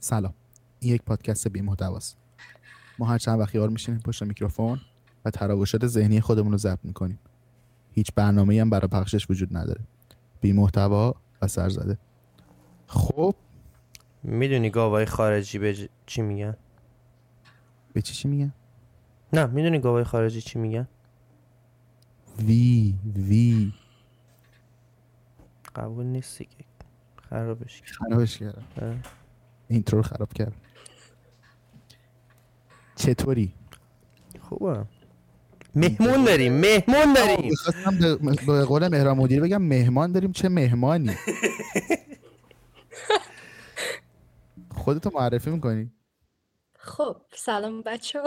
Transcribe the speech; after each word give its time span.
سلام. 0.00 0.34
این 0.80 0.94
یک 0.94 1.02
پادکست 1.02 1.48
بی 1.48 1.60
محتواست. 1.60 2.16
ما 2.98 3.06
هر 3.06 3.18
چند 3.18 3.40
وقت 3.40 3.54
یار 3.54 3.68
میشینیم 3.68 4.00
پشت 4.00 4.22
میکروفون 4.22 4.80
و 5.24 5.30
تراوشات 5.30 5.86
ذهنی 5.86 6.20
خودمون 6.20 6.52
رو 6.52 6.58
ضبط 6.58 6.78
می‌کنیم. 6.84 7.18
هیچ 7.92 8.12
برنامه 8.14 8.60
هم 8.60 8.70
برای 8.70 8.88
پخشش 8.88 9.30
وجود 9.30 9.56
نداره. 9.56 9.80
بی 10.40 10.52
محتوا 10.52 11.14
و 11.42 11.46
سرزده. 11.48 11.98
خب. 12.86 13.34
می‌دونی 14.22 14.70
گاوای 14.70 15.06
خارجی 15.06 15.58
به 15.58 15.74
ج- 15.74 15.88
چی 16.06 16.22
میگن؟ 16.22 16.56
به 17.92 18.02
چی 18.02 18.14
چی 18.14 18.28
میگن؟ 18.28 18.52
نه 19.32 19.46
می‌دونی 19.46 19.78
گاوای 19.78 20.04
خارجی 20.04 20.40
چی 20.40 20.58
میگن؟ 20.58 20.88
وی 22.38 22.94
وی. 23.16 23.72
قبول 25.76 26.06
نیست 26.06 26.38
دیگه 26.38 26.50
خرابش 27.30 27.80
کرد. 27.80 27.90
خرابش 27.90 28.38
کردم. 28.38 28.64
اه. 28.76 28.94
intro 29.68 29.98
رو 29.98 30.02
خراب 30.02 30.32
کردم 30.32 30.60
چطوری؟ 32.96 33.54
خوبه. 34.40 34.84
مهمون 35.74 36.24
داریم 36.24 36.52
مهمون 36.52 37.12
داریم. 37.14 37.50
می‌خواستم 37.50 37.98
به 38.46 38.64
قول 38.64 38.88
مهران 38.88 39.16
مدیری 39.16 39.40
بگم 39.40 39.62
مهمان 39.62 40.12
داریم 40.12 40.32
چه 40.32 40.48
مهمانی. 40.48 41.14
خودتو 44.76 45.10
معرفی 45.14 45.50
می‌کنی؟ 45.50 45.92
خب 46.78 47.16
سلام 47.34 47.82
بچه 47.82 48.20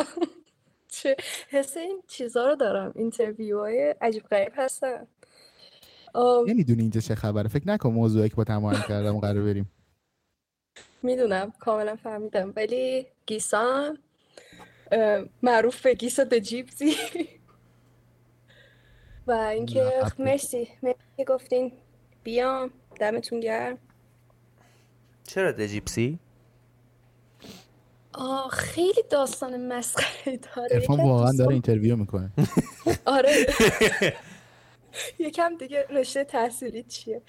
چه 0.93 1.15
حس 1.49 1.77
این 1.77 2.01
چیزا 2.07 2.47
رو 2.47 2.55
دارم. 2.55 2.91
interview 2.95 3.59
های 3.59 3.95
عجیب 4.01 4.23
غریب 4.23 4.53
هستن. 4.55 5.07
نمی‌دونی 6.47 6.81
اینجا 6.81 7.01
چه 7.01 7.15
خبره. 7.15 7.49
فکر 7.49 7.67
نکن 7.67 7.89
موضوعی 7.89 8.29
که 8.29 8.35
با 8.35 8.43
تمام 8.43 8.73
کردم 8.73 9.19
قرار 9.19 9.43
بریم. 9.43 9.71
می‌دونم 11.03 11.53
کاملا 11.59 11.95
فهمیدم. 11.95 12.53
ولی 12.55 13.07
گیسان 13.25 13.97
معروف 15.41 15.81
به 15.81 15.93
گیسا 15.93 16.23
د 16.23 16.39
جیبزی. 16.39 16.95
و 19.27 19.31
اینکه 19.31 19.91
مرسی 20.19 20.67
مرسی 20.83 20.97
که 21.17 21.23
گفتین. 21.23 21.71
بیام 22.23 22.71
دمتون 22.99 23.39
گرم. 23.39 23.77
چرا 25.27 25.51
دجیپسی 25.51 26.19
آه 28.13 28.49
خیلی 28.49 29.03
داستان 29.09 29.67
مسخره 29.67 30.37
داره. 30.37 30.67
ارفان 30.71 31.01
واقعا 31.01 31.31
داره 31.31 31.53
interview 31.53 31.95
می‌کنه. 31.95 32.31
آره. 33.05 33.33
یکم 35.19 35.57
دیگه 35.57 35.85
رشته 35.89 36.23
تحصیلی 36.23 36.83
چیه. 36.83 37.21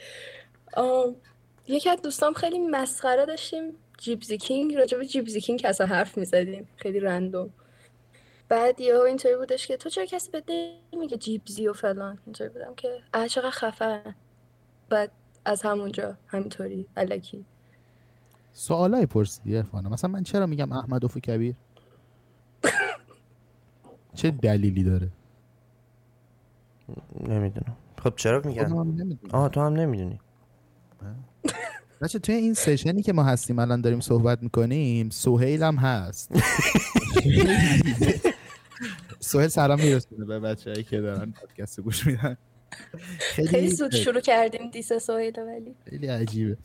یکی 1.67 1.91
از 1.91 2.03
دوستام 2.03 2.33
خیلی 2.33 2.59
مسخره 2.59 3.27
داشتیم 3.27 3.73
Gypsy 3.99 4.39
King 4.39 4.75
راجع 4.75 4.99
به 4.99 5.07
Gypsy 5.07 5.41
King 5.41 5.63
اصلا 5.65 5.87
حرف 5.87 6.19
می‌زدیم. 6.19 6.69
خیلی 6.77 7.01
random. 7.01 7.51
بعد 8.49 8.81
یهو 8.81 9.01
اینطوری 9.01 9.37
بودش 9.37 9.67
که 9.67 9.77
تو 9.77 9.89
چرا 9.89 10.05
کسی 10.05 10.31
به 10.31 10.43
میگه 10.99 11.17
gypsy 11.17 11.69
و 11.69 11.73
فلان؟ 11.73 12.19
اینطوری 12.27 12.51
بودم 12.51 12.75
که 12.75 13.01
اه 13.15 13.29
چقدر 13.29 13.51
خفن 13.51 14.15
بعد 14.89 15.11
از 15.45 15.63
همونجا 15.63 16.17
همینطوری 16.27 16.87
الکی. 16.97 17.45
سوالای 18.53 19.07
پرسیدی 19.07 19.57
ارفانه 19.57 19.89
مثلا 19.89 20.11
من 20.11 20.23
چرا 20.23 20.47
میگم 20.47 20.73
احمد 20.73 21.05
افو 21.05 21.21
کبیر 21.21 21.55
چه 24.15 24.31
دلیلی 24.31 24.85
داره؟ 24.85 25.09
نمی‌دونم. 27.21 27.77
خب 28.03 28.17
چرا 28.17 28.41
میگن؟ 28.45 28.73
نمی‌دونم. 28.73 29.35
آه 29.35 29.49
تو 29.49 29.61
هم 29.61 29.73
نمی‌دونی. 29.73 30.21
بچه 32.01 32.19
توی 32.19 32.35
این 32.35 32.55
سشنی 32.55 33.03
که 33.03 33.13
ما 33.13 33.25
هستیم 33.25 33.59
الان 33.59 33.81
داریم 33.81 34.01
صحبت 34.01 34.43
می‌کنیم 34.43 35.11
سوهیل 35.11 35.63
هم 35.63 35.77
هست. 35.77 36.33
سوهیل 39.21 39.49
سلام 39.49 39.81
میرسونه 39.81 40.25
به 40.25 40.41
بچه 40.41 40.83
که 40.83 41.01
دارن 41.01 41.33
پادکست 41.33 41.81
گوش 41.81 42.07
میدن. 42.07 42.37
خیلی 43.21 43.69
زود 43.69 43.95
شروع 43.95 44.21
کردیم 44.21 44.71
دیس 44.71 44.93
سوهیل 44.93 45.41
ولی 45.41 45.75
خیلی 45.91 46.07
عجیبه. 46.07 46.57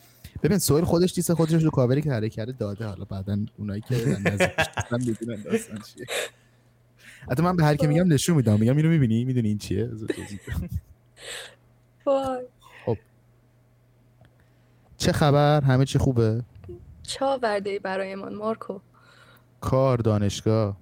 ببین 0.44 0.58
سوهل 0.58 0.84
خودش 0.84 1.14
دیسه 1.14 1.36
خودش 1.36 1.64
رو 1.64 1.70
کاوری 1.70 2.02
که 2.02 2.12
حرکت 2.12 2.34
کرده 2.34 2.52
داده. 2.52 2.86
حالا 2.86 3.06
بعدا 3.06 3.38
اونایی 3.58 3.82
که 3.82 3.96
نزدیکش 3.96 4.68
نیستن 4.78 4.98
می‌دونن 5.06 5.42
داستان 5.42 5.78
چیه. 5.78 6.06
حتی 7.32 7.44
من 7.44 7.56
به 7.56 7.64
هر 7.64 7.76
کی 7.76 7.88
میگم 7.88 8.14
نشون 8.14 8.36
میدم. 8.36 8.60
میگم 8.60 8.78
اینو 8.78 8.90
می‌بینی؟ 8.90 9.26
می‌دونی 9.26 9.48
این 9.48 9.58
چیه 9.58 9.84
بذار 9.86 10.08
توضیح 10.08 10.40
بدم. 10.48 10.70
وای 12.06 12.46
چه 14.98 15.12
خبر؟ 15.12 15.62
همه 15.62 15.86
چی 15.86 16.00
خوبه؟ 16.00 16.44
چه 17.04 17.26
آورده 17.26 17.80
برایمان 17.80 18.36
مارکو؟ 18.36 18.80
کار 19.62 19.98
دانشگاه. 19.98 20.78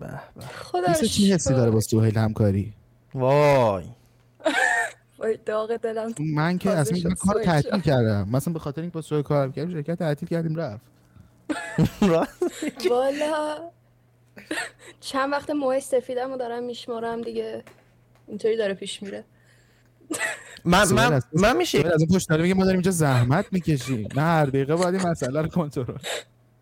به 0.00 0.06
به. 0.36 0.46
خدا 0.46 0.92
چی 0.92 1.32
حسی 1.32 1.54
داره 1.54 1.70
با 1.70 1.80
سوهیل 1.80 2.18
همکاری؟ 2.18 2.74
وای. 3.14 3.84
وای 5.18 5.38
داغ 5.46 5.76
دلم 5.76 6.14
من 6.34 6.58
که 6.58 6.70
اصلا 6.70 6.98
من 7.04 7.14
کار 7.14 7.42
تعطیل. 7.42 7.80
کردم. 7.80 8.28
مثلا 8.32 8.52
به 8.52 8.58
خاطر 8.58 8.80
اینکه 8.80 8.94
با 8.94 9.00
سوهیل 9.02 9.24
کار 9.24 9.50
کردیم 9.50 9.72
شرکت 9.74 9.98
تعطیل 9.98 10.28
کردیم 10.28 10.56
رفت. 10.60 10.82
والا. 12.90 13.56
چند 15.00 15.32
وقت 15.32 15.50
موهای 15.50 15.80
سفیدم 15.80 16.30
رو 16.30 16.36
دارم 16.36 16.62
میشمارم 16.62 17.22
دیگه. 17.22 17.64
اینطوری 18.26 18.56
داره 18.56 18.74
پیش 18.74 19.02
میره. 19.02 19.24
من 20.64 20.92
من 20.92 21.20
من 21.32 21.56
میشه 21.56 21.78
از 21.78 22.00
اون 22.00 22.08
پشت 22.14 22.32
میگه 22.32 22.54
ما 22.54 22.64
داریم 22.64 22.78
اینجا 22.78 22.90
زحمت 22.90 23.46
می‌کشیم 23.52 24.08
نه 24.16 24.22
هر 24.22 24.46
دقیقه 24.46 24.74
باید 24.74 24.94
این 24.94 25.06
مسئله 25.06 25.42
رو 25.42 25.48
کنترل 25.48 25.96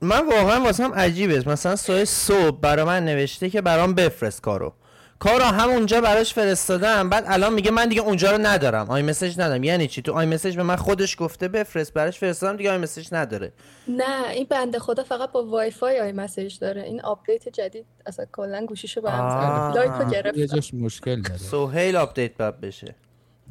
من 0.00 0.26
واقعا 0.26 0.60
واسم 0.60 0.92
عجیبه. 0.94 1.48
مثلا 1.48 1.76
سوی 1.76 2.04
صبح 2.04 2.60
برا 2.60 2.84
من 2.84 3.04
نوشته 3.04 3.50
که 3.50 3.60
برام 3.60 3.94
بفرست 3.94 4.40
کارو. 4.40 4.72
کارو 5.18 5.44
همونجا 5.44 6.00
براش 6.00 6.34
فرستادم. 6.34 7.08
بعد 7.08 7.24
الان 7.26 7.54
میگه 7.54 7.70
من 7.70 7.88
دیگه 7.88 8.00
اونجا 8.00 8.30
رو 8.30 8.38
ندارم. 8.38 8.90
آی 8.90 9.02
مسیج 9.02 9.40
ندارم. 9.40 9.64
یعنی 9.64 9.86
چی؟ 9.86 10.02
تو 10.02 10.12
آی 10.12 10.26
مسیج 10.26 10.56
به 10.56 10.62
من 10.62 10.76
خودش 10.76 11.16
گفته 11.18 11.48
بفرست. 11.48 11.94
براش 11.94 12.18
فرستادم 12.18 12.56
دیگه 12.56 12.70
آی 12.70 12.78
مسیج 12.78 13.08
نداره. 13.12 13.52
نه 13.88 14.28
این 14.30 14.46
بنده 14.50 14.78
خدا 14.78 15.04
فقط 15.04 15.32
با 15.32 15.46
وای 15.46 15.70
فای 15.70 16.00
iMessage 16.00 16.58
داره. 16.58 16.82
این 16.82 17.00
update 17.00 17.48
جدید 17.48 17.86
اصلا 18.06 18.26
کلا 18.32 18.66
گوشیشو 18.66 19.00
به 19.00 19.10
هم. 19.10 19.72
زد. 19.72 19.78
لایکو 19.78 20.02
یه 20.02 20.10
گرفتم 20.10 20.46
جاش 20.46 20.74
مشکل 20.74 21.22
داره. 21.22 21.38
سوهیل 21.38 21.96
update 21.96 22.36
باید 22.36 22.60
بشه. 22.60 22.94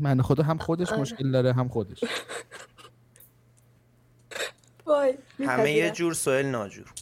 من 0.01 0.21
خدا 0.21 0.43
هم 0.43 0.57
خودش 0.57 0.89
آره. 0.91 1.01
مشکل 1.01 1.31
داره 1.31 1.53
هم 1.53 1.67
خودش. 1.67 2.03
وای 4.85 5.13
همه 5.39 5.71
یه. 5.71 5.91
جور 5.91 6.13
سوهیل 6.13 6.45
ناجور. 6.45 6.93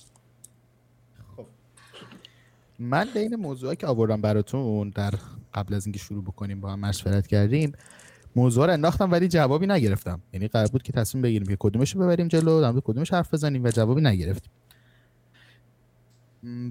من 2.79 3.07
بین 3.13 3.35
موضوعی 3.35 3.75
که 3.75 3.87
آوردم 3.87 4.21
براتون 4.21 4.89
در 4.89 5.13
قبل 5.53 5.73
از 5.73 5.85
اینکه 5.85 5.99
شروع 5.99 6.23
بکنیم 6.23 6.61
با 6.61 6.71
هم 6.71 6.79
مشورت 6.79 7.27
کردیم 7.27 7.71
موضوع 8.35 8.65
رو 8.65 8.73
انداختم 8.73 9.11
ولی 9.11 9.27
جوابی 9.27 9.67
نگرفتم. 9.67 10.21
یعنی 10.33 10.47
قرار 10.47 10.67
بود 10.67 10.83
که 10.83 10.91
تصمیم 10.91 11.21
بگیریم 11.21 11.47
که 11.47 11.57
کدومش 11.59 11.95
رو 11.95 12.01
ببریم 12.01 12.27
جلو 12.27 12.61
در 12.61 12.71
مورد 12.71 12.83
کدومش 12.83 13.13
حرف 13.13 13.33
بزنیم 13.33 13.63
و 13.63 13.69
جوابی 13.69 14.01
نگرفتیم. 14.01 14.51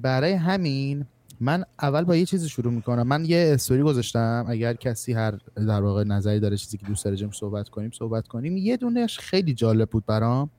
برای 0.03 0.33
همین 0.33 1.07
من 1.41 1.65
اول 1.83 2.05
با 2.05 2.17
یه 2.17 2.27
چیزی 2.27 2.49
شروع 2.49 2.73
می‌کنم. 2.73 3.03
من 3.03 3.25
یه 3.25 3.51
استوری 3.55 3.83
گذاشتم. 3.83 4.47
اگر 4.49 4.75
کسی 4.75 5.13
هر 5.13 5.39
در 5.57 5.83
واقع 5.83 6.05
نظری 6.05 6.41
داره 6.41 6.57
چیزی 6.57 6.79
که 6.79 6.87
دوست 6.87 7.05
داره 7.05 7.17
جمع 7.17 7.33
صحبت 7.33 7.69
کنیم 7.69 7.91
صحبت 7.91 8.29
کنیم. 8.29 8.57
یه 8.57 8.77
دونش 8.77 9.19
خیلی 9.19 9.55
جالب 9.55 9.91
بود 9.91 10.07
برام. 10.07 10.51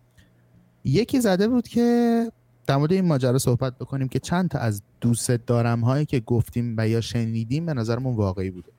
یکی 0.83 1.21
زده 1.21 1.47
بود 1.47 1.67
که 1.67 2.31
در 2.67 2.77
مورد 2.77 2.91
این 2.91 3.05
ماجرا 3.05 3.37
صحبت 3.37 3.77
بکنیم 3.77 4.07
که 4.07 4.19
چند 4.19 4.49
تا 4.49 4.59
از 4.59 4.81
دوست 5.01 5.31
دارم 5.31 5.79
هایی 5.79 6.05
که 6.05 6.19
گفتیم 6.19 6.75
و 6.77 6.87
یا 6.87 7.01
شنیدیم 7.01 7.65
به 7.65 7.73
نظرمون 7.73 8.15
واقعی 8.15 8.51
بوده. 8.51 8.71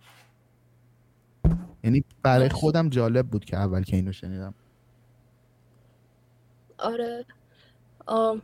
یعنی 1.84 2.04
برای. 2.22 2.48
خودم 2.48 2.88
جالب 2.88 3.26
بود 3.26 3.44
که 3.44 3.56
اول 3.56 3.82
که 3.82 3.96
اینو 3.96 4.12
شنیدم. 4.12 4.54
آره. 6.78 7.24
آم. 8.06 8.42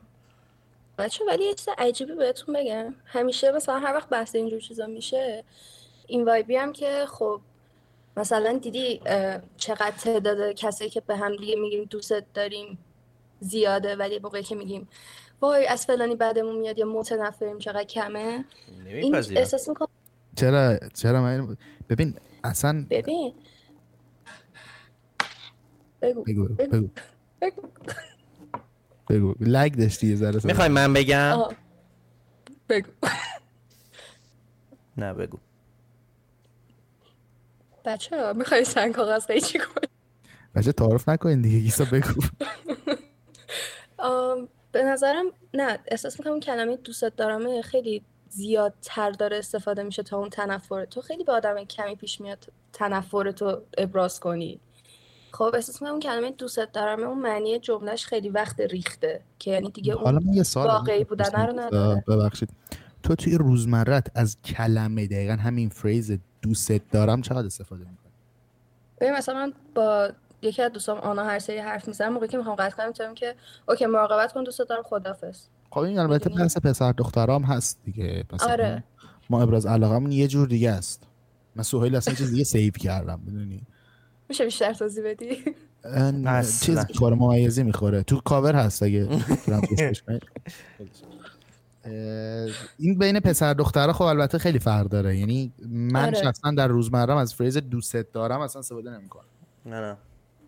بچه 0.98 1.24
ولی 1.24 1.44
یه 1.44 1.54
چیز 1.54 1.68
عجیبی 1.78 2.14
بهتون 2.14 2.54
بگم. 2.54 2.94
همیشه 3.06 3.52
مثلا 3.52 3.78
هر 3.78 3.94
وقت 3.94 4.08
بحث 4.08 4.34
اینجور 4.34 4.60
چیزا 4.60 4.86
میشه 4.86 5.44
این 6.06 6.24
وایبی 6.24 6.56
هم 6.56 6.72
که 6.72 7.04
خب 7.08 7.40
مثلا 8.16 8.58
دیدی 8.58 9.00
چقدر 9.56 9.90
تعداد 9.90 10.52
کسایی 10.52 10.90
که 10.90 11.00
به 11.00 11.16
هم 11.16 11.36
دیگه 11.36 11.56
میگیم 11.56 11.84
دوست 11.84 12.12
داریم 12.34 12.78
زیاده 13.40 13.96
ولی 13.96 14.18
موقعی 14.18 14.42
که 14.42 14.54
میگیم 14.54 14.88
وای 15.40 15.66
از 15.66 15.86
فلانی 15.86 16.16
بعدمون 16.16 16.56
میاد 16.56 16.78
یا 16.78 16.86
متنفریم 16.86 17.58
چقدر 17.58 17.84
کمه؟ 17.84 18.44
این 18.86 19.14
احساس 19.14 19.68
می‌کنم. 19.68 19.88
چرا؟ 20.36 20.78
چرا 20.94 21.22
من 21.22 21.56
ببین 21.88 22.14
اصلا 22.44 22.86
ببین. 22.90 23.34
بگو 26.02 26.22
بگو. 26.22 26.48
بگو. 26.48 26.88
بگو. 27.40 27.62
بگو. 29.08 29.34
لگ 29.40 29.72
داشتی 29.72 30.06
یه 30.06 30.16
ذره 30.16 30.40
می‌خوای 30.44 30.68
من 30.68 30.92
بگم. 30.92 31.38
بگو. 32.68 32.90
نه 34.96 35.14
بگو. 35.14 35.38
بچه 37.84 38.24
ها 38.24 38.32
می‌خوای 38.32 38.64
سنگ 38.64 38.94
کاغذ 38.94 39.26
قیچی 39.26 39.58
کنی؟ 39.58 39.88
بچه 40.54 40.72
تعارف 40.72 41.08
نکنین 41.08 41.42
دیگه 41.42 41.58
گیسا 41.58 41.84
بگو. 41.84 42.22
به 44.72 44.82
نظرم 44.82 45.26
نه 45.54 45.78
احساس 45.88 46.20
می‌کنم 46.20 46.40
کلمه 46.40 46.76
دوستت 46.76 47.16
دارم 47.16 47.62
خیلی 47.62 48.02
زیادتر 48.28 49.10
داره 49.10 49.38
استفاده 49.38 49.82
میشه 49.82 50.02
تا 50.02 50.18
اون 50.18 50.30
تنفر. 50.30 50.84
تو 50.84 51.02
خیلی 51.02 51.24
به 51.24 51.32
آدم 51.32 51.64
کمی 51.64 51.96
پیش 51.96 52.20
میاد 52.20 52.46
تنفر 52.72 53.30
تو 53.30 53.62
ابراز 53.78 54.20
کنی. 54.20 54.60
خب 55.36 55.50
احساس 55.54 55.74
می‌کنم 55.74 55.90
اون 55.90 56.00
کلمه 56.00 56.30
دوستت 56.30 56.72
دارم 56.72 57.02
اون 57.02 57.18
معنی 57.18 57.58
جملهش 57.58 58.06
خیلی 58.06 58.28
وقت 58.28 58.60
ریخته 58.60 59.20
که 59.38 59.50
یعنی 59.50 59.70
دیگه 59.70 59.92
اون 59.92 60.34
یه 60.34 60.42
سوال 60.42 60.66
واقعی 60.66 61.04
بودن 61.04 61.46
رو 61.46 61.60
نداره. 61.60 62.04
ببخشید. 62.08 62.48
تو 63.02 63.14
توی 63.14 63.34
روزمرت 63.34 64.06
از 64.14 64.36
کلمه 64.42 65.06
دقیقا 65.06 65.32
همین 65.32 65.68
فریز 65.68 66.18
دوستت 66.42 66.80
دارم 66.90 67.22
چقدر 67.22 67.46
استفاده 67.46 67.80
می‌کنی؟ 67.80 68.12
ببین 69.00 69.12
مثلا 69.12 69.34
من 69.34 69.52
با 69.74 70.10
یکی 70.42 70.62
از 70.62 70.72
دوستام 70.72 70.98
آنا 70.98 71.24
هر 71.24 71.38
سری 71.38 71.58
حرف 71.58 71.88
می‌زنم 71.88 72.12
موقعی 72.12 72.28
که 72.28 72.38
می‌خوام 72.38 72.56
قطع 72.56 72.76
کنم 72.76 72.86
می‌تونم 72.86 73.14
که 73.14 73.34
اوکی 73.68 73.86
مراقبت 73.86 74.32
کن 74.32 74.44
دوست 74.44 74.60
دارم 74.60 74.82
خدافظ 74.82 75.40
خب 75.70 75.80
این 75.80 75.98
البته؟ 75.98 76.30
بحث 76.30 76.58
پسر 76.58 76.92
دخترام 76.92 77.42
هست 77.42 77.80
دیگه. 77.84 78.24
مثلا 78.32 78.52
آره. 78.52 78.84
ما 79.30 79.42
ابراز 79.42 79.66
علاقمون 79.66 80.12
یه 80.12 80.28
جور 80.28 80.48
دیگه 80.48 80.70
است. 80.70 81.02
من 81.56 81.62
سهیل 81.62 81.96
اصلا 81.96 82.14
چیز 82.14 82.30
دیگه 82.30 82.44
save 82.44 82.72
کردم 82.72 83.20
می‌دونی؟ 83.24 83.62
میشه 84.28 84.44
بیشتر 84.44 84.72
توضیح 84.72 85.04
بدی. 85.04 85.36
چیز 86.60 86.78
می‌خوره 86.88 87.16
ممیزی 87.16 87.62
می‌خوره. 87.62 88.02
تو 88.02 88.20
کاور 88.20 88.54
هست 88.54 88.82
اگه 88.82 89.08
این 92.78 92.98
بین 92.98 93.20
پسر 93.20 93.54
دخترها 93.54 93.92
خب 93.92 94.02
البته 94.02 94.38
خیلی 94.38 94.58
فرق 94.58 94.88
داره. 94.88 95.18
یعنی 95.18 95.52
من 95.68 96.04
آره. 96.04 96.22
شخصا 96.22 96.50
در 96.50 96.68
روزمرم 96.68 97.16
از 97.16 97.34
phrase 97.34 97.56
دوستت 97.56 98.12
دارم 98.12 98.40
اصلا 98.40 98.60
استفاده 98.60 98.90
نمی‌کنم. 98.90 99.24
نه 99.66 99.80
نه. 99.80 99.96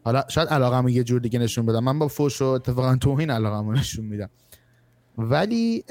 حالا 0.05 0.25
شاید 0.29 0.49
علاقمو 0.49 0.91
یه 0.91 1.05
جور 1.05 1.21
دیگه 1.21 1.39
نشون 1.39 1.67
بدم. 1.67 1.85
من 1.85 1.99
با 1.99 2.09
فوش 2.09 2.43
و 2.43 2.45
اتفاقا 2.45 2.97
توهین 2.97 3.31
علاقمو 3.31 3.73
نشون 3.73 4.05
میدم. 4.05 4.31
ولی 5.19 5.85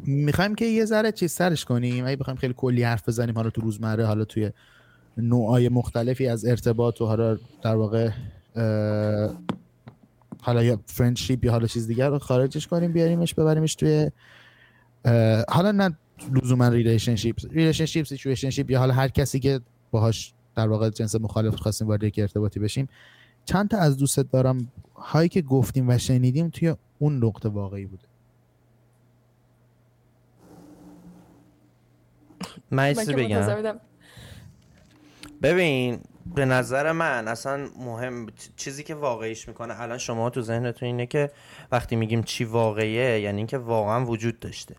می‌خوایم 0.00 0.54
که 0.54 0.64
یه 0.64 0.84
ذره 0.84 1.12
چیز 1.12 1.32
سرش 1.32 1.64
کنیم. 1.64 2.06
اگه 2.06 2.16
بخوایم 2.16 2.38
خیلی 2.38 2.54
کلی 2.56 2.82
حرف 2.82 3.08
بزنیم 3.08 3.34
حالا 3.34 3.50
تو 3.50 3.60
روزمره 3.60 4.06
حالا 4.06 4.24
توی 4.24 4.50
نوعای 5.16 5.68
مختلفی 5.68 6.28
از 6.28 6.44
ارتباط 6.44 7.00
و 7.00 7.06
حالا 7.06 7.38
در 7.62 7.76
واقع 7.76 8.10
حالا 10.40 10.62
یا 10.62 10.80
friendship 10.86 11.44
یا 11.44 11.52
حالا 11.52 11.66
چیز 11.66 11.86
دیگر 11.86 12.08
رو 12.08 12.18
خارجش 12.18 12.66
کنیم 12.66 12.92
بیاریمش 12.92 13.34
ببریمش 13.34 13.74
توی 13.74 14.10
حالا 15.48 15.72
نه 15.72 15.96
لزوما 16.42 16.68
relationship 16.68 17.36
relationship 17.50 18.06
situationship 18.06 18.70
یا 18.70 18.78
حالا 18.78 18.94
هر 18.94 19.08
کسی 19.08 19.40
که 19.40 19.60
باهاش 19.90 20.34
در 20.56 20.68
واقع 20.68 20.90
جنس 20.90 21.14
مخالف 21.14 21.54
خواستیم 21.54 21.88
وارد 21.88 22.02
یک 22.04 22.18
ارتباطی 22.18 22.60
بشیم. 22.60 22.88
چند 23.44 23.68
تا 23.68 23.78
از 23.78 23.96
دوستت 23.96 24.30
دارم 24.30 24.68
هایی 24.94 25.28
که 25.28 25.42
گفتیم 25.42 25.88
و 25.88 25.98
شنیدیم 25.98 26.48
توی 26.50 26.74
اون 26.98 27.24
نقطه 27.24 27.48
واقعی 27.48 27.86
بوده. 27.86 28.04
من 32.70 32.94
چیزی 32.94 33.14
بگم. 33.14 33.80
ببین 35.44 36.00
به 36.34 36.44
نظر 36.44 36.92
من 36.92 37.28
اصلا 37.28 37.68
مهم 37.78 38.26
چیزی 38.56 38.82
که 38.82 38.94
واقعیش 38.94 39.48
می‌کنه 39.48 39.80
الان 39.80 39.98
شما 39.98 40.30
تو 40.30 40.40
ذهنتون 40.42 40.86
اینه 40.86 41.06
که 41.06 41.30
وقتی 41.72 41.96
میگیم 41.96 42.22
چی 42.22 42.44
واقعیه 42.44 43.20
یعنی 43.20 43.36
اینکه 43.36 43.58
واقعا 43.58 44.04
وجود 44.04 44.40
داشته. 44.40 44.74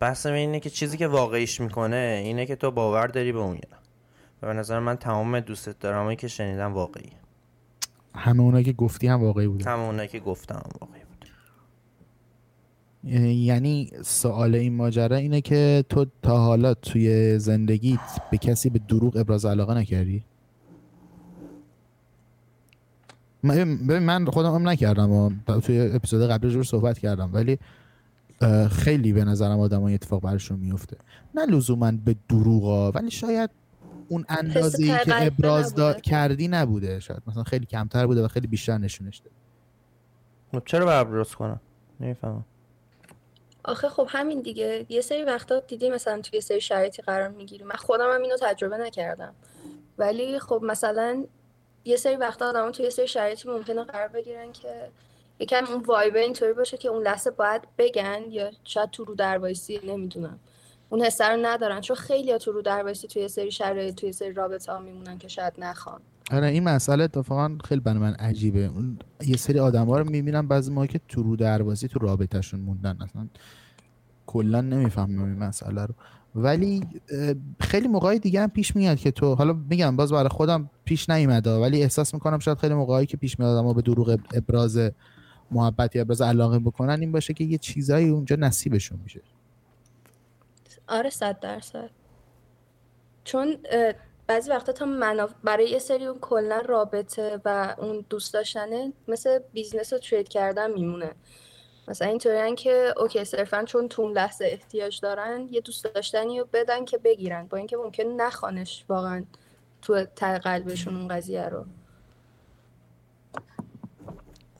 بحث 0.00 0.26
من 0.26 0.32
اینه 0.32 0.60
که 0.60 0.70
چیزی 0.70 0.96
که 0.96 1.06
واقعیش 1.06 1.60
می‌کنه 1.60 2.22
اینه 2.24 2.46
که 2.46 2.56
تو 2.56 2.70
باور 2.70 3.06
داری 3.06 3.32
به 3.32 3.38
اون 3.38 3.54
یا 3.54 3.62
نه. 3.70 3.76
و 4.42 4.46
به 4.46 4.52
نظر 4.52 4.78
من 4.78 4.96
تمام 4.96 5.40
دوستت 5.40 5.78
دارمایی 5.78 6.16
که 6.16 6.28
شنیدم 6.28 6.72
واقعیه. 6.72 7.12
همه 8.14 8.40
اونایی 8.40 8.64
که 8.64 8.72
گفتی 8.72 9.06
هم 9.06 9.22
واقعی 9.22 9.46
بوده 9.46 9.64
تمام 9.64 9.86
اونایی 9.86 10.08
که 10.08 10.20
گفتم 10.20 10.54
هم 10.54 10.70
واقعی. 10.80 11.00
بود 11.00 11.01
یعنی 13.04 13.90
سوال 14.02 14.54
این 14.54 14.74
ماجرا 14.76 15.16
اینه 15.16 15.40
که 15.40 15.84
تو 15.88 16.06
تا 16.22 16.38
حالا 16.38 16.74
توی 16.74 17.38
زندگیت 17.38 18.00
به 18.30 18.38
کسی 18.38 18.70
به 18.70 18.78
دروغ 18.78 19.16
ابراز 19.16 19.44
علاقه 19.44 19.74
نکردی؟ 19.74 20.24
من 23.42 23.54
ببین 23.86 23.98
من 23.98 24.24
خودم 24.24 24.54
هم 24.54 24.68
نکردم 24.68 25.10
و 25.10 25.30
توی 25.60 25.80
اپیزود 25.80 26.30
قبلی 26.30 26.54
رو 26.54 26.62
صحبت 26.62 26.98
کردم 26.98 27.30
ولی 27.32 27.58
خیلی 28.70 29.12
به 29.12 29.24
نظرم 29.24 29.60
آدم 29.60 29.82
اتفاق 29.82 30.22
برشون 30.22 30.58
میفته 30.58 30.96
نه 31.34 31.46
لزوما 31.46 31.92
به 32.04 32.16
دروغا 32.28 32.90
ولی 32.90 33.10
شاید 33.10 33.50
اون 34.08 34.24
اندازه 34.28 34.86
که 35.04 35.26
ابراز 35.26 35.74
دا- 35.74 35.78
نبوده. 35.78 36.00
کردی 36.00 36.48
نبوده 36.48 37.00
شاید. 37.00 37.22
مثلا 37.26 37.42
خیلی 37.42 37.66
کمتر 37.66 38.06
بوده 38.06 38.24
و 38.24 38.28
خیلی 38.28 38.46
بیشتر 38.46 38.78
نشونش 38.78 39.18
داده. 39.18 39.36
خب 40.52 40.62
چرا 40.64 40.84
باید 40.84 41.06
ابراز 41.06 41.34
کنم؟ 41.34 41.60
نمی‌فهمم. 42.00 42.44
آخه 43.64 43.88
خب 43.88 44.06
همین 44.10 44.40
دیگه. 44.40 44.86
یه 44.88 45.00
سری 45.00 45.24
وقتا 45.24 45.60
دیدی 45.60 45.90
مثلا 45.90 46.20
توی 46.20 46.36
یه 46.36 46.40
سری 46.40 46.60
شرایطی 46.60 47.02
قرار 47.02 47.28
می‌گیری. 47.28 47.64
من 47.64 47.76
خودم 47.76 48.14
هم 48.14 48.22
اینو 48.22 48.36
تجربه 48.36 48.76
نکردم. 48.78 49.34
ولی 49.98 50.38
خب 50.38 50.60
مثلا 50.62 51.24
یه 51.84 51.96
سری 51.96 52.16
وقتا 52.16 52.48
آدم 52.48 52.70
توی 52.70 52.84
یه 52.84 52.90
سری 52.90 53.08
شرایطی 53.08 53.48
ممکنه 53.48 53.84
قرار 53.84 54.08
بگیرن 54.08 54.52
که 54.52 54.90
یکم 55.38 55.64
اون 55.66 55.82
وایبه 55.82 56.20
اینطوری 56.20 56.52
باشه 56.52 56.76
که 56.76 56.88
اون 56.88 57.02
لحظه 57.02 57.30
باید 57.30 57.62
بگن 57.78 58.24
یا 58.28 58.50
شاید 58.64 58.90
تو 58.90 59.04
رو 59.04 59.14
دروایسی 59.14 59.80
نمی‌دونم. 59.84 60.40
اون 60.90 61.02
حسه 61.02 61.28
رو 61.28 61.36
ندارن. 61.46 61.80
چون 61.80 61.96
خیلی 61.96 62.38
تو 62.38 62.52
رو 62.52 62.62
دروایسی 62.62 63.08
توی 63.08 63.22
یه 63.22 63.28
سری 63.28 63.50
شرایط 63.50 63.94
توی 63.94 64.08
یه 64.08 64.12
سری 64.12 64.32
رابطه 64.32 64.72
ها 64.72 64.78
میمونن 64.78 65.18
که 65.18 65.28
شاید 65.28 65.54
نخوان. 65.58 66.00
آره 66.30 66.46
این 66.46 66.64
مسئله 66.64 67.04
اتفاقا 67.04 67.58
خیلی 67.64 67.80
برای 67.80 67.98
من 67.98 68.14
عجیبه. 68.14 68.70
یه 69.26 69.36
سری 69.36 69.58
آدم 69.58 69.86
ها 69.86 69.98
رو 69.98 70.10
می‌بینم 70.10 70.48
بعضی 70.48 70.72
موقع 70.72 70.86
که 70.86 71.00
تو 71.08 71.22
رو 71.22 71.36
دروازی 71.36 71.88
تو 71.88 71.98
رابطهشون 71.98 72.60
موندن. 72.60 73.02
اصلا 73.02 73.28
کلا 74.26 74.60
نمی‌فهمم 74.60 75.24
این 75.24 75.38
مسئله 75.38 75.84
رو. 75.84 75.94
ولی 76.34 76.86
خیلی 77.60 77.88
موقعی 77.88 78.18
دیگه 78.18 78.40
هم 78.40 78.50
پیش 78.50 78.76
میاد 78.76 78.98
که 78.98 79.10
تو 79.10 79.34
حالا 79.34 79.52
میگم 79.52 79.96
باز 79.96 80.12
برای 80.12 80.28
خودم 80.28 80.70
پیش 80.84 81.10
نیومده 81.10 81.50
ولی 81.50 81.82
احساس 81.82 82.14
می‌کنم 82.14 82.38
شاید 82.38 82.58
خیلی 82.58 82.74
موقعی 82.74 83.06
که 83.06 83.16
پیش 83.16 83.38
میاد 83.38 83.56
اما 83.56 83.72
به 83.72 83.82
دروغ 83.82 84.18
ابراز 84.34 84.78
محبت 85.50 85.96
یا 85.96 86.02
ابراز 86.02 86.20
علاقه 86.20 86.58
بکنن 86.58 87.00
این 87.00 87.12
باشه 87.12 87.34
که 87.34 87.44
یه 87.44 87.58
چیزایی 87.58 88.08
اونجا 88.08 88.36
نصیبشون 88.36 88.98
میشه. 89.04 89.20
آره 90.88 91.10
صد 91.10 91.40
درصد. 91.40 91.90
چون 93.24 93.56
بعضی 94.26 94.50
وقتا 94.50 94.72
تا 94.72 94.84
مناف... 94.84 95.32
برای 95.44 95.70
یه 95.70 95.78
سری 95.78 96.06
اون 96.06 96.18
کلا 96.20 96.58
رابطه 96.58 97.40
و 97.44 97.74
اون 97.78 98.04
دوست 98.10 98.34
داشتنه 98.34 98.92
مثل 99.08 99.38
business 99.52 99.92
رو 99.92 99.98
trade 99.98 100.28
کردن 100.28 100.70
میمونه. 100.70 101.12
مثلا 101.88 102.08
اینطوریان 102.08 102.54
که 102.54 102.94
اوکی 102.96 103.24
صرفا 103.24 103.64
چون 103.64 103.88
تو 103.88 104.08
لحظه 104.08 104.44
احتیاج 104.44 105.00
دارن 105.00 105.48
یه 105.50 105.60
دوست 105.60 105.84
داشتنی 105.84 106.40
رو 106.40 106.48
بدن 106.52 106.84
که 106.84 106.98
بگیرن 106.98 107.46
با 107.46 107.58
اینکه 107.58 107.76
ممکنه 107.76 108.02
نخوانش 108.02 108.84
واقعا 108.88 109.24
تو 109.82 110.04
ته 110.04 110.38
قلبشون 110.38 110.96
اون 110.96 111.08
قضیه 111.08 111.48
رو. 111.48 111.64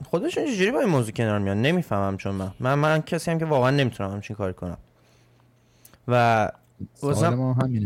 خودشون 0.09 0.45
چجوری 0.45 0.71
با 0.71 0.79
این 0.79 0.89
موضوع 0.89 1.13
کنار 1.13 1.39
میان 1.39 1.61
نمی‌فهمم 1.61 2.17
چون 2.17 2.35
من. 2.35 2.51
من 2.59 2.73
من 2.73 3.01
کسی 3.01 3.31
هم 3.31 3.39
که 3.39 3.45
واقعا 3.45 3.69
نمی‌تونم 3.69 4.11
همچین 4.11 4.35
کاری 4.35 4.53
کنم. 4.53 4.77
و 6.07 6.51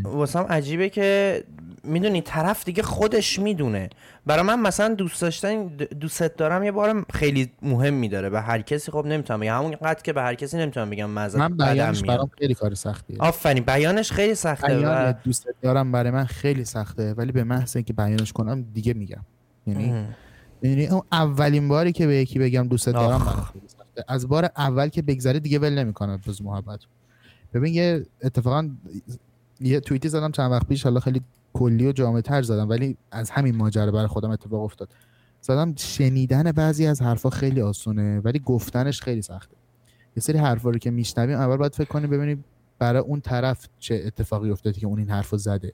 واسم 0.04 0.46
عجیبه 0.50 0.90
که 0.90 1.44
می‌دونی 1.84 2.22
طرف 2.22 2.66
دیگه 2.66 2.84
خودش 2.84 3.40
می‌دونه. 3.40 3.90
برای 4.26 4.44
من 4.44 4.60
مثلا 4.60 4.96
دوست 4.96 5.22
داشتن 5.22 5.68
دوستت 6.00 6.36
دارم 6.36 6.64
یه 6.64 6.72
بار 6.72 7.06
خیلی 7.14 7.52
مهم 7.62 7.94
میداره. 7.94 8.30
به 8.30 8.42
هر 8.42 8.62
کسی 8.62 8.92
خب 8.92 9.06
نمی‌تونم 9.06 9.40
بگم. 9.40 9.58
همون 9.58 9.76
قد 9.76 10.02
که 10.02 10.14
به 10.14 10.22
هر 10.22 10.36
کسی 10.36 10.58
نمی‌تونم 10.58 10.90
بگم 10.90 11.10
من 11.10 11.22
ازت 11.22 11.36
من 11.36 11.58
بیانش 11.58 12.04
برام 12.04 12.30
خیلی 12.38 12.54
کار 12.54 12.74
سختیه. 12.74 13.18
آفرین 13.20 13.64
بیانش 13.64 14.12
خیلی 14.12 14.36
سخته 14.36 14.68
بیان 14.68 15.10
و 15.10 15.14
دوست 15.24 15.48
دارم 15.62 15.92
برای 15.92 16.12
من 16.12 16.26
خیلی 16.26 16.66
سخته 16.66 17.14
ولی 17.14 17.32
به 17.32 17.44
محض 17.44 17.76
اینکه 17.76 17.94
بیانش 17.94 18.34
کنم 18.34 18.66
دیگه 18.74 18.94
میگم. 18.94 19.26
یعنی. 19.68 20.06
یعنی 20.62 20.88
اون 20.88 21.02
اولین 21.12 21.68
باری 21.68 21.92
که 21.92 22.08
به 22.08 22.16
یکی 22.16 22.40
بگم 22.40 22.68
دوست 22.68 22.86
دارم. 22.90 23.20
برام 23.20 23.44
خیلی 23.54 23.68
سخته. 23.68 24.04
از 24.08 24.28
بار 24.28 24.50
اول 24.58 24.88
که 24.88 25.02
بگذره 25.02 25.40
دیگه 25.40 25.60
ول 25.60 25.74
نمی‌کنم 25.74 26.18
جز 26.18 26.42
محبت. 26.42 26.80
ببین 27.54 27.74
یه 27.74 28.06
اتفاقا 28.24 28.70
یه 29.62 29.80
توییتی 29.80 30.10
زدم 30.10 30.32
چند 30.32 30.52
وقت 30.52 30.68
پیش 30.68 30.84
حالا 30.84 31.00
خیلی 31.00 31.22
کلی 31.54 31.88
و 31.88 31.92
جامع 31.92 32.22
تر 32.22 32.42
زدم 32.42 32.70
ولی 32.70 32.98
از 33.12 33.30
همین 33.30 33.56
ماجرا 33.56 33.92
برای 33.92 34.08
خودم 34.08 34.30
اتفاق 34.30 34.64
افتاد. 34.64 34.90
زدم 35.42 35.76
شنیدن 35.76 36.52
بعضی 36.52 36.88
از 36.88 37.02
حرفا 37.02 37.30
خیلی 37.30 37.62
آسونه 37.62 38.20
ولی 38.20 38.40
گفتنش 38.40 39.02
خیلی 39.02 39.22
سخته. 39.22 39.56
یه 40.16 40.24
سری 40.24 40.38
حرفا 40.38 40.70
رو 40.70 40.78
که 40.78 40.92
میشنویم 40.92 41.38
اول 41.38 41.58
باید 41.58 41.76
فکر 41.76 41.88
کنیم 41.88 42.10
ببینیم 42.10 42.46
برای 42.80 43.02
اون 43.02 43.22
طرف 43.22 43.68
چه 43.80 44.04
اتفاقی 44.06 44.52
افتاده 44.52 44.80
که 44.80 44.88
اون 44.88 45.00
این 45.00 45.10
حرفو 45.10 45.38
زده. 45.38 45.74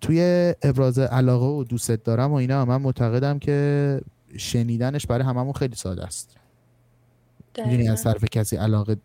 توی 0.00 0.54
ابراز 0.62 0.98
علاقه 0.98 1.46
و 1.46 1.64
دوستت 1.64 2.04
دارم 2.04 2.30
و 2.30 2.34
اینا 2.34 2.64
من 2.64 2.76
معتقدم 2.76 3.38
که 3.38 4.00
شنیدنش 4.36 5.06
برای 5.06 5.24
هممون 5.24 5.52
خیلی 5.52 5.74
ساده 5.74 6.04
است. 6.04 6.36
می‌دونی 7.58 7.88
از 7.88 8.02
طرف 8.02 8.24
کسی 8.24 8.56
علاقه 8.56 8.96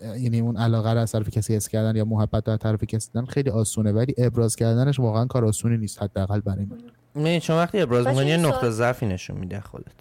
یعنی 0.00 0.40
اون 0.40 0.56
علاقه 0.56 0.92
رو 0.92 0.98
از 0.98 1.12
طرف 1.12 1.28
کسی 1.28 1.56
حس 1.56 1.68
کردن 1.68 1.96
یا 1.96 2.04
محبت 2.04 2.46
رو 2.48 2.52
از 2.52 2.58
طرف 2.58 2.84
کسی 2.84 3.10
دیدن 3.12 3.24
خیلی 3.26 3.50
آسونه 3.50 3.92
ولی 3.92 4.14
ابراز 4.18 4.56
کردنش 4.56 5.00
واقعا 5.00 5.26
کار 5.26 5.44
آسونی 5.44 5.76
نیست 5.76 6.02
حداقل 6.02 6.40
برای 6.40 6.64
من. 6.64 6.78
می‌دونی 7.14 7.40
چون 7.40 7.56
وقتی 7.56 7.80
ابراز 7.80 8.06
می‌کنی 8.06 8.26
یه 8.26 8.36
نقطه 8.36 8.60
سوال- 8.60 8.70
ضعفی 8.70 9.06
نشون 9.06 9.36
میده 9.38 9.60
خودت. 9.60 9.92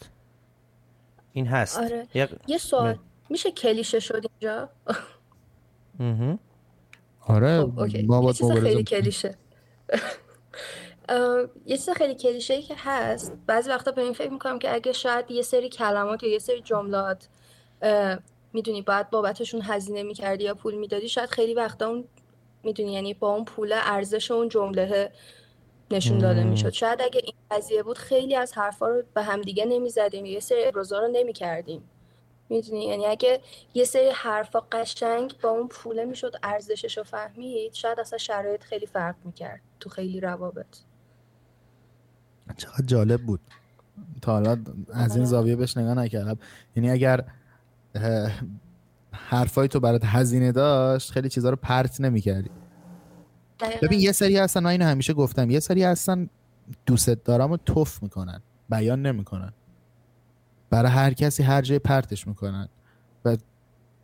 این 1.34 1.48
هست. 1.48 1.78
آره. 1.78 2.08
یه 2.14 2.30
یه 2.48 2.58
سوال. 2.58 2.94
م- 2.94 3.00
میشه 3.30 3.52
کلیشه 3.52 4.00
شد 4.00 4.22
اینجا. 4.42 4.70
آره 7.28 7.62
خب 7.62 7.80
ما 7.80 7.88
یه 7.88 8.04
باید 8.08 8.36
چیز 8.36 8.52
خیلی 8.52 8.84
کلیشه. 8.84 9.36
اه، 11.10 11.48
یه 11.66 11.78
چیز 11.78 11.90
خیلی 11.90 12.16
کلیشه 12.16 12.54
ای 12.54 12.62
که 12.62 12.74
هست 12.78 13.34
بعضی 13.48 13.70
وقتا 13.70 13.92
به 13.92 14.02
این 14.02 14.14
فکر 14.14 14.30
می‌کنم 14.30 14.60
که 14.60 14.74
اگه 14.74 14.92
شاید 14.92 15.32
یه 15.32 15.42
سری 15.42 15.70
کلمات 15.70 16.24
یا 16.24 16.30
یه 16.32 16.40
سری 16.40 16.62
جملات 16.62 17.28
می‌دونی 18.56 18.82
باید 18.82 19.10
بابتشون 19.10 19.62
هزینه 19.62 20.04
می‌کردی 20.04 20.44
یا 20.44 20.54
پول 20.56 20.76
می‌دادی 20.76 21.10
شاید 21.10 21.30
خیلی 21.30 21.54
وقتا 21.54 21.88
اون 21.88 22.06
می‌دونی 22.64 22.94
یعنی 22.94 23.14
با 23.14 23.34
اون 23.36 23.46
پول 23.46 23.74
ارزش 23.74 24.32
اون 24.32 24.50
جمله 24.50 25.12
نشون 25.92 26.18
داده. 26.18 26.44
می‌شد. 26.44 26.70
شاید 26.70 27.02
اگه 27.02 27.22
این 27.24 27.34
قضیه 27.52 27.84
بود 27.84 27.98
خیلی 27.98 28.36
از 28.36 28.54
حرفا 28.54 28.88
رو 28.88 29.04
به 29.14 29.24
همدیگه 29.24 29.66
نمی‌زدیم 29.66 30.26
یه 30.26 30.40
سری 30.40 30.66
ابرازا 30.66 31.00
رو 31.00 31.08
نمی‌کردیم. 31.08 31.90
می‌دونی؟ 32.50 32.86
یعنی 32.86 33.06
اگه 33.06 33.42
یه 33.74 33.84
سری 33.84 34.10
حرفا 34.10 34.60
قشنگ 34.60 35.36
با 35.42 35.50
اون 35.50 35.68
پوله 35.68 36.06
می‌شد 36.06 36.36
ارزشش 36.44 36.98
رو 36.98 37.04
فهمید 37.04 37.74
شاید 37.74 38.00
اصلا 38.00 38.18
شرایط 38.18 38.64
خیلی 38.64 38.86
فرق 38.86 39.16
می‌کرد 39.26 39.62
تو 39.80 39.90
خیلی 39.90 40.20
روابط. 40.20 40.78
چقدر 42.58 42.86
جالب 42.86 43.22
بود. 43.22 43.40
تا 44.22 44.32
حالا 44.32 44.58
از 44.94 45.16
این. 45.16 45.26
زاویه 45.26 45.56
بهش 45.56 45.78
نگاه 45.78 45.94
نکردم. 45.94 46.38
یعنی 46.76 46.92
اگر 46.92 47.26
حرفای 49.12 49.68
تو 49.68 49.80
برات 49.80 50.06
هزینه 50.06 50.52
داشت 50.52 51.12
خیلی 51.12 51.30
چیزا 51.30 51.50
رو 51.50 51.56
پرت 51.56 52.02
نمی‌کردی. 52.02 52.50
ببین 53.82 54.00
یه 54.00 54.12
سری 54.12 54.38
هستن 54.38 54.66
اینو 54.66 54.86
همیشه 54.86 55.14
گفتم 55.14 55.50
یه 55.50 55.60
سری 55.60 55.84
هستن 55.84 56.30
دوست 56.86 57.10
دارم 57.10 57.52
و 57.52 57.58
توف 57.58 58.04
می‌کنن 58.04 58.42
بیان 58.70 59.02
نمی‌کنن. 59.02 59.54
برای 60.70 60.92
هر 60.92 61.14
کسی 61.14 61.44
هر 61.44 61.62
جای 61.62 61.80
پرتش 61.80 62.28
می‌کنن. 62.28 62.70
و 63.26 63.38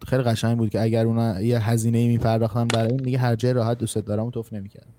خیلی 0.08 0.24
قشنگ 0.24 0.58
بود 0.58 0.70
که 0.70 0.82
اگر 0.82 1.06
اونا 1.06 1.42
یه 1.42 1.60
هزینه 1.70 1.98
ای 1.98 2.08
میپرداختن 2.08 2.68
برای 2.68 2.88
این 2.88 2.98
دیگه 2.98 3.18
هر 3.18 3.36
جای 3.36 3.54
راحت 3.54 3.78
دوست 3.78 3.98
دارم 3.98 4.26
و 4.26 4.32
توف 4.32 4.54
نمی‌کردن. 4.54 4.94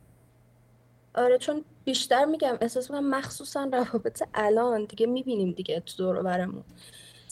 آره 1.14 1.38
چون 1.38 1.64
بیشتر 1.84 2.24
میگم 2.24 2.56
احساس 2.60 2.90
می‌کنم 2.90 3.10
مخصوصا 3.10 3.70
روابط 3.72 4.22
الان 4.34 4.84
دیگه 4.84 5.06
می‌بینیم 5.06 5.52
دیگه 5.52 5.80
تو 5.80 5.96
دور 5.96 6.16
و 6.16 6.22
برمون. 6.22 6.64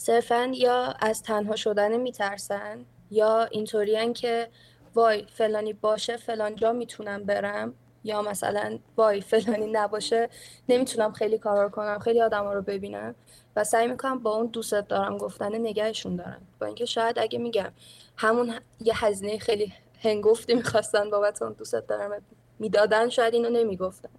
صرفا 0.01 0.51
یا 0.53 0.93
از 0.99 1.23
تنها 1.23 1.55
شدن 1.55 1.97
میترسن 1.97 2.85
یا 3.11 3.43
اینطورین 3.43 4.13
که 4.13 4.47
وای 4.95 5.25
فلانی 5.33 5.73
باشه 5.73 6.17
فلان 6.17 6.55
جا 6.55 6.71
می‌تونم 6.73 7.23
برم 7.23 7.73
یا 8.03 8.21
مثلا 8.21 8.79
وای 8.97 9.21
فلانی 9.21 9.71
نباشه 9.71 10.29
نمی‌تونم 10.69 11.11
خیلی 11.11 11.37
کار 11.37 11.69
کنم 11.69 11.99
خیلی 11.99 12.21
آدم 12.21 12.47
رو 12.47 12.61
ببینم 12.61 13.15
و 13.55 13.63
سعی 13.63 13.87
می‌کنم 13.87 14.19
با 14.19 14.31
اون 14.35 14.45
دوستت 14.45 14.87
دارم 14.87 15.17
گفتن 15.17 15.55
نگهشون 15.55 16.15
دارم. 16.15 16.41
با 16.59 16.65
اینکه 16.65 16.85
شاید 16.85 17.19
اگه 17.19 17.39
میگم 17.39 17.71
همون 18.17 18.53
یه 18.79 19.05
هزینه 19.05 19.37
خیلی 19.37 19.73
هنگفتی 20.03 20.53
می‌خواستن 20.53 21.09
بابت 21.09 21.41
اون 21.41 21.53
دوستت 21.53 21.87
دارم 21.87 22.21
می‌دادن 22.59 23.09
شاید 23.09 23.33
اینو 23.33 23.49
نمی‌گفتن. 23.49 24.09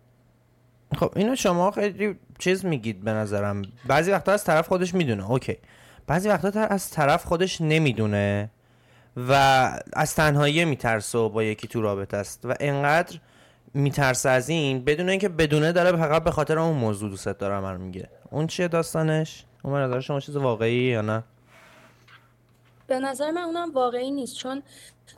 خب 0.99 1.13
اینو 1.17 1.37
شما 1.37 1.71
خیلی 1.71 2.19
چیز 2.39 2.65
میگید 2.65 3.05
به 3.05 3.11
نظرم. 3.13 3.63
بعضی 3.87 4.11
وقتا 4.11 4.33
از 4.33 4.45
طرف 4.45 4.69
خودش 4.69 4.95
می‌دونه. 4.95 5.31
اوکی. 5.31 5.59
بعضی 6.07 6.29
وقتا 6.29 6.61
از 6.61 6.91
طرف 6.91 7.25
خودش 7.25 7.61
نمی‌دونه 7.61 8.51
و 9.17 9.33
از 9.93 10.15
تنهایی 10.15 10.65
میترسه 10.65 11.29
با 11.29 11.43
یکی 11.43 11.69
تو 11.69 11.83
رابطه 11.83 12.17
است 12.17 12.45
و 12.45 12.55
انقدر 12.61 13.19
میترسه 13.75 14.29
از 14.29 14.49
این 14.49 14.85
بدون 14.85 15.09
اینکه 15.09 15.29
بدونه 15.29 15.73
داره 15.73 15.97
فقط 15.97 16.25
به 16.25 16.31
خاطر 16.31 16.59
اون 16.59 16.77
موضوع 16.77 17.11
دوست 17.11 17.29
دارم 17.29 17.65
رو 17.65 17.79
میگه 17.79 18.09
اون 18.31 18.47
چیه 18.47 18.69
داستانش؟ 18.69 19.45
اون 19.63 19.81
نظر 19.81 20.01
شما 20.01 20.21
چیز 20.21 20.37
واقعی 20.37 20.75
یا 20.75 21.01
نه؟ 21.01 21.23
به 22.87 22.99
نظر 22.99 23.31
من 23.31 23.43
اونم 23.43 23.73
واقعی 23.73 24.11
نیست 24.11 24.37
چون 24.37 24.63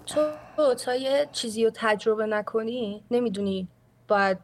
تو 0.06 0.74
تا 0.74 0.94
یه 0.94 1.28
چیزی 1.32 1.64
رو 1.64 1.70
تجربه 1.74 2.26
نکنی 2.26 3.04
نمی‌دونی 3.10 3.68
باید 4.08 4.38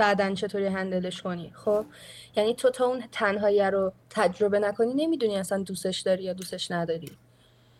بعدن 0.00 0.34
چطوری 0.34 0.66
handle 0.66 1.08
ش 1.08 1.22
کنی 1.22 1.52
خب؟ 1.54 1.84
یعنی 2.36 2.54
تو 2.54 2.70
تا 2.70 2.84
اون 2.84 3.02
تنهایی 3.12 3.62
رو 3.62 3.92
تجربه 4.10 4.58
نکنی 4.58 4.94
نمی‌دونی 4.94 5.36
اصلا 5.36 5.62
دوستش 5.62 6.00
داری 6.00 6.22
یا 6.22 6.32
دوستش 6.32 6.70
نداری. 6.70 7.10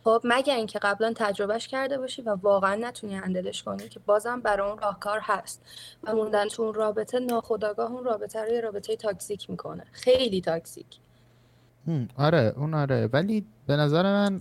خب 0.05 0.21
مگر 0.25 0.57
اینکه 0.57 0.79
قبلا 0.79 1.12
تجربهش 1.17 1.69
کرده 1.69 1.99
باشی 1.99 2.23
و 2.23 2.35
واقعا 2.35 2.75
نتونی 2.75 3.15
handle 3.15 3.50
ش 3.50 3.62
کنی 3.62 3.89
که 3.89 4.00
بازم 4.07 4.41
برای 4.41 4.71
اون 4.71 4.79
راهکار 4.79 5.21
هست 5.23 5.62
و 6.05 6.15
موندن 6.15 6.49
تو 6.49 6.62
اون 6.62 6.75
رابطه 6.75 7.19
ناخودآگاه 7.19 7.93
اون 7.93 8.05
رابطه 8.05 8.43
رو 8.43 8.53
یه 8.53 8.61
رابطه 8.61 8.97
toxic 8.97 9.50
می‌کنه. 9.50 9.85
خیلی 9.93 10.41
toxic 10.41 10.87
آره 12.17 12.53
اون 12.57 12.75
آره. 12.75 13.07
ولی 13.12 13.47
به 13.67 13.77
نظر 13.77 14.03
من 14.03 14.41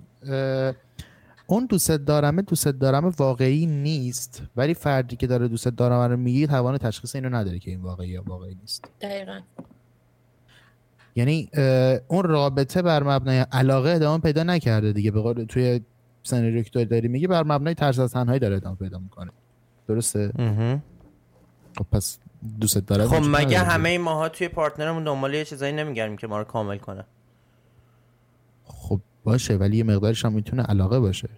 اون 1.50 1.66
دوست 1.66 1.92
دارمه 1.92 2.42
دوست 2.42 2.68
دارم 2.68 3.14
واقعی 3.18 3.66
نیست. 3.66 4.44
ولی 4.56 4.74
فردی 4.74 5.16
که 5.16 5.28
داره 5.28 5.48
دوست 5.48 5.68
دارم 5.68 6.12
رو 6.12 6.18
میگی 6.18 6.48
توان 6.48 6.78
تشخیص 6.78 7.16
اینو 7.16 7.30
نداره 7.30 7.60
که 7.60 7.72
این 7.72 7.82
واقعی 7.82 8.10
یا 8.10 8.24
واقعی 8.28 8.56
نیست. 8.62 8.86
دقیقا. 9.02 9.40
یعنی 11.16 11.50
اون 12.08 12.24
رابطه 12.24 12.82
بر 12.82 13.04
مبنای 13.04 13.46
علاقه 13.52 13.90
ادامه 13.90 14.22
پیدا 14.22 14.44
نکرده 14.44 14.94
دیگه. 14.94 15.12
به 15.12 15.22
قول 15.22 15.44
توی 15.44 15.82
سناریو 16.24 16.64
که 16.64 16.86
داری 16.86 17.08
میگی 17.08 17.28
بر 17.28 17.44
مبنای 17.44 17.74
ترس 17.74 18.00
از 18.00 18.12
تنهایی 18.12 18.40
داره 18.40 18.56
ادامه 18.56 18.76
پیدا 18.76 19.00
می‌کنه. 19.00 19.32
درسته. 19.88 20.32
خب 21.78 21.86
پس 21.92 22.20
دوست 22.60 22.78
داره 22.78 23.08
خب 23.08 23.24
مگه. 23.30 23.60
همه 23.60 23.98
ماها 23.98 24.30
توی 24.30 24.48
partner 24.48 24.87
مون 24.87 25.04
دنبال 25.04 25.34
یه 25.34 25.46
چیزایی 25.46 25.74
نمیگردیم 25.74 26.18
که 26.18 26.28
ما 26.28 26.38
رو 26.38 26.44
کامل 26.44 26.78
کنه؟ 26.78 27.06
خب 28.64 29.02
باشه 29.30 29.54
ولی 29.56 29.78
یه 29.78 29.84
مقدارش 29.84 30.26
هم 30.26 30.34
می‌تونه 30.34 30.64
علاقه 30.64 31.00
باشه. 31.00 31.30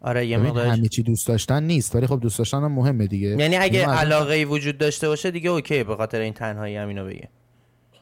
آره 0.00 0.26
یه 0.26 0.38
ببین 0.38 0.50
مقدارش 0.50 0.78
همه 0.78 0.88
چی 0.88 1.02
دوست 1.02 1.28
داشتن 1.28 1.62
نیست 1.62 1.96
ولی 1.96 2.06
خب 2.06 2.20
دوست 2.20 2.38
داشتن 2.38 2.58
هم 2.64 2.72
مهمه 2.72 3.06
دیگه. 3.06 3.28
یعنی 3.28 3.56
اگه 3.56 3.88
از- 3.90 3.98
علاقه 3.98 4.34
ای 4.34 4.44
وجود 4.44 4.78
داشته 4.78 5.08
باشه 5.08 5.30
دیگه 5.30 5.50
اوکی 5.50 5.84
به 5.84 5.96
خاطر 5.96 6.20
این 6.20 6.32
تنهایی 6.32 6.76
هم 6.76 6.88
اینو 6.88 7.04
بگه. 7.06 7.28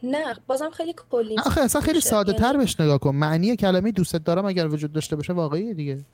نه 0.03 0.35
بازم 0.47 0.71
خیلی 0.71 0.95
کلی 1.11 1.37
آخه 1.39 1.61
اصلا 1.61 1.81
خیلی 1.81 1.97
میشه. 1.99 2.09
ساده 2.09 2.33
تر 2.33 2.45
یعنی 2.45 2.59
بهش 2.59 2.81
نگاه 2.81 2.99
کن. 2.99 3.11
معنی 3.17 3.57
کلمه 3.57 3.93
دوستت 3.93 4.25
دارم 4.25 4.47
اگر 4.47 4.67
وجود 4.69 4.93
داشته 4.93 5.17
باشه 5.17 5.33
واقعیه 5.33 5.75
دیگه. 5.75 6.05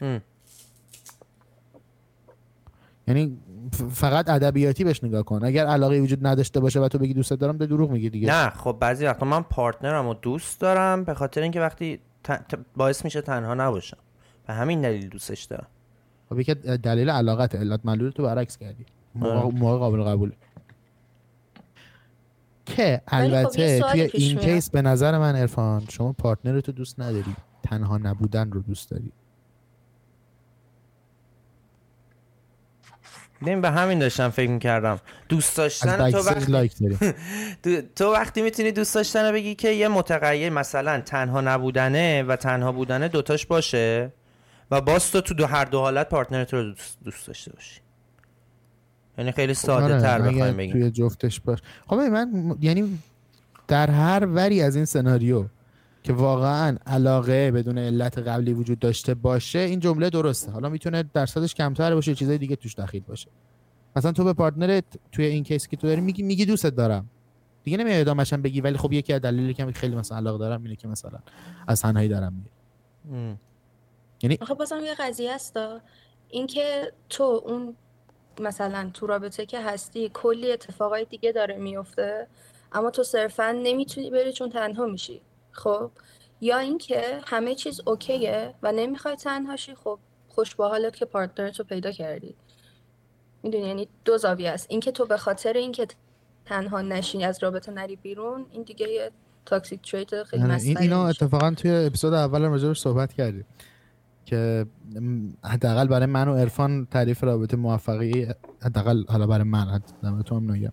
هم. 0.00 0.20
یعنی 3.08 3.38
فقط 3.90 4.28
ادبیاتی 4.28 4.84
بهش 4.84 5.04
نگاه 5.04 5.22
کن. 5.22 5.40
اگر 5.44 5.66
علاقه 5.66 6.00
وجود 6.00 6.26
نداشته 6.26 6.60
باشه 6.60 6.80
و 6.80 6.88
تو 6.88 6.98
بگی 6.98 7.14
دوستت 7.14 7.38
دارم 7.38 7.56
داری 7.56 7.66
دروغ 7.66 7.90
میگی 7.90 8.10
دیگه. 8.10 8.28
نه 8.28 8.50
خب 8.50 8.76
بعضی 8.80 9.06
وقتا 9.06 9.26
من 9.26 9.42
partner 9.42 9.98
م 9.98 10.06
رو 10.06 10.14
دوست 10.14 10.60
دارم 10.60 11.04
به 11.04 11.14
خاطر 11.14 11.42
اینکه 11.42 11.60
وقتی 11.60 12.00
ت- 12.24 12.32
ت- 12.32 12.58
باعث 12.76 13.04
میشه 13.04 13.20
تنها 13.20 13.54
نباشم. 13.54 13.96
و 14.48 14.54
همین 14.54 14.80
دلیل 14.80 15.08
دوستش 15.08 15.44
دارم. 15.44 15.66
خب 16.30 16.40
یکی 16.40 16.54
دلیل 16.54 17.10
علاقت 17.10 17.54
علت 17.54 17.80
معلول 17.84 18.10
تو 18.10 18.22
برعکس 18.22 18.56
کردی. 18.56 18.84
موقع, 19.14 19.34
آره. 19.34 19.54
موقع 19.54 19.78
قابل 19.78 20.02
قبوله. 20.02 20.32
که 22.66 23.02
خب 23.06 23.14
البته 23.16 23.78
سوالی 23.78 24.08
توی 24.08 24.22
این. 24.22 24.38
case 24.38 24.70
به 24.70 24.82
نظر 24.82 25.18
من 25.18 25.36
عرفان 25.36 25.84
شما 25.88 26.12
partner 26.12 26.60
تو 26.60 26.72
دوست 26.72 27.00
نداری. 27.00 27.36
تنها 27.62 27.98
نبودن 27.98 28.50
رو 28.50 28.62
دوست 28.62 28.90
داری. 28.90 29.12
ببین 33.42 33.60
به 33.60 33.70
همین 33.70 33.98
داشتم 33.98 34.28
فکر 34.28 34.50
می‌کردم. 34.50 35.00
دوست 35.28 35.56
داشتن 35.56 36.10
تو 36.10 36.18
وقتی 36.18 36.52
لایک 36.52 36.72
داری. 36.80 37.14
تو, 37.96 38.12
وقتی 38.12 38.42
می‌تونی 38.42 38.72
دوست 38.72 38.94
داشتن 38.94 39.24
رو 39.24 39.32
بگی 39.32 39.54
که 39.54 39.70
یه 39.70 39.88
متغیر 39.88 40.50
مثلا 40.52 41.00
تنها 41.00 41.40
نبودنه 41.40 42.22
و 42.22 42.36
تنها 42.36 42.72
بودنه 42.72 43.08
دوتاش 43.08 43.46
باشه 43.46 44.12
و 44.70 44.80
باز 44.80 45.10
تو 45.10 45.20
تو 45.20 45.34
دو 45.34 45.46
هر 45.46 45.64
دو 45.64 45.78
حالت 45.78 46.08
پارتنرت 46.08 46.54
رو 46.54 46.62
دوست, 46.62 46.98
دوست 47.04 47.26
داشته 47.26 47.52
باشی. 47.52 47.80
یعنی 49.18 49.32
خیلی 49.32 49.54
ساده 49.54 50.00
تر 50.00 50.14
آره، 50.14 50.22
بخوایم 50.22 50.42
اگر 50.42 50.52
بگیم. 50.52 50.72
توی 50.72 50.90
جفتش 50.90 51.40
باش. 51.40 51.58
خب 51.86 51.94
من 51.96 52.56
یعنی 52.60 52.98
در 53.68 53.90
هر 53.90 54.26
وری 54.26 54.62
از 54.62 54.76
این 54.76 54.84
سناریو 54.84 55.44
که 56.08 56.14
واقعا 56.14 56.76
علاقه 56.86 57.50
بدون 57.50 57.78
علت 57.78 58.18
قبلی 58.18 58.52
وجود 58.52 58.78
داشته 58.78 59.14
باشه 59.14 59.58
این 59.58 59.80
جمله 59.80 60.10
درسته. 60.10 60.50
حالا 60.50 60.68
می‌تونه 60.68 61.02
درصدش 61.14 61.54
کمتر 61.54 61.94
باشه 61.94 62.14
چیزای 62.14 62.38
دیگه 62.38 62.56
توش 62.56 62.74
دخیل 62.74 63.02
باشه. 63.02 63.28
مثلا 63.96 64.12
تو 64.12 64.24
به 64.24 64.32
پارتنرت 64.32 64.84
توی 65.12 65.24
این 65.24 65.44
کیس 65.44 65.68
که 65.68 65.76
تو 65.76 65.86
داری 65.86 66.00
میگی 66.00 66.22
میگی 66.22 66.46
دوستت 66.46 66.74
دارم. 66.74 67.10
دیگه 67.64 67.76
نمیای 67.76 68.00
ادامه‌ش 68.00 68.32
هم 68.32 68.42
بگی 68.42 68.60
ولی 68.60 68.78
خب 68.78 68.92
یکی 68.92 69.12
از 69.12 69.20
دلایلی 69.20 69.54
که 69.54 69.64
من 69.64 69.72
خیلی 69.72 69.96
مثلا 69.96 70.18
علاقه 70.18 70.38
دارم 70.38 70.62
اینه 70.62 70.76
که 70.76 70.88
مثلا 70.88 71.18
از 71.66 71.82
تنهایی 71.82 72.08
دارم 72.08 72.32
میگه 72.32 72.50
ام. 74.24 74.36
آخه 74.40 74.54
بازم 74.54 74.80
یه 74.84 74.94
قضیه 74.98 75.32
است 75.32 75.56
اینکه 76.28 76.92
تو 77.08 77.42
اون 77.46 77.74
مثلا 78.40 78.90
تو 78.94 79.06
رابطه 79.06 79.46
که 79.46 79.60
هستی 79.60 80.10
کلی 80.14 80.52
اتفاقای 80.52 81.04
دیگه 81.04 81.32
داره 81.32 81.56
میفته 81.56 82.26
اما 82.72 82.90
تو 82.90 83.02
صرفا 83.02 83.52
نمی‌تونی 83.62 84.10
بری 84.10 84.32
چون 84.32 84.50
تنها 84.50 84.86
میشی. 84.86 85.20
خب 85.58 85.90
یا 86.40 86.58
اینکه 86.58 87.20
همه 87.26 87.54
چیز 87.54 87.80
اوکیه 87.86 88.54
و 88.62 88.72
نمی‌خوای 88.72 89.16
تنهاشی 89.16 89.74
خب 89.74 89.98
خوش 90.28 90.54
به 90.54 90.64
حالت 90.64 90.96
که 90.96 91.04
partner 91.04 91.51
ت 91.51 91.58
رو 91.58 91.64
پیدا 91.64 91.90
کردی. 91.90 92.34
می‌دونی؟ 93.42 93.66
یعنی 93.66 93.88
دو 94.04 94.18
زاویه 94.18 94.50
است. 94.50 94.66
اینکه 94.70 94.92
تو 94.92 95.06
به 95.06 95.16
خاطر 95.16 95.52
اینکه 95.52 95.86
تنها 96.44 96.82
نشی 96.82 97.24
از 97.24 97.42
رابطه 97.42 97.72
نری 97.72 97.96
بیرون 97.96 98.46
این 98.50 98.62
دیگه 98.62 98.88
یه 98.88 99.10
toxic 99.46 99.90
trait 99.90 100.22
خیلی 100.22 100.42
مسخره 100.42 100.68
این 100.68 100.78
میشه. 100.78 100.96
اتفاقا 100.96 101.50
توی 101.50 101.70
اپیزود 101.70 102.14
اول 102.14 102.44
هم 102.44 102.50
راجبش 102.50 102.80
صحبت 102.80 103.12
کردیم 103.12 103.44
که 104.24 104.66
حداقل 105.44 105.86
برای 105.86 106.06
من 106.06 106.28
و 106.28 106.36
عرفان 106.36 106.86
تعریف 106.86 107.24
رابطه 107.24 107.56
موفقی 107.56 108.26
حداقل 108.62 109.04
حالا 109.08 109.26
برای 109.26 109.44
من 109.44 109.64
حداقل 110.00 110.22
تو 110.22 110.36
هم 110.36 110.52
نگم. 110.52 110.72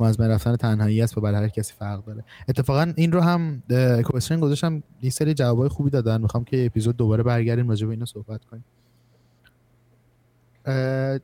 ما 0.00 0.08
از 0.08 0.18
بین 0.18 0.30
رفتن 0.30 0.56
تنهایی 0.56 1.02
است 1.02 1.18
و 1.18 1.20
برای 1.20 1.42
هر 1.42 1.48
کسی 1.48 1.72
فرق 1.78 2.04
داره. 2.04 2.24
اتفاقا 2.48 2.92
این 2.96 3.12
رو 3.12 3.20
هم 3.20 3.62
کوشن 4.04 4.40
گذاشتم 4.40 4.82
یه 5.02 5.10
سری 5.10 5.34
جوابای 5.34 5.68
خوبی 5.68 5.90
دادن. 5.90 6.20
می‌خوام 6.20 6.44
که 6.44 6.66
اپیزود 6.66 6.96
دوباره 6.96 7.22
برگردیم 7.22 7.68
راجع 7.68 7.86
به 7.86 7.92
اینو 7.92 8.06
صحبت 8.06 8.44
کنیم. 8.44 8.64
اه،. 10.66 11.20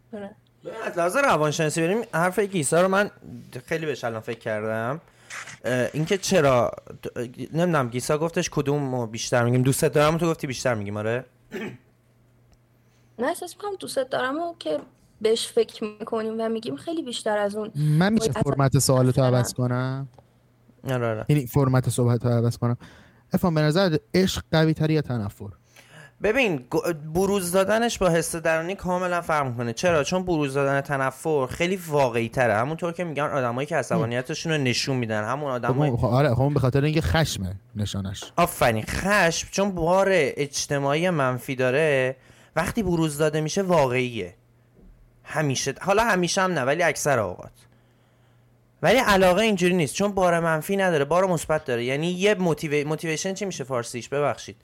از 0.85 0.99
لحاظ 0.99 1.17
روانشناسی 1.17 1.81
بریم. 1.81 2.05
حرف 2.13 2.39
گیسا 2.39 2.83
رو 2.83 2.89
من 2.89 3.11
خیلی 3.67 3.87
بهش 3.87 4.05
الان 4.05 4.21
فکر 4.21 4.39
کردم. 4.39 5.01
اینکه 5.93 6.19
چرا 6.19 6.71
نمی‌دونم 7.53 7.89
گیسا 7.89 8.19
گفتش 8.19 8.51
کدوم 8.51 9.07
بیشتر 9.07 9.45
میگیم. 9.45 9.63
دوست 9.63 9.85
دارم 9.85 10.19
تو 10.19 10.31
گفتی 10.31 10.47
بیشتر 10.47 10.75
میگیم 10.75 10.97
آره؟ 10.97 11.25
نه 13.19 13.27
احساس 13.27 13.55
می‌کنم 13.57 13.77
دوست 13.81 13.99
دارم 13.99 14.39
و 14.39 14.55
که 14.59 14.79
بهش 15.21 15.47
فکر 15.49 15.85
می‌کنیم 16.01 16.35
و 16.39 16.49
میگیم 16.49 16.77
خیلی 16.77 17.03
بیشتر 17.03 17.39
از 17.39 17.55
اون 17.57 17.71
من 17.77 18.13
میشه 18.13 18.33
فرمت 18.33 18.79
سوالتو 18.79 19.23
مثلا- 19.23 19.37
عوض 19.37 19.55
کنم؟ 19.55 20.09
آره 20.91 21.07
آره. 21.07 21.27
یعنی 21.29 21.47
فرمت 21.47 21.89
صحبت 21.89 22.25
رو 22.27 22.31
عوض 22.33 22.59
کنم. 22.59 22.77
افهم 23.33 23.55
به 23.55 23.61
نظر 23.61 23.97
عشق 24.15 24.43
قوی 24.53 24.75
تری 24.75 24.95
یا 24.95 25.01
تنفر؟ 25.03 25.49
ببین 26.23 26.65
بروز 27.15 27.53
دادنش 27.53 27.99
با 27.99 28.09
حس 28.09 28.37
درونی 28.37 28.75
کاملا 28.75 29.21
فرق 29.21 29.47
می‌کنه. 29.47 29.73
چرا؟ 29.73 30.05
چون 30.05 30.23
بروز 30.23 30.55
دادن 30.55 30.81
تنفر 30.81 31.47
خیلی 31.51 31.77
واقعی 31.77 32.29
تره 32.29 32.55
همونطور 32.55 32.93
که 32.93 33.05
میگن 33.05 33.23
آدمایی 33.23 33.67
که 33.67 33.77
عصبانیتشون 33.77 34.53
رو 34.53 34.59
نشون 34.59 34.97
میدن. 34.97 35.25
همون 35.25 35.49
خب 35.49 35.55
آدمایی 35.55 35.91
اون- 35.91 36.01
خب 36.01 36.07
آره 36.07 36.35
خب 36.35 36.51
به 36.55 36.61
خاطر 36.61 36.85
اینکه 36.85 37.01
خشمه 37.01 37.55
نشانش. 37.77 38.25
آفرین 38.37 38.85
خشم 38.89 39.49
چون 39.51 39.71
بار 39.71 40.07
اجتماعی 40.13 41.11
منفی 41.11 41.55
داره 41.57 42.17
وقتی 42.57 42.83
بروز 42.83 43.19
داده 43.19 43.41
میشه 43.41 43.63
واقعیه. 43.63 44.35
همیشه 45.27 45.75
حالا 45.81 46.05
همیشه 46.05 46.43
هم 46.43 46.53
نه 46.53 46.61
ولی 46.63 46.83
اکثر 46.83 47.19
اوقات. 47.19 47.51
ولی 48.83 48.99
علاقه 48.99 49.43
اینجوری 49.43 49.75
نیست 49.75 49.95
چون 49.95 50.13
بار 50.13 50.41
منفی 50.41 50.77
نداره 50.77 51.05
بار 51.05 51.27
مثبت 51.27 51.65
داره. 51.65 51.85
یعنی 51.85 52.11
یه 52.11 52.35
موتیوی... 52.35 52.85
موتیویشن 52.85 53.35
چی 53.35 53.45
میشه 53.45 53.65
فارسیش؟ 53.65 54.09
ببخشید. 54.09 54.57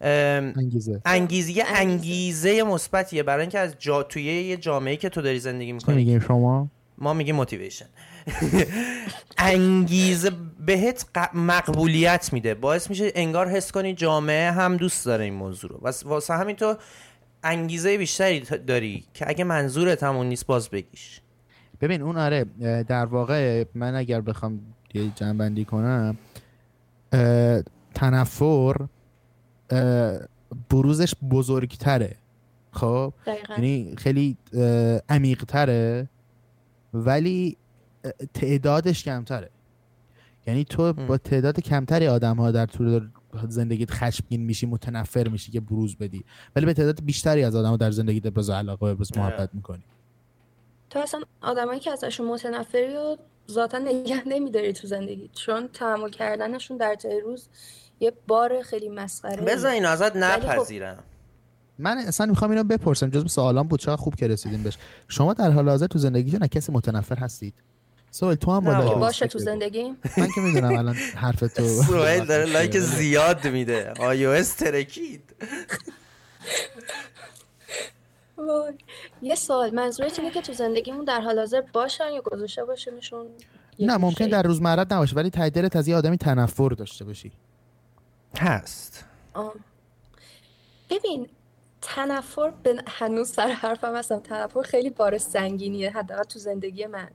ام، 0.00 0.54
انگیزه. 0.56 1.00
انگیزه 1.04 1.62
انگیزه 1.66 2.62
مثبتیه. 2.62 3.22
برای 3.22 3.40
اینکه 3.40 3.58
از 3.58 3.74
جا 3.78 4.02
توی 4.02 4.22
یه 4.22 4.56
جامعه 4.56 4.96
که 4.96 5.08
تو 5.08 5.22
داری 5.22 5.38
زندگی 5.38 5.72
می‌کنی. 5.72 5.96
میگین 5.96 6.20
شما؟ 6.20 6.68
ما 6.98 7.14
میگیم 7.14 7.36
موتیویشن 7.36 7.86
انگیزه 9.38 10.30
بهت 10.66 11.06
ق- 11.18 11.34
مقبولیت 11.34 12.32
میده. 12.32 12.54
باعث 12.54 12.90
میشه 12.90 13.12
انگار 13.14 13.48
حس 13.48 13.72
کنی 13.72 13.94
جامعه 13.94 14.50
هم 14.50 14.76
دوست 14.76 15.06
داره 15.06 15.24
این 15.24 15.34
موضوع 15.34 15.70
رو. 15.70 15.80
واسه 16.04 16.34
همین 16.34 16.56
تو 16.56 16.76
انگیزه 17.42 17.98
بیشتری 17.98 18.40
داری 18.40 19.04
که 19.14 19.28
اگه 19.28 19.44
منظورت 19.44 20.02
همون 20.02 20.26
نیست 20.26 20.46
باز 20.46 20.68
بگیش. 20.68 21.20
ببین 21.80 22.02
اون 22.02 22.16
آره 22.16 22.44
در 22.82 23.06
واقع 23.06 23.64
من 23.74 23.94
اگر 23.94 24.20
بخوام 24.20 24.60
یه 24.94 25.10
جنبندی 25.14 25.64
کنم 25.64 26.16
تنفر 27.94 28.76
بروزش 30.70 31.14
بزرگتره. 31.30 32.16
خب؟ 32.72 33.12
یعنی 33.50 33.94
خیلی 33.98 34.36
عمیق 35.08 35.44
تره 35.44 36.08
ولی 36.94 37.56
تعدادش 38.34 39.04
کمتره. 39.04 39.50
یعنی 40.46 40.64
تو 40.64 40.92
با 40.92 41.18
تعداد 41.18 41.60
کمتری 41.60 42.08
آدم 42.08 42.36
ها 42.36 42.50
در 42.50 42.66
طول 42.66 43.08
زندگیت 43.48 43.90
خشمگین 43.90 44.40
میشی 44.40 44.66
متنفر 44.66 45.28
میشی 45.28 45.52
که 45.52 45.60
بروز 45.60 45.96
بدی. 45.96 46.24
ولی 46.56 46.66
به 46.66 46.74
تعداد 46.74 47.04
بیشتری 47.04 47.44
از 47.44 47.54
آدم 47.54 47.70
ها 47.70 47.76
در 47.76 47.90
زندگیت 47.90 48.26
ابراز 48.26 48.50
علاقه 48.50 48.86
و 48.86 48.88
ابراز 48.88 49.18
محبت 49.18 49.50
می‌کنی. 49.54 49.82
تو 50.90 50.98
اصلا 50.98 51.20
آدمایی 51.40 51.80
که 51.80 51.90
ازشون 51.90 52.26
متنفری 52.28 52.96
و 52.96 53.16
ذاتا 53.50 53.78
نگه 53.78 54.22
نمیداری 54.28 54.72
تو 54.72 54.86
زندگی 54.86 55.30
چون 55.34 55.68
تحمل 55.68 56.10
کردنشون 56.10 56.76
در 56.76 56.94
طی 56.94 57.20
روز 57.20 57.48
یه 58.00 58.12
بار 58.26 58.62
خیلی 58.62 58.88
مسخره. 58.88 59.42
بذار 59.42 59.70
اینو 59.70 59.88
ازت 59.88 60.10
خب- 60.12 60.16
نپذیرم. 60.16 60.98
من 61.78 61.98
اصلا 61.98 62.26
می‌خوام 62.26 62.50
اینو 62.50 62.64
بپرسم 62.64 63.10
جزو 63.10 63.28
سوالام 63.28 63.68
بود 63.68 63.80
چقدر 63.80 63.96
خوب 63.96 64.14
که 64.14 64.28
رسیدیم 64.28 64.62
بهش. 64.62 64.78
شما 65.08 65.34
در 65.34 65.50
حال 65.50 65.68
حاضر 65.68 65.86
تو 65.86 65.98
زندگیتون 65.98 66.42
از 66.42 66.48
کسی 66.48 66.72
متنفر 66.72 67.16
هستید؟ 67.16 67.54
سوال 68.10 68.34
تو 68.34 68.52
هم 68.52 68.64
با 68.64 68.94
باشه 68.94 69.26
تو. 69.26 69.38
زندگی 69.38 69.82
من 70.18 70.28
که 70.34 70.40
می‌دونم 70.40 70.78
الان 70.78 70.94
حرف 70.94 71.40
تو 71.40 71.68
سهیل 71.86 72.24
داره 72.26 72.44
like 72.54 72.78
زیاد 72.78 73.46
میده 73.46 73.92
iOS 74.00 74.54
ترکید 74.54 75.34
وای. 78.36 78.74
یه 79.22 79.34
سوال 79.34 79.74
منظورت 79.74 80.18
اینه 80.18 80.30
که 80.30 80.42
تو 80.42 80.52
زندگیمون 80.52 81.04
در 81.04 81.20
حال 81.20 81.38
حاضر 81.38 81.60
باشن 81.60 82.12
یا 82.12 82.20
گذاشته 82.20 82.64
باشیمشون 82.64 83.26
یه 83.78 83.86
نه 83.86 83.96
ممکن؟ 83.96 84.26
در 84.26 84.42
روزمرت 84.42 84.92
نباشه 84.92 85.16
ولی 85.16 85.30
ته 85.30 85.50
دلت 85.50 85.76
از 85.76 85.88
یه 85.88 85.96
آدمی 85.96 86.16
تنفر 86.18 86.68
داشته 86.68 87.04
باشی 87.04 87.32
هست. 88.38 89.04
ببین 90.90 91.28
تنفر 91.82 92.50
به 92.50 92.82
هنوز 92.86 93.28
سر 93.28 93.48
حرفم 93.48 93.96
هستم 93.96 94.18
تنفر 94.20 94.62
خیلی 94.62 94.90
بار 94.90 95.18
سنگینیه 95.18 95.90
حداقل 95.90 96.22
تو 96.22 96.38
زندگی 96.38 96.86
من 96.86 97.08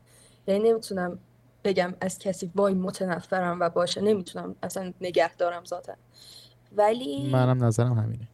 یعنی 0.47 0.69
نمی‌تونم 0.69 1.19
بگم 1.63 1.93
از 2.01 2.19
کسی 2.19 2.51
وای 2.55 2.73
متنفرم 2.73 3.59
و 3.59 3.69
باشه 3.69 4.01
نمی‌تونم 4.01 4.55
اصلا 4.63 4.93
نگه 5.01 5.35
دارم 5.35 5.65
ذاتا. 5.65 5.93
ولی 6.77 7.29
منم 7.31 7.63
نظرم 7.63 7.93
همینه. 7.93 8.27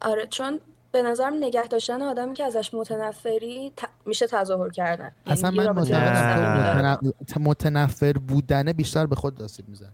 آره 0.00 0.26
چون 0.26 0.60
به 0.92 1.02
نظرم 1.02 1.34
نگه 1.34 1.66
داشتن 1.66 2.02
آدمی 2.02 2.34
که 2.34 2.44
ازش 2.44 2.74
متنفری 2.74 3.72
ت- 3.76 3.88
میشه 4.06 4.26
تظاهر 4.26 4.70
کردن. 4.70 5.12
یعنی 5.26 5.38
اصلا 5.38 5.50
من. 5.50 5.68
متنفر, 5.68 6.98
متن- 7.02 7.38
متنفر 7.40 8.12
بودنه 8.12 8.72
بیشتر 8.72 9.06
به 9.06 9.16
خود 9.16 9.42
آسیب 9.42 9.68
میزن 9.68 9.90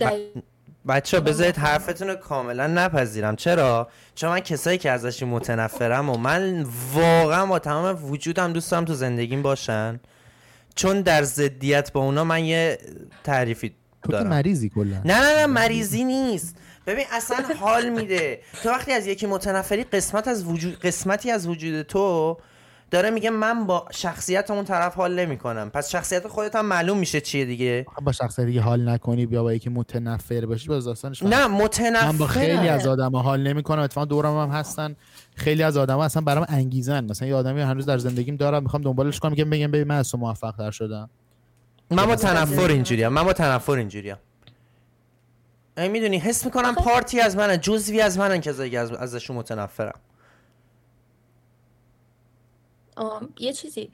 ب- 0.00 0.40
بچه 0.88 1.20
بذارید 1.20 1.56
حرفتون 1.56 2.08
رو 2.08 2.14
کاملا 2.14 2.66
نپذیرم. 2.66 3.36
چرا؟ 3.36 3.88
چون 4.14 4.30
من 4.30 4.40
کسایی 4.40 4.78
که 4.78 4.90
ازش 4.90 5.22
متنفرم 5.22 6.10
و 6.10 6.16
من 6.16 6.66
واقعا 6.94 7.46
با 7.46 7.58
تمام 7.58 8.10
وجودم 8.10 8.52
دوست 8.52 8.70
دارم 8.70 8.84
تو 8.84 8.94
زندگیم 8.94 9.42
باشن. 9.42 10.00
چون 10.78 11.00
در 11.00 11.22
ضدیت 11.22 11.92
با 11.92 12.00
اونا 12.00 12.24
من 12.24 12.44
یه 12.44 12.78
تعریفی 13.24 13.68
تو 13.68 13.74
که 14.06 14.12
دارم. 14.12 14.26
مریضی 14.26 14.68
کلا. 14.68 14.96
نه 15.04 15.20
نه 15.20 15.34
نه 15.38 15.46
مریضی 15.46 16.04
نیست. 16.04 16.56
ببین 16.86 17.04
اصلا 17.12 17.36
حال 17.60 17.88
میده. 17.88 18.40
تو 18.62 18.68
وقتی 18.68 18.92
از 18.92 19.06
یکی 19.06 19.26
متنفری 19.26 19.84
قسمت 19.84 20.28
از 20.28 20.44
وجود 20.44 20.78
قسمتی 20.78 21.30
از 21.30 21.46
وجود 21.46 21.82
تو 21.82 22.36
داره 22.90 23.10
میگه 23.10 23.30
من 23.30 23.66
با 23.66 23.88
شخصیت 23.90 24.50
اون 24.50 24.64
طرف 24.64 24.94
حال 24.94 25.18
نمی‌کنم. 25.20 25.70
پس 25.70 25.90
شخصیت 25.90 26.28
خودت 26.28 26.56
هم 26.56 26.66
معلوم 26.66 26.98
میشه 26.98 27.20
چیه 27.20 27.44
دیگه. 27.44 27.86
با 28.02 28.12
شخصیتی 28.12 28.52
که 28.54 28.60
حال 28.60 28.88
نکنی 28.88 29.26
بیا 29.26 29.42
با 29.42 29.52
یکی 29.52 29.70
متنفر 29.70 30.46
باشی 30.46 30.68
باز 30.68 30.84
داستانش. 30.84 31.22
نه 31.22 31.46
متنفر 31.46 32.06
من 32.06 32.18
با 32.18 32.26
خیلی 32.26 32.68
از 32.68 32.86
آدم 32.86 33.16
حال 33.16 33.42
نمی‌کنم 33.42 33.82
اتفاقا 33.82 34.04
دورم 34.04 34.38
هم 34.38 34.56
هستن. 34.56 34.96
خیلی 35.38 35.62
از 35.62 35.76
آدم 35.76 35.98
اصلا 35.98 36.22
برام 36.22 36.46
انگیزن. 36.48 37.04
مثلا 37.04 37.28
یه 37.28 37.34
آدمی 37.34 37.60
هنوز 37.60 37.86
در 37.86 37.98
زندگیم 37.98 38.36
دارم 38.36 38.62
می‌خوام 38.62 38.82
دنبالش 38.82 39.18
کنم 39.18 39.30
میگم 39.30 39.50
بگم 39.50 39.70
ببین 39.70 39.88
من 39.88 39.98
از 39.98 40.10
تو 40.10 40.18
موفق 40.18 40.54
تر 40.56 40.70
شدم. 40.70 41.10
من 41.90 42.06
با 42.06 42.16
تنفر 42.16 42.68
اینجوریم 42.68 43.08
من 43.08 43.22
با 43.24 43.32
تنفر 43.32 43.72
اینجوریم 43.72 44.16
ای 45.76 45.88
می‌دونی 45.88 46.18
حس 46.18 46.44
می‌کنم 46.44 46.74
پارتی 46.74 47.20
از 47.20 47.36
منه 47.36 47.58
جزوی 47.58 48.00
از 48.00 48.18
منن 48.18 48.40
که 48.40 48.50
از 48.50 48.92
ازشون 48.92 49.36
متنفرم. 49.36 50.00
آم، 52.96 53.28
یه 53.38 53.52
چیزی. 53.52 53.90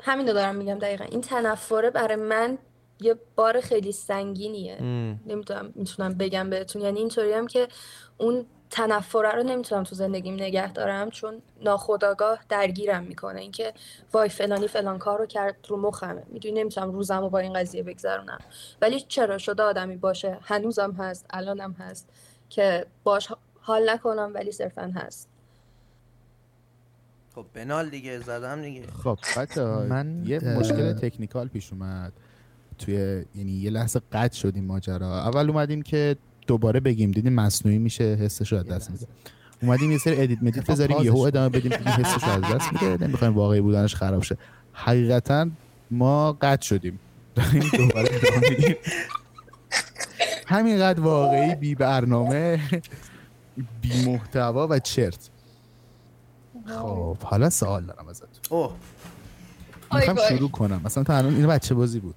همین 0.00 0.26
رو 0.26 0.32
دارم 0.32 0.56
میگم 0.56 0.78
دقیقا. 0.78 1.04
این 1.04 1.20
تنفره 1.20 1.90
برای 1.90 2.16
من 2.16 2.58
یه 3.00 3.14
بار 3.36 3.60
خیلی 3.60 3.92
سنگینیه. 3.92 4.76
ام. 4.80 5.20
نمی‌تونم 5.26 5.72
می‌تونم 5.74 6.14
بگم 6.14 6.50
بهتون. 6.50 6.82
یعنی 6.82 6.98
اینطوری 6.98 7.32
هم 7.32 7.46
که 7.46 7.68
اون 8.18 8.46
تنفره 8.70 9.32
رو 9.32 9.42
نمی‌تونم 9.42 9.84
تو 9.84 9.94
زندگیم 9.94 10.34
نگه 10.34 10.72
دارم 10.72 11.10
چون 11.10 11.42
ناخودآگاه 11.62 12.38
درگیرم 12.48 13.04
می‌کنه. 13.04 13.40
اینکه 13.40 13.72
وای 14.12 14.28
فلانی 14.28 14.68
فلان 14.68 14.98
کار 14.98 15.18
رو 15.18 15.26
کرد 15.26 15.56
رو 15.68 15.76
مخمه. 15.76 16.22
می‌دونی 16.26 16.60
نمی‌تونم 16.60 16.90
روزم 16.92 17.20
رو 17.20 17.28
با 17.28 17.38
این 17.38 17.52
قضیه 17.52 17.82
بگذرونم. 17.82 18.38
ولی 18.82 19.00
چرا 19.00 19.38
شده 19.38 19.62
آدمی 19.62 19.96
باشه؟ 19.96 20.38
هنوزم 20.42 20.92
هست 20.92 21.26
الانم 21.30 21.72
هست 21.72 22.08
که 22.50 22.86
باش 23.04 23.28
حال 23.60 23.90
نکنم 23.90 24.30
ولی 24.34 24.52
صرفا 24.52 24.92
هست. 24.96 25.28
خب 27.34 27.46
بنال 27.54 27.88
دیگه 27.90 28.18
زدم 28.18 28.62
دیگه. 28.62 28.86
خب 29.04 29.18
بچه 29.36 29.64
من 29.64 30.22
یه 30.26 30.38
مشکل 30.38 30.92
تکنیکال 30.92 31.48
پیش 31.48 31.72
اومد. 31.72 32.12
توی 32.78 33.24
یعنی 33.34 33.52
یه 33.52 33.70
لحظه 33.70 34.00
قطع 34.12 34.36
شد 34.36 34.52
این 34.54 34.64
ماجرا. 34.64 35.18
اول 35.18 35.50
اومدیم 35.50 35.82
که 35.82 36.16
دوباره 36.46 36.80
بگیم. 36.80 37.10
دیدیم 37.10 37.32
مصنوعی 37.32 37.78
میشه 37.78 38.04
حسش 38.04 38.52
رو 38.52 38.58
از 38.58 38.66
دست 38.66 38.90
میده. 38.90 39.06
اومدیم 39.62 39.90
یه 39.90 39.98
سری 39.98 40.22
edit 40.22 40.42
مدیت 40.42 40.70
بذاریم 40.70 41.02
یهو 41.02 41.18
ادامه 41.18 41.48
بدیم 41.48 41.72
حسش 41.72 42.24
رو 42.24 42.30
از 42.30 42.54
دست 42.54 42.72
میده 42.72 43.06
نمی‌خوایم 43.06 43.34
واقعی 43.34 43.60
بودنش 43.60 43.94
خراب 43.94 44.22
شه. 44.22 44.36
حقیقتا 44.72 45.48
ما 45.90 46.32
قطع 46.32 46.66
شدیم. 46.66 46.98
داریم 47.34 47.70
دوباره 47.78 48.08
ادامه 48.12 48.50
میدیم. 48.50 48.76
همینقدر 50.46 51.00
واقعی 51.00 51.54
بی 51.54 51.74
برنامه 51.74 52.60
بی 53.80 54.04
محتوا 54.06 54.68
و 54.70 54.78
چرت. 54.78 55.30
خب 56.66 57.16
حالا 57.18 57.50
سوال 57.50 57.84
دارم 57.84 58.08
ازت 58.08 58.24
اوه. 58.50 58.74
می‌خوام 59.94 60.16
شروع 60.28 60.50
کنم. 60.50 60.80
مثلا 60.84 61.04
تا 61.04 61.16
الان 61.16 61.36
این 61.36 61.46
بچه 61.46 61.74
بازی 61.74 62.00
بود. 62.00 62.14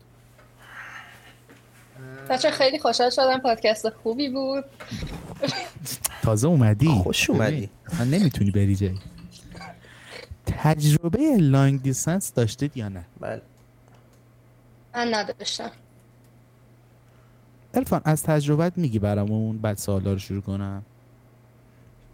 بچه 2.29 2.51
خیلی 2.51 2.79
خوشحال 2.79 3.09
شدم 3.09 3.39
پادکست 3.39 3.89
خوبی 3.89 4.29
بود. 4.29 4.65
تازه 6.23 6.47
اومدی؟ 6.47 6.87
خوش 6.87 7.29
اومدی. 7.29 7.69
نمی‌تونی 8.11 8.51
بری 8.51 8.75
جایی. 8.75 8.99
تجربه 10.45 11.37
لانگ 11.37 11.81
دیستنس 11.81 12.33
داشتید 12.33 12.77
یا 12.77 12.89
نه؟ 12.89 13.05
بله. 13.19 13.41
من 14.95 15.13
نداشتم. 15.13 15.71
الفان 17.73 18.01
از 18.05 18.23
تجربت 18.23 18.77
میگی 18.77 18.99
برامون 18.99 19.57
بعد 19.57 19.77
سوالا 19.77 20.13
رو 20.13 20.19
شروع 20.19 20.41
کنم. 20.41 20.83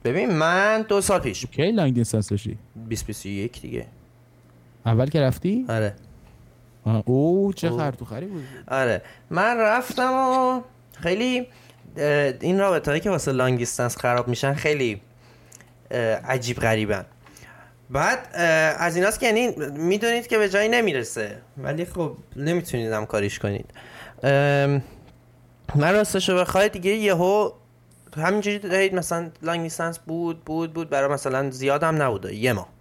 ببین 0.04 0.32
من 0.32 0.86
دو 0.90 1.02
سال 1.02 1.20
پیش. 1.20 1.46
کی 1.46 1.72
لانگ 1.72 1.94
دیستنس 1.94 2.30
داشتی. 2.30 2.58
2021 2.76 3.62
دیگه. 3.62 3.88
اول 4.86 5.10
که 5.10 5.22
رفتی؟ 5.22 5.66
آره. 5.70 5.96
او 7.06 7.54
چه 7.56 7.68
اوه. 7.68 7.80
خرطوخری 7.80 8.26
بود. 8.26 8.44
آره. 8.68 9.02
من 9.30 9.58
رفتم 9.58 10.14
و 10.14 10.62
خیلی 11.02 11.48
این 12.42 12.60
رابطه 12.60 12.92
هایی 12.92 13.02
که 13.02 13.10
واسه 13.10 13.32
لانگ 13.32 13.58
دیستنس 13.58 13.98
خراب 13.98 14.28
میشن 14.28 14.54
خیلی 14.54 15.02
عجیب 16.26 16.58
غریبن. 16.58 17.06
بعد 17.90 18.36
از 18.80 18.96
ایناست 18.96 19.20
که 19.20 19.26
یعنی 19.26 19.48
می‌دونید 19.78 20.28
که 20.28 20.38
به 20.38 20.50
جایی 20.50 20.70
نمی‌رسه. 20.70 21.38
ولی 21.58 21.86
خب 21.86 22.18
نمی‌تونید 22.36 22.92
هم 22.92 23.06
کاریش 23.06 23.40
کنید. 23.40 23.66
من 25.76 25.94
راستشو 25.94 26.36
بخواید 26.38 26.72
دیگه 26.72 26.92
یهو 26.92 27.52
همینجوری 28.18 28.60
دارید 28.60 28.96
مثلا 28.96 29.30
لانگ 29.42 29.62
دیستنس 29.62 30.00
بود 30.00 30.44
بود 30.46 30.74
بود 30.74 30.90
برای 30.90 31.14
مثلا 31.14 31.50
زیادم 31.52 32.02
نبوده. 32.02 32.36
یه 32.36 32.54
ماه. 32.54 32.73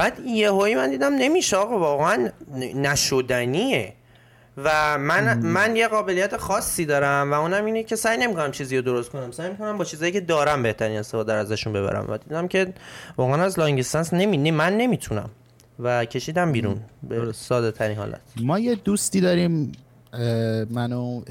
بعد 0.00 0.20
یهویی 0.26 0.74
من 0.74 0.90
دیدم 0.90 1.14
نمیشه 1.14 1.56
آقا 1.56 1.78
واقعا 1.78 2.28
نشدنیه. 2.74 3.92
و 4.56 4.98
من 4.98 5.38
من 5.38 5.76
یه 5.76 5.88
قابلیت 5.88 6.36
خاصی 6.36 6.84
دارم 6.84 7.32
و 7.32 7.34
اونم 7.34 7.64
اینه 7.64 7.82
که 7.82 7.96
سعی 7.96 8.18
نمی‌کنم 8.18 8.50
چیزی 8.50 8.76
رو 8.76 8.82
درست 8.82 9.10
کنم. 9.10 9.30
سعی 9.30 9.50
می‌کنم 9.50 9.78
با 9.78 9.84
چیزایی 9.84 10.12
که 10.12 10.20
دارم 10.20 10.62
بهترین 10.62 10.98
استفاده 10.98 11.32
رو 11.32 11.38
ازشون 11.38 11.72
ببرم. 11.72 12.06
و 12.08 12.18
دیدم 12.18 12.48
که 12.48 12.74
واقعا 13.16 13.42
از 13.42 13.58
لانگ 13.58 13.76
دیستنس 13.76 14.14
نمی... 14.14 14.36
نه- 14.36 14.50
من 14.50 14.76
نمی‌تونم. 14.76 15.30
و 15.78 16.04
کشیدم 16.04 16.52
بیرون. 16.52 16.80
به 17.02 17.32
ساده 17.32 17.70
ترین 17.70 17.96
حالت. 17.96 18.20
ما 18.42 18.58
یه 18.58 18.74
دوستی 18.74 19.20
داریم 19.20 19.72
اه، 20.12 20.20
من 20.70 20.92
و 20.92 21.22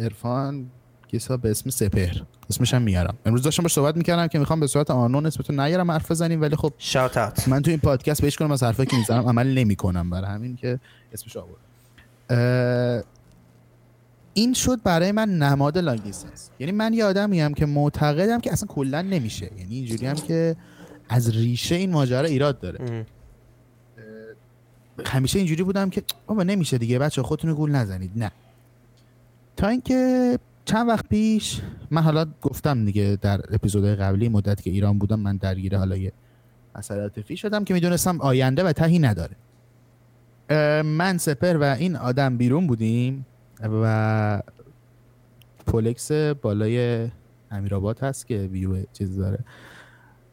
کسا 1.14 1.38
به 1.38 1.52
اسم 1.52 1.70
سپهر. 1.70 2.24
اسمش 2.50 2.74
هم 2.74 2.82
میارم. 2.82 3.18
امروز 3.26 3.44
داشتم 3.44 3.64
باش 3.64 3.74
صحبت 3.74 3.98
می‌کردم 3.98 4.28
که 4.28 4.40
می‌خوام 4.40 4.60
به 4.60 4.68
صورت 4.68 4.92
آنون 4.92 5.26
اسمتو 5.26 5.54
نیارم 5.54 5.92
حرف 5.92 6.12
بزنیم 6.12 6.42
ولی 6.42 6.56
خب 6.56 6.74
شاوت 6.78 7.18
اوت 7.18 7.48
من 7.48 7.62
تو 7.62 7.72
این 7.72 7.80
پادکست 7.80 8.22
بهش 8.22 8.36
کنم 8.36 8.52
از 8.52 8.64
حرفایی 8.64 8.88
که 8.88 8.98
می‌زنم 8.98 9.28
عمل 9.28 9.48
نمی‌کنم 9.48 10.10
برای 10.10 10.32
همین 10.32 10.56
که 10.56 10.80
اسمش 11.14 11.38
آورد 11.38 13.06
این 14.34 14.54
شد 14.54 14.82
برای 14.84 15.12
من 15.12 15.30
نماد 15.30 15.78
لانگ 15.78 16.04
دیستنس 16.04 16.50
یعنی 16.60 16.72
من 16.72 16.94
یه 16.94 17.06
آدمی 17.06 17.54
که 17.54 17.66
معتقدم 17.66 18.40
که 18.40 18.54
اصلا 18.54 18.68
کلا 18.68 19.02
نمیشه. 19.02 19.52
یعنی 19.58 19.76
اینجوری 19.76 20.06
هم 20.06 20.16
که 20.16 20.56
از 21.10 21.30
ریشه 21.30 21.76
این 21.76 21.92
ماجرا 21.92 22.28
ایراد 22.28 22.60
داره. 22.60 23.06
همیشه 25.06 25.40
اینجوری 25.40 25.64
بودم 25.64 25.90
که 25.90 26.04
بابا 26.28 26.44
نمیشه 26.44 26.78
دیگه 26.78 27.00
بچه 27.00 27.22
خودتون 27.22 27.50
رو 27.50 27.56
گول 27.56 27.72
نزنید. 27.72 28.12
نه. 28.16 28.32
تا 29.58 29.68
اینکه 29.68 30.40
چند 30.70 30.88
وقت 30.88 31.08
پیش 31.10 31.62
من 31.92 32.02
حالا 32.02 32.26
گفتم 32.42 32.86
دیگه 32.86 33.18
در 33.22 33.42
اپیزود 33.52 33.86
قبلی 33.86 34.30
مدت 34.30 34.62
که 34.62 34.70
ایران 34.70 35.00
بودم 35.00 35.20
من 35.20 35.38
درگیر 35.38 35.78
حالا 35.78 35.98
یه 35.98 36.12
مسئله 36.76 37.02
عاطفی 37.02 37.38
شدم 37.38 37.64
که 37.64 37.74
می‌دونستم 37.74 38.22
آینده 38.22 38.64
و 38.64 38.72
تهی 38.72 39.00
نداره. 39.00 39.36
من 40.82 41.18
سپر 41.18 41.58
و 41.58 41.64
این 41.64 41.96
آدم 41.96 42.38
بیرون 42.38 42.68
بودیم 42.68 43.26
و 43.64 44.42
پولکس 45.66 46.12
بالای 46.12 47.08
امیرآباد 47.52 48.00
هست 48.00 48.28
که 48.28 48.50
ویو 48.52 48.84
چیز 48.94 49.18
داره. 49.18 49.40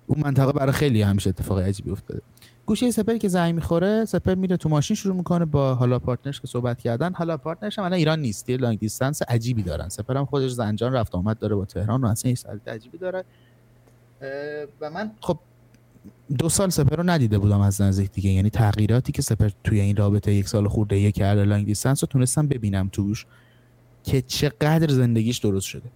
اون 0.06 0.20
منطقه 0.24 0.52
برای 0.52 0.72
خیلی 0.72 1.02
همیشه 1.02 1.30
اتفاق 1.30 1.58
عجیبی 1.58 1.90
افتاده. 1.90 2.22
گوشه 2.66 2.90
سپر 2.90 3.16
که 3.16 3.28
زنگ 3.28 3.54
می‌خوره 3.54 4.04
سپر 4.04 4.34
میره 4.34 4.56
تو 4.56 4.68
ماشین 4.68 4.96
شروع 4.96 5.16
می‌کنه 5.16 5.44
با 5.44 5.74
حالا 5.74 5.98
پارتنرش 5.98 6.40
که 6.40 6.46
صحبت 6.46 6.80
کردن. 6.80 7.12
حالا 7.12 7.36
پارتنرش 7.36 7.78
هم 7.78 7.84
الان 7.84 7.98
ایران 7.98 8.20
نیست 8.20 8.48
یه 8.50 8.56
لانگ 8.56 8.78
دیستنس 8.78 9.22
عجیبی 9.22 9.62
دارن. 9.62 9.88
سپر 9.88 10.16
هم 10.16 10.24
خودش 10.24 10.50
زنجان 10.50 10.92
رفت 10.92 11.14
آمد 11.14 11.38
داره 11.38 11.54
با 11.54 11.64
تهران 11.64 12.04
و 12.04 12.06
اصلا 12.06 12.30
یه 12.30 12.36
عجیبی 12.72 12.98
داره. 12.98 13.24
و 14.80 14.90
من 14.90 15.10
خب 15.20 15.38
دو 16.38 16.48
سال 16.48 16.70
سپهر 16.70 16.96
رو 16.96 17.02
ندیده 17.02 17.38
بودم 17.38 17.60
از 17.60 17.80
نزدیک 17.80 18.12
دیگه. 18.12 18.30
یعنی 18.30 18.50
تغییراتی 18.50 19.12
که 19.12 19.22
سپهر 19.22 19.50
توی 19.64 19.80
این 19.80 19.96
رابطه 19.96 20.32
یک 20.32 20.48
سال 20.48 20.68
خورده 20.68 20.98
یه 20.98 21.12
کرده 21.12 21.44
long 21.44 21.66
distance 21.66 22.04
رو 22.04 22.08
تونستم 22.08 22.48
ببینم 22.48 22.88
توش 22.92 23.26
که 24.04 24.22
چقدر 24.22 24.88
زندگیش 24.88 25.38
درست 25.38 25.66
شده. 25.66 25.90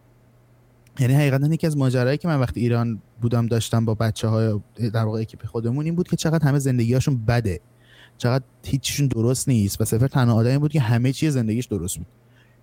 یعنی 0.99 1.15
حقیقتا 1.15 1.47
یکی 1.47 1.67
از 1.67 1.77
ماجرایی 1.77 2.19
که 2.19 2.29
من 2.29 2.41
وقتی 2.41 2.61
ایران 2.61 3.03
بودم 3.21 3.47
داشتم 3.47 3.85
با 3.85 3.95
بچه 3.95 4.29
های 4.29 4.61
در 4.93 5.05
واقع 5.05 5.21
اکیپ 5.21 5.47
خودمون 5.47 5.85
این 5.85 5.95
بود 5.95 6.09
که 6.09 6.17
چقدر 6.17 6.49
همه 6.49 6.59
زندگیهاشون 6.59 7.25
بده. 7.25 7.61
چقدر 8.19 8.45
هیچشون 8.65 9.07
درست 9.07 9.49
نیست. 9.49 9.81
و 9.81 9.85
سپهر 9.85 10.09
تنها 10.09 10.35
آدمی 10.35 10.59
بود 10.59 10.73
که 10.73 10.81
همه 10.81 11.13
چیز 11.13 11.35
زندگیش 11.35 11.67
درست 11.67 11.97
بود. 11.99 12.07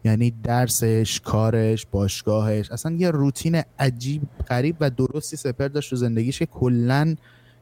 یعنی 0.04 0.34
درسش 0.44 1.22
کارش 1.24 1.86
باشگاهش 1.86 2.72
اصلا 2.72 2.96
یه 2.96 3.12
روتین 3.12 3.62
عجیب 3.80 4.22
غریب 4.50 4.76
و 4.80 4.90
درستی 4.90 5.38
سپر 5.38 5.68
داشت 5.68 5.90
تو 5.90 5.96
زندگیش 5.96 6.40
که 6.40 6.46
کلا 6.46 7.16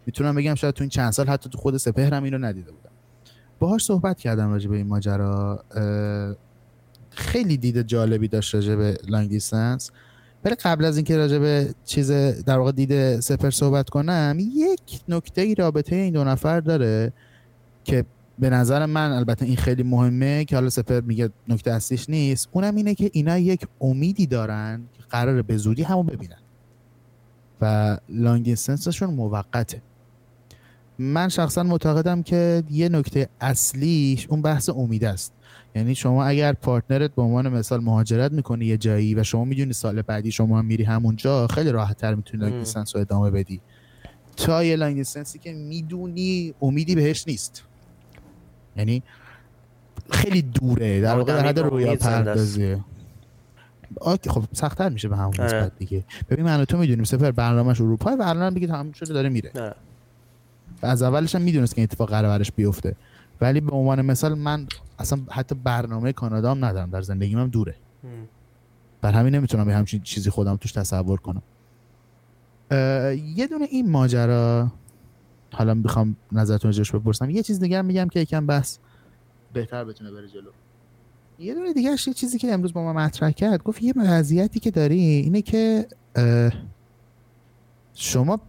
می‌تونم 0.05 0.35
بگم 0.35 0.55
شاید 0.55 0.75
تو 0.75 0.83
این 0.83 0.89
چند 0.89 1.11
سال 1.11 1.27
حتی 1.27 1.49
تو 1.49 1.57
خود 1.57 1.77
سپهر 1.77 2.13
هم 2.13 2.23
اینو 2.23 2.37
ندیده 2.37 2.71
بودم. 2.71 2.89
باهاش 3.59 3.85
صحبت 3.85 4.19
کردم 4.19 4.49
راجع 4.49 4.69
به 4.69 4.75
این 4.75 4.87
ماجرا. 4.87 5.63
خیلی 7.09 7.57
دید 7.57 7.81
جالبی 7.81 8.27
داشت 8.27 8.55
راجع 8.55 8.75
به 8.75 8.97
لانگ 9.07 9.29
دیستنس 9.29 9.91
ولی 10.45 10.55
قبل 10.55 10.85
از 10.85 10.97
اینکه 10.97 11.17
راجع 11.17 11.37
به 11.37 11.73
چیز 11.85 12.11
در 12.45 12.57
واقع 12.57 12.71
دید 12.71 13.19
سپر 13.19 13.49
صحبت 13.49 13.89
کنم 13.89 14.37
یک 14.39 15.01
نکته 15.09 15.41
ای 15.41 15.55
رابطه 15.55 15.95
این 15.95 16.13
دو 16.13 16.23
نفر 16.23 16.59
داره 16.59 17.13
که 17.83 18.05
به 18.39 18.49
نظر 18.49 18.85
من 18.85 19.11
البته 19.11 19.45
این 19.45 19.55
خیلی 19.55 19.83
مهمه 19.83 20.45
که 20.45 20.55
حالا 20.55 20.69
سپهر 20.69 21.01
میگه 21.01 21.29
نکته 21.47 21.71
اصلیش 21.71 22.09
نیست. 22.09 22.49
اونم 22.51 22.75
اینه 22.75 22.95
که 22.95 23.09
اینا 23.13 23.37
یک 23.37 23.67
امیدی 23.81 24.25
دارن 24.25 24.83
که 24.93 25.03
قراره 25.09 25.41
به 25.41 25.57
زودی 25.57 25.83
همون 25.83 26.05
ببینن. 26.05 26.39
و 27.61 27.97
long 28.09 28.43
distance 28.45 28.88
شون 28.88 29.09
موقته. 29.13 29.81
من 30.99 31.29
شخصا 31.29 31.63
معتقدم 31.63 32.23
که 32.23 32.63
یه 32.69 32.89
نکته 32.89 33.29
اصلیش 33.41 34.27
اون 34.29 34.41
بحث 34.41 34.69
امید 34.69 35.03
است. 35.05 35.33
یعنی 35.75 35.95
شما 35.95 36.25
اگر 36.25 36.53
partner 36.53 37.07
ت 37.08 37.15
به 37.15 37.21
عنوان 37.21 37.49
مثال 37.49 37.83
مهاجرت 37.83 38.31
می‌کنی 38.31 38.65
یه 38.65 38.77
جایی 38.77 39.15
و 39.15 39.23
شما 39.23 39.45
می‌دونی 39.45 39.73
سال 39.73 40.01
بعدی 40.01 40.31
شما 40.31 40.59
هم 40.59 40.65
میری 40.65 40.83
همونجا 40.83 41.47
خیلی 41.47 41.71
راحت 41.71 41.97
تر 41.97 42.15
می‌تونی 42.15 42.43
long. 42.43 42.59
distance 42.59 42.95
رو 42.95 43.01
ادامه 43.01 43.31
بدی. 43.31 43.61
تا 44.37 44.63
یه 44.63 44.75
لانگ 44.75 44.95
دیستنسی 44.95 45.39
که 45.39 45.53
می‌دونی 45.53 46.53
امیدی 46.61 46.95
بهش 46.95 47.27
نیست. 47.27 47.63
یعنی 48.77 49.03
خیلی 50.09 50.41
دوره 50.41 51.01
در 51.01 51.15
واقع 51.15 51.33
در 51.33 51.47
حد 51.47 51.59
رویا. 51.59 51.95
پردازیه 51.95 52.79
خب 54.27 54.43
سختتر 54.53 54.89
میشه 54.89 55.07
به 55.07 55.17
همون 55.17 55.33
آره. 55.39 55.45
نسبت 55.45 55.71
دیگه. 55.79 56.03
ببین 56.29 56.45
من 56.45 56.61
و 56.61 56.65
تو 56.65 56.77
می‌دونیم 56.77 57.03
سفر 57.03 57.31
برنامهش 57.31 57.81
اروپا 57.81 58.15
و 58.19 58.23
الان 58.23 58.53
میگه 58.53 58.67
تمام 58.67 58.91
شده 58.91 59.13
داره 59.13 59.29
میره. 59.29 59.75
از 60.81 61.01
اولش 61.03 61.35
هم 61.35 61.41
می‌دونست 61.41 61.75
که 61.75 61.83
اتفاق 61.83 62.09
قرار 62.09 62.37
برش 62.37 62.51
بیفته. 62.51 62.95
ولی 63.41 63.61
به 63.61 63.71
عنوان 63.71 64.01
مثال 64.01 64.33
من 64.33 64.67
اصلا 64.99 65.19
حتی 65.31 65.55
برنامه 65.55 66.13
کانادا 66.13 66.51
هم 66.51 66.65
ندارم 66.65 66.89
در 66.89 67.01
زندگیم 67.01 67.39
هم 67.39 67.47
دوره. 67.47 67.75
بر 69.01 69.11
همین 69.11 69.35
نمی‌تونم 69.35 69.69
یه 69.69 69.75
همچین 69.75 70.01
چیزی 70.01 70.29
خودم 70.29 70.55
توش 70.55 70.71
تصور 70.71 71.19
کنم. 71.19 71.41
یه 73.35 73.47
دونه 73.49 73.65
این 73.71 73.91
ماجرا 73.91 74.71
حالا 75.53 75.73
می‌خوام 75.73 76.15
نظرتون 76.31 76.71
راجعش 76.71 76.91
بپرسم. 76.91 77.29
یه 77.29 77.43
چیز 77.43 77.59
دیگه 77.59 77.81
میگم 77.81 78.07
که 78.07 78.19
یکم 78.19 78.45
بس 78.45 78.79
بهتر 79.53 79.83
بتونه 79.83 80.11
بره 80.11 80.27
جلو. 80.27 80.49
یه 81.39 81.53
دونه 81.53 81.73
دیگه 81.73 81.89
یه 81.89 82.13
چیزی 82.13 82.37
که 82.37 82.53
امروز 82.53 82.73
با 82.73 82.83
ما 82.83 82.93
مطرح 82.93 83.31
کرد 83.31 83.63
گفت 83.63 83.83
یه 83.83 83.93
وضعیتی 83.95 84.59
که 84.59 84.71
داری 84.71 84.99
اینه 84.99 85.41
که 85.41 85.87
شما 87.93 88.39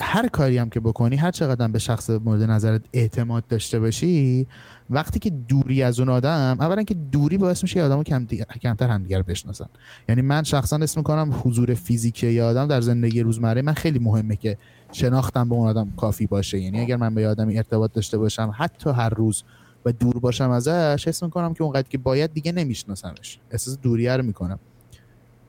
هر 0.00 0.28
کاری 0.28 0.58
هم 0.58 0.70
که 0.70 0.80
بکنی 0.80 1.16
هر 1.16 1.30
چقدر 1.30 1.68
به 1.68 1.78
شخص 1.78 2.10
مورد 2.10 2.42
نظرت 2.42 2.82
اعتماد 2.92 3.46
داشته 3.46 3.80
باشی 3.80 4.46
وقتی 4.90 5.18
که 5.18 5.30
دوری 5.30 5.82
از 5.82 6.00
اون 6.00 6.08
آدم 6.08 6.56
اولا 6.60 6.82
که 6.82 6.94
دوری 6.94 7.38
باعث 7.38 7.62
میشه 7.62 7.82
آدمو 7.82 8.02
کم 8.02 8.24
دیگر- 8.24 8.44
کمتر 8.62 8.88
همدیگر 8.88 9.22
بشناسن. 9.22 9.66
یعنی 10.08 10.22
من 10.22 10.42
شخصا 10.42 10.76
اسم 10.76 11.00
می‌کنم 11.00 11.42
حضور 11.44 11.74
فیزیکی 11.74 12.32
یه 12.32 12.42
آدم 12.42 12.66
در 12.66 12.80
زندگی 12.80 13.20
روزمره 13.20 13.62
من 13.62 13.72
خیلی 13.72 13.98
مهمه 13.98 14.36
که 14.36 14.58
شناختم 14.92 15.48
به 15.48 15.54
اون 15.54 15.68
آدم 15.68 15.92
کافی 15.96 16.26
باشه. 16.26 16.58
یعنی 16.58 16.80
اگر 16.80 16.96
من 16.96 17.14
به 17.14 17.28
آدمی 17.28 17.56
ارتباط 17.56 17.92
داشته 17.92 18.18
باشم 18.18 18.52
حتی 18.56 18.90
هر 18.90 19.08
روز 19.08 19.42
و 19.84 19.92
دور 19.92 20.18
باشم 20.18 20.50
ازش 20.50 21.08
حس 21.08 21.22
می‌کنم 21.22 21.54
که 21.54 21.62
اونقدر 21.64 21.88
که 21.88 21.98
باید 21.98 22.32
دیگه 22.32 22.52
نمیشناسمش. 22.52 23.38
احساس 23.50 23.78
دوریه 23.78 24.16
رو 24.16 24.22
می‌کنم. 24.22 24.58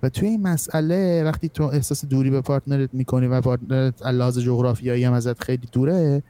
و 0.04 0.10
توی 0.10 0.28
این 0.28 0.42
مسئله 0.42 1.24
وقتی 1.24 1.50
تو 1.50 1.64
احساس 1.64 2.06
دوری 2.06 2.30
به 2.30 2.42
partner 2.42 2.84
ت 2.84 2.90
می‌کنی 2.94 3.28
و 3.28 3.42
partner 3.42 3.98
ت 3.98 4.06
لحاظ 4.06 4.40
جغرافیایی 4.40 5.04
هم 5.04 5.14
ازت 5.14 5.44
خیلی 5.44 5.68
دوره 5.72 6.24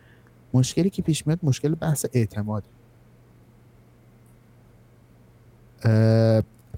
مشکلی 0.53 0.89
که 0.89 1.01
پیش 1.01 1.27
میاد 1.27 1.39
مشکل 1.43 1.75
بحث 1.75 2.05
اعتماد 2.13 2.63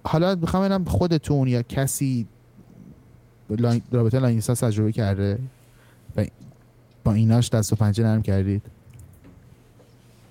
حالا 0.04 0.36
می‌خوام 0.36 0.64
ببینم 0.64 0.86
خودتون 0.86 1.48
یا 1.48 1.62
کسی 1.62 2.28
رابطه 3.92 4.20
long 4.20 4.40
تجربه 4.40 4.92
کرده؟ 4.92 5.40
و 6.16 6.26
با 7.04 7.14
ایناش 7.14 7.50
دست 7.50 7.74
و 7.74 7.76
پنجه 7.76 8.04
نرم 8.04 8.22
کردید؟ 8.22 8.62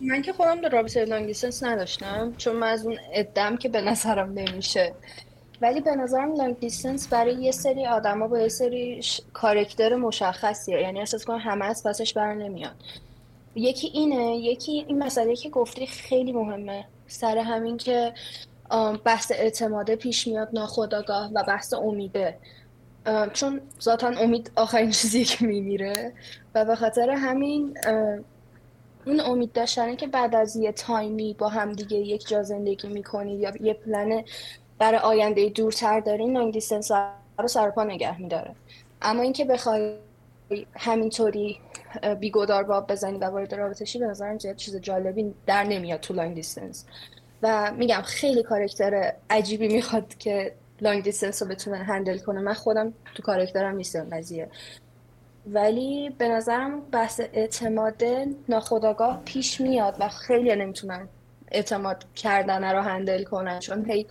من 0.01 0.23
که 0.23 0.33
خودم 0.33 0.61
در 0.61 0.69
رابطه 0.69 1.05
long 1.05 1.35
نداشتم 1.63 2.33
چون 2.37 2.57
من 2.57 2.67
از 2.67 2.87
اون 2.87 2.97
ادم 3.13 3.57
که 3.57 3.69
به 3.69 3.81
نظرم 3.81 4.33
نمیشه 4.33 4.93
ولی 5.61 5.81
به 5.81 5.91
نظرم 5.91 6.35
long 6.35 6.59
distance 6.59 7.09
برای 7.09 7.35
یه 7.35 7.53
سری 7.53 7.87
آدما 7.87 8.29
با 8.29 8.39
یه 8.39 8.49
سری 8.49 9.03
ش... 9.03 9.21
character 9.33 9.97
مشخصیه. 9.97 10.81
یعنی 10.81 10.99
احساس 10.99 11.25
کنم 11.25 11.39
همه 11.39 11.65
از 11.65 11.83
پسش 11.85 12.13
بر 12.13 12.35
نمیاد. 12.35 12.75
یکی 13.55 13.87
اینه 13.95 14.37
یکی 14.37 14.85
این 14.89 14.99
مسئله 14.99 15.37
که 15.37 15.51
گفتی 15.51 15.87
خیلی 15.87 16.33
مهمه. 16.33 16.85
سر 17.07 17.39
همین 17.39 17.77
که 17.77 18.13
بحث 19.05 19.33
اعتماده 19.35 19.97
پیش 19.97 20.27
میاد 20.27 20.49
ناخودآگاه 20.53 21.31
و 21.35 21.43
بحث 21.43 21.75
امیده. 21.75 22.39
ام، 23.07 23.31
چون 23.31 23.61
ذاتا 23.83 24.09
امید 24.09 24.51
آخرین 24.57 24.91
چیزی 24.91 25.25
که 25.25 25.45
میمیره. 25.45 26.13
و 26.55 26.65
به 26.65 26.77
خاطر 26.77 27.11
همین 27.11 27.79
اون 29.07 29.21
امید 29.21 29.53
داشتنه 29.53 29.97
که 29.97 30.07
بعد 30.07 30.35
از 30.35 30.57
یه 30.57 30.73
تایمی 30.73 31.35
با 31.39 31.49
هم 31.49 31.73
دیگه 31.73 31.97
یک 31.97 32.29
جا 32.29 32.43
زندگی 32.43 32.89
می‌کنید 32.89 33.41
یا 33.41 33.53
یه 33.61 33.75
پلن 33.75 34.25
برای 34.79 34.99
آینده 34.99 35.49
دورتر 35.49 36.01
دارین 36.01 36.33
long 36.33 36.53
distance 36.53 36.91
رو 37.39 37.49
سر 37.49 37.71
پا 37.71 37.85
نگه 37.85 38.21
میداره 38.21 38.55
اما 39.03 39.23
اینکه 39.23 39.45
بخوای 39.45 39.93
همینطوری 40.75 41.61
اه، 42.03 42.15
بی‌گدار 42.15 42.63
به 42.63 42.78
آب 42.78 42.93
بزنی 42.93 43.19
و 43.19 43.25
وارد 43.25 43.55
رابطه 43.55 43.85
شی 43.85 43.99
به 43.99 44.07
نظرم 44.07 44.39
زیاد 44.39 44.57
چیز 44.57 44.77
جالبی 44.77 45.35
در 45.47 45.65
نمیاد 45.65 46.01
تو 46.01 46.15
long 46.15 46.35
distance 46.35 46.85
و 47.43 47.73
میگم 47.73 48.03
خیلی 48.05 48.43
character 48.43 49.13
عجیبی 49.31 49.69
می‌خواد 49.69 50.19
که 50.19 50.53
long 50.81 51.03
distance 51.03 51.43
رو 51.43 51.49
بتونه 51.49 51.77
handle 51.77 52.19
کنه. 52.19 52.41
من 52.41 52.53
خودم 52.53 52.93
تو 53.15 53.23
character 53.23 53.71
م 53.71 53.77
نیستم 53.77 54.09
قضیه. 54.13 54.49
ولی 55.47 56.11
به 56.19 56.29
نظرم 56.29 56.81
بحث 56.81 57.21
اعتماد 57.33 58.03
ناخودآگاه 58.49 59.23
پیش 59.25 59.61
میاد 59.61 59.97
و 60.01 60.09
خیلی 60.09 60.57
نمی‌تونن 60.57 61.09
اعتماد 61.51 62.05
کردن 62.15 62.75
رو 62.75 62.81
handle 62.81 63.25
کنن. 63.25 63.59
چون 63.59 63.91
هی 63.91 64.07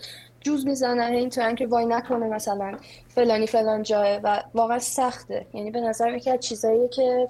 جوش 0.45 0.65
می‌زنن 0.65 1.13
هی 1.13 1.19
اینطورن 1.19 1.55
که 1.55 1.67
وای 1.67 1.85
نکنه 1.85 2.27
مثلا 2.27 2.77
فلانی 3.07 3.47
فلان 3.47 3.83
جایه 3.83 4.19
و 4.23 4.43
واقعا 4.53 4.79
سخته. 4.79 5.47
یعنی 5.53 5.71
به 5.71 5.81
نظر 5.81 6.15
یکی 6.15 6.31
از 6.31 6.39
چیزاییه 6.39 6.87
که 6.87 7.27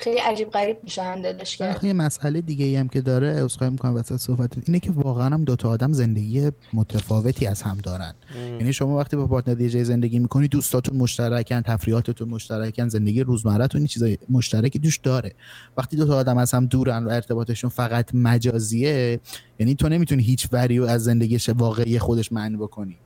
خیلی 0.00 0.18
عجیب 0.18 0.50
غریب 0.50 0.76
میشه 0.82 1.02
handle 1.02 1.42
ش 1.42 1.56
کرد 1.56 1.84
یه 1.84 1.92
مسئله 1.92 2.40
دیگه 2.40 2.64
ای 2.64 2.76
هم 2.76 2.88
که 2.88 3.00
داره 3.00 3.44
عذرخواهی 3.44 3.70
می‌کنم 3.70 3.94
وسط 3.94 4.16
صحبت 4.16 4.52
اینه 4.66 4.80
که 4.80 4.90
واقعا 4.90 5.26
هم 5.26 5.44
دوتا 5.44 5.68
آدم 5.68 5.92
زندگی 5.92 6.50
متفاوتی 6.72 7.46
از 7.46 7.62
هم 7.62 7.78
دارن. 7.82 8.14
یعنی 8.60 8.72
شما 8.72 8.96
وقتی 8.96 9.16
با 9.16 9.26
پارتنر 9.26 9.68
جای 9.68 9.84
زندگی 9.84 10.18
می‌کنی 10.18 10.48
دوستاتون 10.48 10.96
مشترکن 10.96 11.60
تفریحاتتون 11.60 12.28
مشترکن 12.28 12.88
زندگی 12.88 13.22
روزمرهتون 13.22 13.80
این 13.80 13.88
چیزای 13.88 14.18
مشترکی 14.28 14.78
دوش 14.78 14.96
داره. 14.96 15.32
وقتی 15.76 15.96
دو 15.96 16.06
تا 16.06 16.16
آدم 16.16 16.38
از 16.38 16.54
هم 16.54 16.66
دورن 16.66 17.04
و 17.04 17.08
ارتباطشون 17.08 17.70
فقط 17.70 18.14
مجازیه 18.14 19.20
یعنی 19.58 19.74
تو 19.74 19.88
نمی‌تونی 19.88 20.22
هیچ 20.22 20.48
وریو 20.52 20.84
از 20.84 21.04
زندگیش 21.04 21.48
واقعی 21.48 21.98
خودش 21.98 22.32
معنی 22.32 22.56
بکنی. 22.56 22.96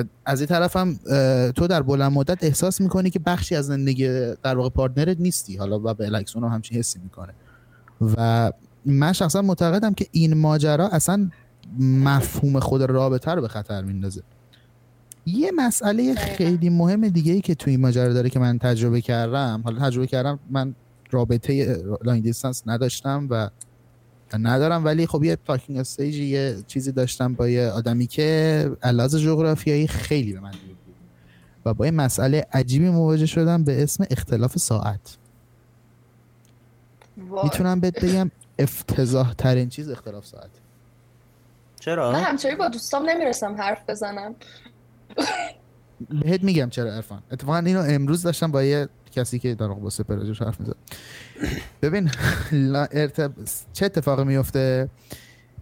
و 0.00 0.04
از 0.24 0.40
این 0.40 0.46
طرف 0.46 0.76
هم 0.76 0.98
تو 1.52 1.66
در 1.66 1.82
بلند 1.82 2.12
مدت 2.12 2.44
احساس 2.44 2.80
می‌کنی 2.80 3.10
که 3.10 3.18
بخشی 3.18 3.56
از 3.56 3.66
زندگی 3.66 4.08
در 4.42 4.56
واقع 4.56 4.68
partner 4.68 5.13
ت 5.13 5.20
نیستی 5.20 5.56
حالا 5.56 5.80
و 5.84 5.94
برعکس 5.94 6.36
اونم 6.36 6.48
همچین 6.48 6.78
حسی 6.78 6.98
می‌کنه. 6.98 7.32
و 8.16 8.52
من 8.86 9.12
شخصا 9.12 9.42
معتقدم 9.42 9.94
که 9.94 10.06
این 10.12 10.34
ماجرا 10.34 10.88
اصلا 10.88 11.30
مفهوم 11.80 12.60
خود 12.60 12.82
رابطه 12.82 13.30
رو 13.30 13.40
به 13.40 13.48
خطر 13.48 13.82
میندازه. 13.82 14.22
یه 15.26 15.52
مسئله 15.56 16.14
خیلی 16.14 16.70
مهم 16.70 17.08
دیگه 17.08 17.32
ای 17.32 17.40
که 17.40 17.54
توی 17.54 17.70
این 17.70 17.80
ماجرا 17.80 18.12
داره 18.12 18.30
که 18.30 18.38
من 18.38 18.58
تجربه 18.58 19.00
کردم 19.00 19.60
حالا 19.64 19.80
تجربه 19.80 20.06
کردم 20.06 20.38
من 20.50 20.74
رابطه 21.10 21.82
long 22.04 22.22
distance 22.22 22.62
نداشتم 22.66 23.26
و 23.30 23.50
ندارم 24.38 24.84
ولی 24.84 25.06
خب 25.06 25.24
یه 25.24 25.36
talking 25.36 25.78
stage 25.78 26.14
یه 26.14 26.62
چیزی 26.66 26.92
داشتم 26.92 27.34
با 27.34 27.48
یه 27.48 27.68
آدمی 27.68 28.06
که 28.06 28.70
لحاظ 28.82 29.18
جغرافیایی 29.18 29.86
خیلی 29.88 30.32
به 30.32 30.40
من 30.40 30.50
بود 30.50 30.76
و 31.64 31.74
با 31.74 31.86
یه 31.86 31.90
مسئله 31.92 32.46
عجیبی 32.52 32.90
مواجه 32.90 33.26
شدم 33.26 33.64
به 33.64 33.82
اسم 33.82 34.04
اختلاف 34.10 34.58
ساعت. 34.58 35.16
وای. 37.28 37.44
می‌تونم 37.44 37.80
بهت 37.80 38.04
بگم 38.04 38.30
افتضاح 38.58 39.34
ترین 39.34 39.68
چیز 39.68 39.90
اختلاف 39.90 40.26
ساعت. 40.26 40.50
چرا؟ 41.80 42.12
من 42.12 42.22
همچنین 42.22 42.56
با 42.56 42.68
دوستام 42.68 43.10
نمی‌رسم 43.10 43.54
حرف 43.54 43.78
بزنم. 43.88 44.34
بهت 46.22 46.42
میگم 46.42 46.70
چرا 46.70 46.94
ارفان 46.94 47.22
اتفاقا 47.32 47.58
اینو 47.58 47.80
امروز 47.80 48.22
داشتم 48.22 48.50
با 48.50 48.62
یه 48.62 48.88
کسی 49.12 49.38
که 49.38 49.54
در 49.54 49.68
با 49.68 49.90
سپراجوش 49.90 50.42
حرف 50.42 50.60
می‌زد. 50.60 50.76
ببین 51.82 52.10
ارتب... 52.92 53.32
چه 53.72 53.86
اتفاقی 53.86 54.24
میفته 54.24 54.88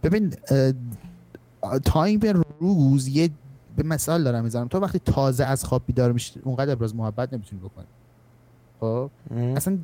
ببین 0.02 0.34
time 1.84 2.18
به 2.18 2.34
روز 2.60 3.08
یه 3.08 3.30
به 3.76 3.82
مثال 3.82 4.24
دارم 4.24 4.44
می‌زنم 4.44 4.68
تو 4.68 4.78
وقتی 4.78 4.98
تازه 4.98 5.44
از 5.44 5.64
خواب 5.64 5.82
بیدار 5.86 6.12
میشی 6.12 6.40
اونقدر 6.44 6.72
ابراز 6.72 6.96
محبت 6.96 7.32
نمی‌تونی 7.32 7.62
بکنی. 7.62 7.86
خب. 8.80 9.10
اصلا 9.56 9.78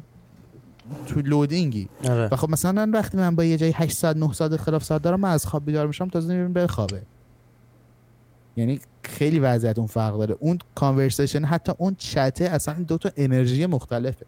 تو 1.06 1.20
loading 1.20 1.73
ی. 1.73 1.88
آره. 2.04 2.28
و 2.32 2.36
خب 2.36 2.50
مثلا 2.50 2.90
وقتی 2.94 3.16
من 3.16 3.36
با 3.36 3.44
یه 3.44 3.56
جایی 3.56 3.72
8 3.76 3.96
ساعت 3.96 4.16
9 4.16 4.32
ساعت 4.32 5.02
دارم 5.02 5.20
من 5.20 5.30
از 5.30 5.46
خواب 5.46 5.64
بیدار 5.64 5.86
میشم 5.86 6.08
تازه 6.08 6.34
میرم 6.34 6.52
بخوابه. 6.52 7.02
یعنی 8.56 8.80
خیلی 9.02 9.38
وضعیت 9.38 9.78
اون 9.78 9.86
فرق 9.86 10.18
داره. 10.18 10.36
اون 10.40 10.58
conversation 10.74 11.44
حتی 11.44 11.72
اون 11.78 11.94
چته 11.98 12.44
اصلا 12.44 12.74
دو 12.74 12.98
تا 12.98 13.10
انرژی 13.16 13.66
مختلفه. 13.66 14.26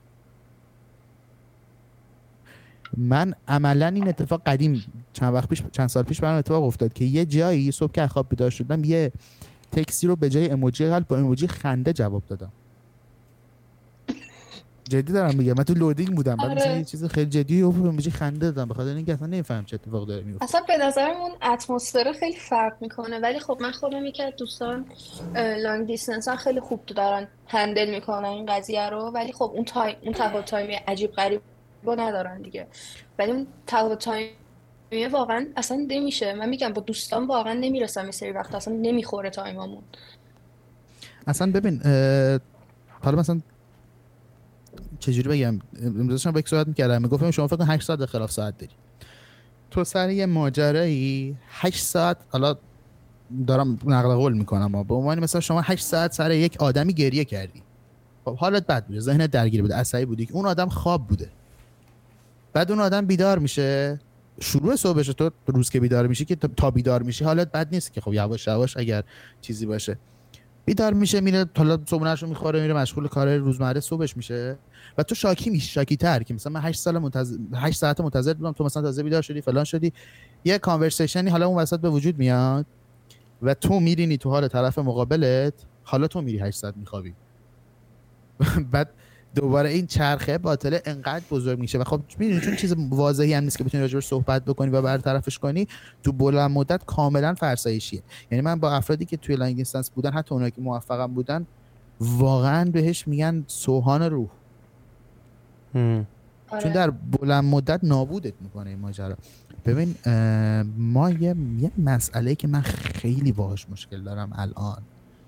من 2.97 3.35
عملا 3.49 3.87
این 3.87 4.09
اتفاق 4.09 4.43
قدیم 4.47 4.85
چند 5.13 5.35
وقت 5.35 5.49
پیش 5.49 5.63
چند 5.73 5.89
سال 5.89 6.03
پیش 6.03 6.21
برام 6.21 6.39
اتفاق 6.39 6.65
افتاد 6.65 6.93
که 6.93 7.05
یه 7.05 7.25
جایی 7.25 7.73
صبح 7.73 7.93
که 7.93 8.07
خواب 8.07 8.29
بیدار 8.29 8.51
شدم 8.51 8.85
یه 8.85 9.13
تکسی 9.73 10.07
رو 10.07 10.17
به 10.17 10.31
جای 10.31 10.51
emoji 10.51 10.87
قلب 10.87 11.09
با 11.09 11.17
emoji 11.17 11.49
خنده 11.49 11.93
جواب 11.93 12.23
دادم. 12.27 12.53
جدی 14.89 15.13
دارم 15.13 15.35
میگم. 15.35 15.53
من 15.59 15.65
تو 15.65 15.75
loading 15.75 16.17
بودم. 16.17 16.37
بعد 16.37 16.51
آره. 16.51 16.55
مثلا 16.55 16.77
یه 16.77 16.85
چیز 16.85 17.05
خیلی 17.05 17.31
جدی 17.31 17.63
و 17.63 17.67
emoji 17.67 18.11
خنده 18.11 18.51
دادم. 18.51 18.69
بخاطر 18.69 18.89
اینکه 18.89 19.13
اصلا 19.13 19.27
نمیفهم 19.27 19.65
چه 19.65 19.75
اتفاق 19.75 20.07
داره 20.07 20.23
میفته 20.23 20.45
اصلا 20.45 20.61
به 20.69 20.77
نظرم 20.77 21.17
اون 21.17 21.31
atmosphere 21.53 22.13
خیلی 22.21 22.37
فرق 22.37 22.73
می‌کنه. 22.81 23.19
ولی 23.19 23.41
خب 23.41 23.59
من 23.61 23.73
خودم 23.73 24.05
یکی 24.05 24.23
از 24.23 24.33
دوستان 24.39 24.87
long 25.35 25.87
distance 25.87 26.29
هم 26.29 26.37
خیلی 26.37 26.61
خوب 26.61 26.87
دارن 26.87 27.29
handle 27.47 27.91
می‌کنن 27.91 28.25
این 28.25 28.47
قضیه 28.47 28.91
رو. 28.91 29.11
ولی 29.15 29.33
خب 29.33 29.51
اون 29.55 29.65
time 29.65 29.97
اون 30.03 30.13
تفاوت 30.13 30.45
time 30.45 30.69
ی 30.69 30.75
عجیب 30.75 31.13
غریب 31.13 31.41
رو 31.85 32.01
ندارن 32.01 32.43
دیگه. 32.43 32.67
ولی 33.19 33.33
اون 33.33 33.47
تفاوت 33.67 33.99
تایمی 33.99 34.33
واقعا 35.13 35.47
اصلا 35.57 35.87
نمیشه. 35.89 36.35
من 36.35 36.49
میگم 36.49 36.73
با 36.73 36.83
دوستان 36.83 37.27
واقعا 37.27 37.53
نمی‌رسم 37.53 38.05
یه 38.05 38.11
سری 38.11 38.31
وقت 38.31 38.55
اصلا 38.55 38.75
نمی‌خوره 38.75 39.31
تایممون. 39.31 39.83
اصلا 41.27 41.53
ببین 41.53 41.81
حالا 43.05 43.19
مثلا 43.19 43.41
چجوری 45.01 45.29
بگم؟ 45.29 45.59
امروز 45.83 46.11
داشتم 46.11 46.31
با 46.31 46.39
یک 46.39 46.49
صحبت 46.49 46.69
می‌کردم. 46.69 47.03
می‌گفتم 47.03 47.31
شما 47.31 47.49
کن 47.49 47.65
8 47.69 47.87
ساعت 47.87 48.01
اختلاف 48.01 48.31
ساعت 48.31 48.59
داری. 48.59 48.73
تو 49.71 49.85
سر 49.85 50.11
یه 50.11 50.27
ماجرایی 50.27 51.37
8 51.49 51.83
ساعت 51.83 52.17
حالا 52.29 52.57
دارم 53.47 53.79
نقل 53.85 54.15
قول 54.15 54.33
می‌کنم 54.33 54.83
به 54.83 54.95
عنوان 54.95 55.21
مثلا 55.21 55.41
شما 55.41 55.61
8 55.61 55.85
ساعت 55.85 56.13
سر 56.13 56.31
یک 56.31 56.57
آدمی 56.61 56.95
گریه 56.95 57.25
کردی. 57.25 57.63
خب 58.25 58.37
حالت 58.37 58.67
بد 58.67 58.87
بوده 58.87 59.01
ذهنت 59.01 59.31
درگیر 59.31 59.63
بوده 59.63 59.75
عصبی 59.75 60.05
بودی 60.05 60.29
اون 60.33 60.47
آدم 60.47 60.69
خواب 60.69 61.07
بوده. 61.07 61.29
بعد 62.53 62.71
اون 62.71 62.81
آدم 62.81 63.07
بیدار 63.07 63.39
میشه. 63.39 64.01
شروع 64.41 64.77
صبحش 64.77 65.07
تو 65.07 65.31
روز 65.47 65.71
که 65.71 65.81
بیدار 65.81 66.07
میشی 66.07 66.25
که 66.25 66.37
تا 66.37 66.71
بیدار 66.71 67.03
میشی 67.03 67.25
حالت 67.25 67.53
بد 67.53 67.69
نیست 67.73 67.93
که 67.93 68.01
خب 68.01 68.13
یواش 68.15 68.47
یواش 68.47 68.77
اگر 68.77 69.03
چیزی 69.41 69.67
باشه. 69.67 69.99
بیدار 70.65 70.93
میشه 70.93 71.21
میره 71.21 71.47
حالا 71.57 71.79
صبحونه‌اش 71.87 72.23
رو 72.23 72.29
می‌خوره 72.29 72.61
میره 72.61 72.75
مشغول 72.75 73.09
کار 73.09 73.37
روزمره 73.37 73.81
صبحش 73.81 74.17
میشه. 74.17 74.57
و 74.99 75.03
تو 75.03 75.15
شاکی 75.15 75.51
میشی 75.51 75.69
شاکی 75.69 75.97
تر 75.97 76.23
که 76.23 76.35
مثلا 76.35 76.53
من 76.53 76.61
8 76.61 76.81
سال 76.81 76.99
منتظر 76.99 77.37
8 77.55 77.79
ساعت 77.79 78.01
منتظر 78.01 78.35
بودم 78.35 78.53
تو 78.53 78.65
مثلا 78.65 78.83
تازه 78.83 79.03
بیدار 79.03 79.23
شدی 79.23 79.41
فلان 79.41 79.65
شدی. 79.65 79.93
یه 80.45 80.59
کانورسیشنی 80.59 81.31
حالا 81.31 81.47
اون 81.47 81.59
وسط 81.59 81.81
به 81.81 81.91
وجود 81.91 82.19
میاد 82.19 82.67
و 83.43 83.55
تو 83.55 83.81
میرینی 83.81 84.17
تو 84.17 84.31
حال 84.31 84.49
طرف 84.49 84.79
مقابلت 84.79 85.55
حالا 85.85 86.07
تو 86.07 86.21
میری 86.21 86.39
8 86.39 86.59
ساعت 86.59 86.77
میخوابی. 86.77 87.15
بعد 88.73 88.91
دوباره 89.37 89.71
این 89.71 89.87
چرخه 89.87 90.39
باطله 90.39 90.83
انقدر 90.85 91.25
بزرگ 91.31 91.59
میشه. 91.59 91.79
و 91.79 91.85
خب 91.85 92.01
می‌دونی 92.19 92.41
چون 92.41 92.57
چیز 92.57 92.75
واضحی 92.91 93.35
هم 93.35 93.45
نیست 93.45 93.59
که 93.59 93.65
بتونی 93.65 93.83
راجبش 93.83 94.07
صحبت 94.07 94.45
بکنی 94.45 94.71
و 94.71 94.83
برطرفش 94.83 95.39
کنی 95.39 95.69
تو 96.03 96.13
بلند 96.13 96.51
مدت 96.51 96.85
کاملا 96.87 97.35
فرسایشیه. 97.35 98.03
یعنی 98.31 98.43
من 98.43 98.61
با 98.61 98.73
افرادی 98.73 99.05
که 99.05 99.17
توی 99.17 99.37
لانگ 99.37 99.67
بودن 99.95 100.13
حتی 100.13 100.35
اونایی 100.35 100.51
که 100.51 100.61
موفقم 100.61 101.15
بودن 101.15 101.47
واقعا 102.01 102.71
بهش 102.71 103.09
میگن 103.09 103.45
سوهان 103.47 104.03
روح. 104.03 104.29
آره. 106.49 106.63
چون 106.63 106.73
در 106.73 106.91
بلند 106.91 107.45
مدت 107.45 107.81
نابودت 107.83 108.35
می‌کنه 108.41 108.71
این 108.71 108.79
ماجرا 108.79 109.17
ببین 109.65 109.95
ما 110.79 111.11
یه, 111.11 111.35
یه 111.59 111.71
مسئله 111.79 112.35
که 112.35 112.49
من 112.49 112.61
خیلی 112.61 113.33
باهاش 113.33 113.67
مشکل 113.71 114.03
دارم 114.03 114.33
الان 114.35 114.83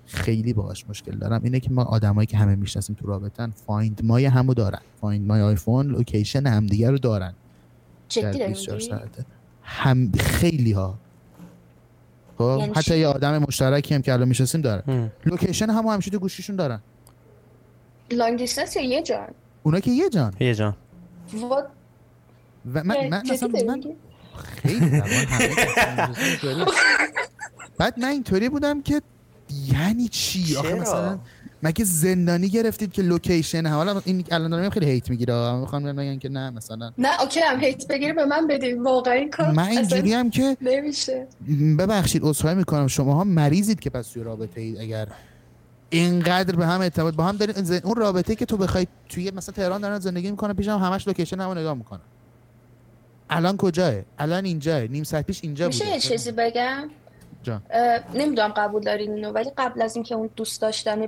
خیلی 0.05 0.53
باهاش 0.53 0.85
مشکل 0.89 1.17
دارم 1.17 1.41
اینه 1.43 1.59
که 1.59 1.71
ما 1.71 1.83
آدمایی 1.83 2.25
که 2.25 2.37
همه 2.37 2.55
می‌شناسیم 2.55 2.95
تو 2.95 3.07
رابطن 3.07 3.51
Find 3.51 4.01
My 4.03 4.25
همو 4.25 4.53
دارن 4.53 4.79
Find 5.01 5.27
My 5.27 5.41
iPhone 5.41 5.87
location 5.87 6.47
همدیگه 6.47 6.91
رو 6.91 6.97
دارن 6.97 7.33
جدی 8.09 8.39
داری 8.39 8.47
24 8.47 8.77
میگی؟ 8.77 8.89
ساعته 8.89 9.25
هم 9.63 10.11
خیلی 10.11 10.71
ها 10.71 10.97
خب 12.37 12.57
یعنی 12.59 12.73
حتی؟ 12.75 12.99
یه 12.99 13.07
آدم 13.07 13.37
مشترکی 13.37 13.95
هم 13.95 14.01
که 14.01 14.13
الان 14.13 14.27
می‌شناسیم 14.27 14.61
دارن 14.61 14.83
هم. 14.87 15.11
location 15.25 15.69
همو 15.69 15.91
همیشه 15.91 16.11
تو 16.11 16.19
گوشیشون 16.19 16.55
دارن 16.55 16.79
long 18.11 18.37
distance 18.39 18.75
یا 18.75 18.81
یه 18.81 19.03
جان 19.03 19.27
اونا 19.63 19.79
که 19.79 19.91
یه 19.91 20.09
جان. 20.09 20.33
یه 20.39 20.55
جان. 20.55 20.75
what 21.33 21.65
و 22.73 22.83
من, 22.83 23.07
من 23.07 23.07
من؟ 23.07 23.23
خیلی. 24.35 25.01
بعد 27.77 27.99
من 27.99 28.07
اینطوری 28.07 28.49
بودم 28.49 28.81
که 28.81 29.01
یعنی 29.73 30.07
چی؟ 30.07 30.55
آخه؟ 30.55 30.73
مثلا 30.73 31.19
مگه 31.63 31.85
زندانی 31.85 32.49
گرفتید 32.49 32.91
که 32.91 33.01
location 33.01 33.67
حالا 33.67 34.01
این 34.05 34.25
الان 34.31 34.51
دارم 34.51 34.69
خیلی 34.69 34.85
hate 34.85 35.09
می‌گیره. 35.09 35.55
می‌خوام 35.55 35.95
بگم 35.95 36.19
که 36.19 36.29
نه 36.29 36.49
مثلا. 36.49 36.91
نه 36.97 37.21
اوکی 37.21 37.39
هم 37.39 37.59
hate 37.59 37.87
بگیری 37.87 38.13
به 38.13 38.25
من 38.25 38.47
بدین. 38.47 38.83
واقعا 38.83 39.13
این 39.13 39.29
کار 39.29 39.51
من 39.51 39.67
اینجوری 39.67 40.13
هم 40.13 40.29
که 40.29 40.57
نمیشه. 40.61 41.27
ببخشید 41.79 42.23
عذرخواهی 42.23 42.55
می‌کنم. 42.55 42.87
شما 42.87 43.13
ها 43.13 43.23
مریضید 43.23 43.79
که 43.79 43.89
پس 43.89 44.11
توی 44.11 44.23
رابطه 44.23 44.61
اید 44.61 44.77
اگر 44.77 45.07
اینقدر 45.89 46.55
به 46.55 46.65
هم 46.65 46.81
اعتماد 46.81 47.15
با 47.15 47.23
هم 47.23 47.37
دارید 47.37 47.63
ز- 47.63 47.71
اون 47.71 47.95
رابطه 47.95 48.35
که 48.35 48.45
تو 48.45 48.57
بخوای 48.57 48.87
توی 49.09 49.31
مثلا 49.31 49.53
تهران 49.55 49.81
دارن 49.81 49.99
زندگی 49.99 50.31
می‌کنن 50.31 50.53
پیشم 50.53 50.77
همش 50.77 51.07
location 51.07 51.39
همو 51.39 51.53
نگاه 51.53 51.73
می‌کنن. 51.73 52.01
الان 53.29 53.57
کجاه؟ 53.57 53.93
الان 54.19 54.45
اینجاه. 54.45 54.81
نیم 54.81 55.03
ساعت 55.03 55.25
پیش 55.25 55.39
اینجا 55.43 55.67
میشه 55.67 55.85
بوده. 55.85 55.99
چیزی 55.99 56.31
بگم؟ 56.31 56.89
نمی‌دونم 58.13 58.53
قبول 58.57 58.83
دارین 58.83 59.13
اینو 59.13 59.31
ولی 59.31 59.51
قبل 59.57 59.81
از 59.81 59.95
اینکه 59.95 60.15
اون 60.15 60.29
دوست 60.35 60.61
داشتن 60.61 61.07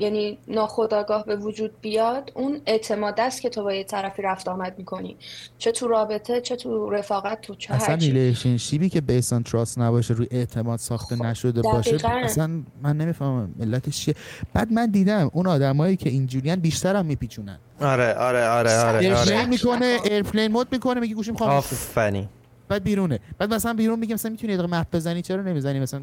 یعنی 0.00 0.38
ناخودآگاه 0.48 1.24
به 1.24 1.36
وجود 1.36 1.80
بیاد 1.80 2.32
اون 2.34 2.60
اعتماد 2.66 3.20
است 3.20 3.42
که 3.42 3.48
تو 3.48 3.62
با 3.62 3.74
یه 3.74 3.84
طرفی 3.84 4.22
رفت 4.22 4.48
آمد 4.48 4.74
می‌کنی. 4.78 5.16
چه 5.58 5.72
تو 5.72 5.88
رابطه 5.88 6.40
چه 6.40 6.56
تو 6.56 6.90
رفاقت 6.90 7.40
تو 7.40 7.54
چه 7.54 7.74
اصلا 7.74 7.94
relationship 7.94 8.81
ی 8.81 8.88
که 8.88 9.00
based 9.00 9.30
on 9.30 9.42
trust 9.42 9.78
نباشه 9.78 10.14
روی 10.14 10.26
اعتماد 10.30 10.78
ساخته 10.78 11.16
خب، 11.16 11.22
نشده 11.22 11.62
باشه 11.62 11.96
دقیقاً. 11.96 12.20
اصلا 12.24 12.50
من 12.82 12.96
نمی‌فهمم 12.96 13.54
علتش 13.60 14.04
چیه. 14.04 14.14
بعد 14.54 14.72
من 14.72 14.90
دیدم 14.90 15.30
اون 15.32 15.46
آدمایی 15.46 15.96
که 15.96 16.10
اینجوریان 16.10 16.60
بیشتر 16.60 16.96
هم 16.96 17.06
میپیچونن. 17.06 17.58
آره 17.80 18.14
آره 18.14 18.48
آره 18.48 18.78
آره 18.78 18.98
airplane 18.98 19.38
آره. 19.38 19.46
می‌کنه. 19.46 19.98
airplane 20.04 20.52
mode 20.52 20.68
می‌کنه 20.72 21.00
میگه 21.00 21.14
گوشیم 21.14 21.36
خاموش 21.36 21.64
شد. 21.64 21.72
آفرین. 21.72 22.28
بعد 22.68 22.84
بیرونه. 22.84 23.20
بعد 23.38 23.54
مثلا 23.54 23.74
بیرون 23.74 23.98
میگه 23.98 24.14
مثلا 24.14 24.30
می‌تونی 24.30 24.52
یه 24.52 24.58
دقیقه 24.58 24.80
map 24.80 24.86
بزنی؟ 24.92 25.22
چرا 25.22 25.42
نمی‌زنی؟ 25.42 25.80
مثلا 25.80 26.00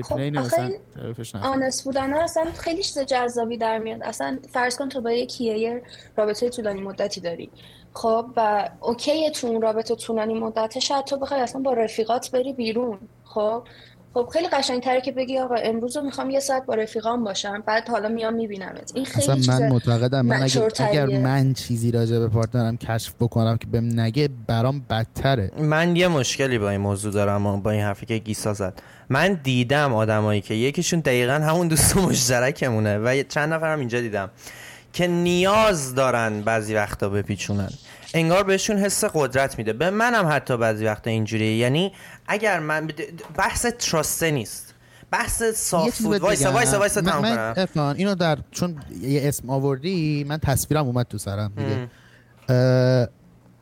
مثلا 0.00 0.62
این 0.62 0.74
طرفش 0.94 1.34
نفر 1.34 1.46
honest 1.46 1.84
بودن 1.84 2.14
اصلا 2.14 2.44
خیلی 2.44 2.82
چیز 2.82 2.98
جذابی 2.98 3.56
در 3.56 3.78
میاد. 3.78 4.02
اصلا 4.02 4.38
فرض 4.52 4.76
کن 4.76 4.88
تو 4.88 5.00
با 5.00 5.12
یکی 5.12 5.44
یه 5.44 5.82
رابطه 6.16 6.50
طولانی 6.50 6.80
مدتی 6.80 7.20
داری. 7.20 7.50
خب 7.92 8.26
و 8.36 8.68
اوکی 8.80 9.30
تو 9.30 9.46
اون 9.46 9.62
رابطه 9.62 9.94
طولانی 9.94 10.34
مدته 10.34 10.80
شاید 10.80 11.04
تو 11.04 11.16
بخوای 11.16 11.40
اصلا 11.40 11.62
با 11.62 11.72
رفیقات 11.72 12.30
بری 12.30 12.52
بیرون. 12.52 12.98
خب 13.24 13.62
خب 14.14 14.28
خیلی 14.32 14.48
قشنگتره 14.48 15.00
که 15.00 15.12
بگی 15.12 15.38
آقا 15.38 15.54
امروز 15.54 15.96
رو 15.96 16.02
می‌خوام 16.02 16.30
یه 16.30 16.40
ساعت 16.40 16.66
با 16.66 16.74
رفیقام 16.74 17.24
باشم 17.24 17.62
بعد 17.66 17.88
حالا 17.88 18.08
میام 18.08 18.34
میبینمت. 18.34 18.92
این 18.94 19.04
خیلی 19.04 19.46
من 19.48 19.68
معتقدم 19.68 20.26
من 20.26 20.42
اگر. 20.42 20.68
اگر 20.78 21.06
من 21.06 21.54
چیزی 21.54 21.90
راجع 21.90 22.18
به 22.18 22.28
پارتنرم 22.28 22.76
کشف 22.76 23.14
بکنم 23.20 23.56
که 23.56 23.66
بهم 23.66 24.00
نگه 24.00 24.28
برام 24.46 24.84
بدتره. 24.90 25.50
من 25.58 25.96
یه 25.96 26.08
مشکلی 26.08 26.58
با 26.58 26.70
این 26.70 26.80
موضوع 26.80 27.12
دارم 27.12 27.60
با 27.60 27.70
این 27.70 27.82
حرفی 27.82 28.06
که 28.06 28.18
گیسا 28.18 28.52
زد. 28.52 28.82
من 29.08 29.40
دیدم 29.42 29.94
آدمایی 29.94 30.40
که 30.40 30.54
یکیشون 30.54 31.00
دقیقا 31.00 31.32
همون 31.32 31.68
دوست 31.68 31.96
مشترکمونه 31.96 32.98
و 32.98 33.22
چند 33.28 33.52
نفرم 33.52 33.78
اینجا 33.78 34.00
دیدم 34.00 34.30
که 34.92 35.06
نیاز 35.06 35.94
دارن 35.94 36.40
بعضی 36.40 36.74
وقتا 36.74 37.08
بپیچونن. 37.08 37.70
انگار 38.14 38.42
بهشون 38.44 38.76
حس 38.78 39.04
قدرت 39.04 39.58
میده. 39.58 39.72
به 39.72 39.90
منم 39.90 40.28
حتی 40.30 40.56
بعضی 40.56 40.84
وقتا 40.84 41.10
اینجوریه. 41.10 41.56
یعنی 41.56 41.92
اگر 42.26 42.60
من 42.60 42.90
بحث 43.36 43.66
تراسته 43.66 44.30
نیست. 44.30 44.74
بحث 45.10 45.42
صاف 45.42 46.02
بود 46.02 46.20
وایسا 46.20 46.44
بگم. 46.48 46.54
وایسا 46.54 46.78
وایسا 46.78 47.00
من- 47.00 47.10
تمام 47.10 47.22
من 47.22 47.34
کنم. 47.36 47.54
ارفان 47.56 47.96
اینو 47.96 48.14
در 48.14 48.38
چون 48.50 48.76
یه 49.00 49.28
اسم 49.28 49.50
آوردی 49.50 50.24
من 50.28 50.38
تصویرم 50.38 50.86
اومد 50.86 51.06
تو 51.06 51.18
سرم 51.18 51.52
دیگه. 51.56 51.88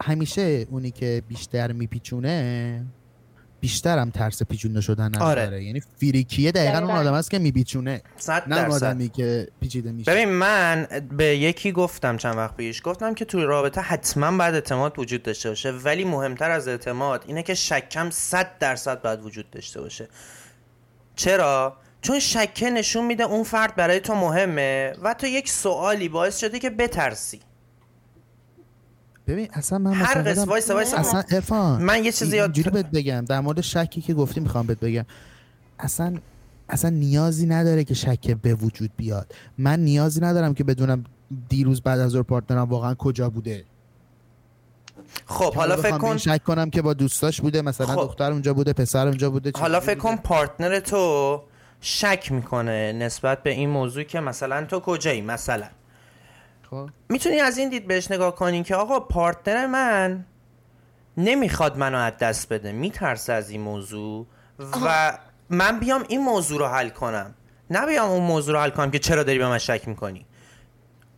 همیشه 0.02 0.66
اونی 0.70 0.90
که 0.90 1.22
بیشتر 1.28 1.72
میپیچونه 1.72 2.84
بیشتر 3.62 3.98
هم 3.98 4.10
ترس 4.10 4.42
پیچونده 4.42 4.80
شدن 4.80 5.14
آره. 5.16 5.42
نداره. 5.42 5.64
یعنی 5.64 5.82
فیریکیه 5.98 6.52
دقیقا 6.52 6.78
اون. 6.78 6.90
آدم 6.90 7.12
است 7.12 7.30
که 7.30 7.38
میپیچونه 7.38 8.02
صد 8.16 8.48
نه 8.48 8.60
اون 8.60 8.70
آدمی 8.70 9.08
که 9.08 9.48
پیچیده 9.60 9.92
میشه. 9.92 10.12
ببین 10.12 10.28
من 10.28 10.86
به 11.16 11.24
یکی 11.24 11.72
گفتم 11.72 12.16
چند 12.16 12.36
وقت 12.36 12.56
پیش. 12.56 12.82
گفتم 12.84 13.14
که 13.14 13.24
توی 13.24 13.42
رابطه 13.42 13.80
حتما 13.80 14.38
باید 14.38 14.54
اعتماد 14.54 14.98
وجود 14.98 15.22
داشته 15.22 15.48
باشه 15.48 15.70
ولی 15.70 16.04
مهمتر 16.04 16.50
از 16.50 16.68
اعتماد 16.68 17.24
اینه 17.26 17.42
که 17.42 17.54
شکم 17.54 18.10
100 18.10 18.58
درصد 18.58 19.02
باید 19.02 19.22
وجود 19.22 19.50
داشته 19.50 19.80
باشه. 19.80 20.08
چرا؟ 21.16 21.76
چون 22.02 22.18
شکه 22.18 22.70
نشون 22.70 23.04
میده 23.04 23.24
اون 23.24 23.42
فرد 23.42 23.76
برای 23.76 24.00
تو 24.00 24.14
مهمه 24.14 24.92
و 25.02 25.14
تو 25.14 25.26
یک 25.26 25.50
سوالی 25.50 26.08
باعث 26.08 26.38
شده 26.38 26.58
که 26.58 26.70
بترسی. 26.70 27.40
ببین 29.26 29.48
اصلا 29.52 29.78
من 29.78 29.92
هر 29.92 30.44
وایسا 30.44 30.74
وایسا. 30.74 30.96
اصلا 30.96 31.22
ارفان 31.30 31.82
من 31.82 32.04
یه 32.04 32.12
چیزی 32.12 32.36
یاد 32.36 32.72
بهت 32.72 32.90
بگم. 32.90 33.24
در 33.24 33.40
مورد 33.40 33.60
شکی 33.60 34.00
که 34.00 34.14
گفتی 34.14 34.40
می‌خوام 34.40 34.66
بهت 34.66 34.80
بگم. 34.80 35.04
اصلا 35.78 36.18
اصلا 36.68 36.90
نیازی 36.90 37.46
نداره 37.46 37.84
که 37.84 37.94
شک 37.94 38.30
به 38.30 38.54
وجود 38.54 38.90
بیاد. 38.96 39.34
من 39.58 39.80
نیازی 39.80 40.20
ندارم 40.20 40.54
که 40.54 40.64
بدونم 40.64 41.04
دیروز 41.48 41.80
بعد 41.80 42.00
از 42.00 42.10
ظهر 42.10 42.22
پارتنرم 42.22 42.68
واقعا 42.68 42.94
کجا 42.94 43.30
بوده. 43.30 43.64
خب 45.26 45.54
حالا 45.54 45.76
فکر 45.76 45.98
کن 45.98 46.16
شک 46.16 46.44
کنم 46.44 46.70
که 46.70 46.82
با 46.82 46.94
دوستاش 46.94 47.40
بوده 47.40 47.62
مثلا 47.62 47.86
خب. 47.86 48.02
دختر 48.02 48.32
اونجا 48.32 48.54
بوده 48.54 48.72
پسر 48.72 49.06
اونجا 49.06 49.30
بوده 49.30 49.52
حالا 49.54 49.80
فکر 49.80 49.98
کن. 49.98 50.16
پارتنر 50.16 50.80
تو 50.80 51.42
شک 51.80 52.28
می‌کنه 52.32 52.92
نسبت 52.92 53.42
به 53.42 53.50
این 53.50 53.70
موضوع 53.70 54.02
که 54.02 54.20
مثلا 54.20 54.64
تو 54.64 54.80
کجایی 54.80 55.20
مثلا؟ 55.20 55.66
خب. 56.72 56.90
می‌تونی 57.08 57.40
از 57.40 57.58
این 57.58 57.68
دید 57.68 57.86
بهش 57.86 58.10
نگاه 58.10 58.34
کنی 58.34 58.62
که 58.62 58.76
آقا 58.76 59.00
پارتنر 59.00 59.66
من 59.66 60.24
نمی‌خواد 61.16 61.78
منو 61.78 61.98
از 61.98 62.12
دست 62.20 62.52
بده 62.52 62.72
میترسه 62.72 63.32
از 63.32 63.50
این 63.50 63.60
موضوع 63.60 64.26
و 64.58 65.18
من 65.50 65.80
بیام 65.80 66.04
این 66.08 66.20
موضوع 66.20 66.58
رو 66.58 66.66
حل 66.66 66.88
کنم. 66.88 67.34
نه 67.70 67.86
بیام 67.86 68.10
اون 68.10 68.22
موضوع 68.22 68.54
رو 68.54 68.60
حل 68.60 68.70
کنم 68.70 68.90
که 68.90 68.98
چرا 68.98 69.22
داری 69.22 69.38
به 69.38 69.48
من 69.48 69.58
شک 69.58 69.88
می‌کنی. 69.88 70.26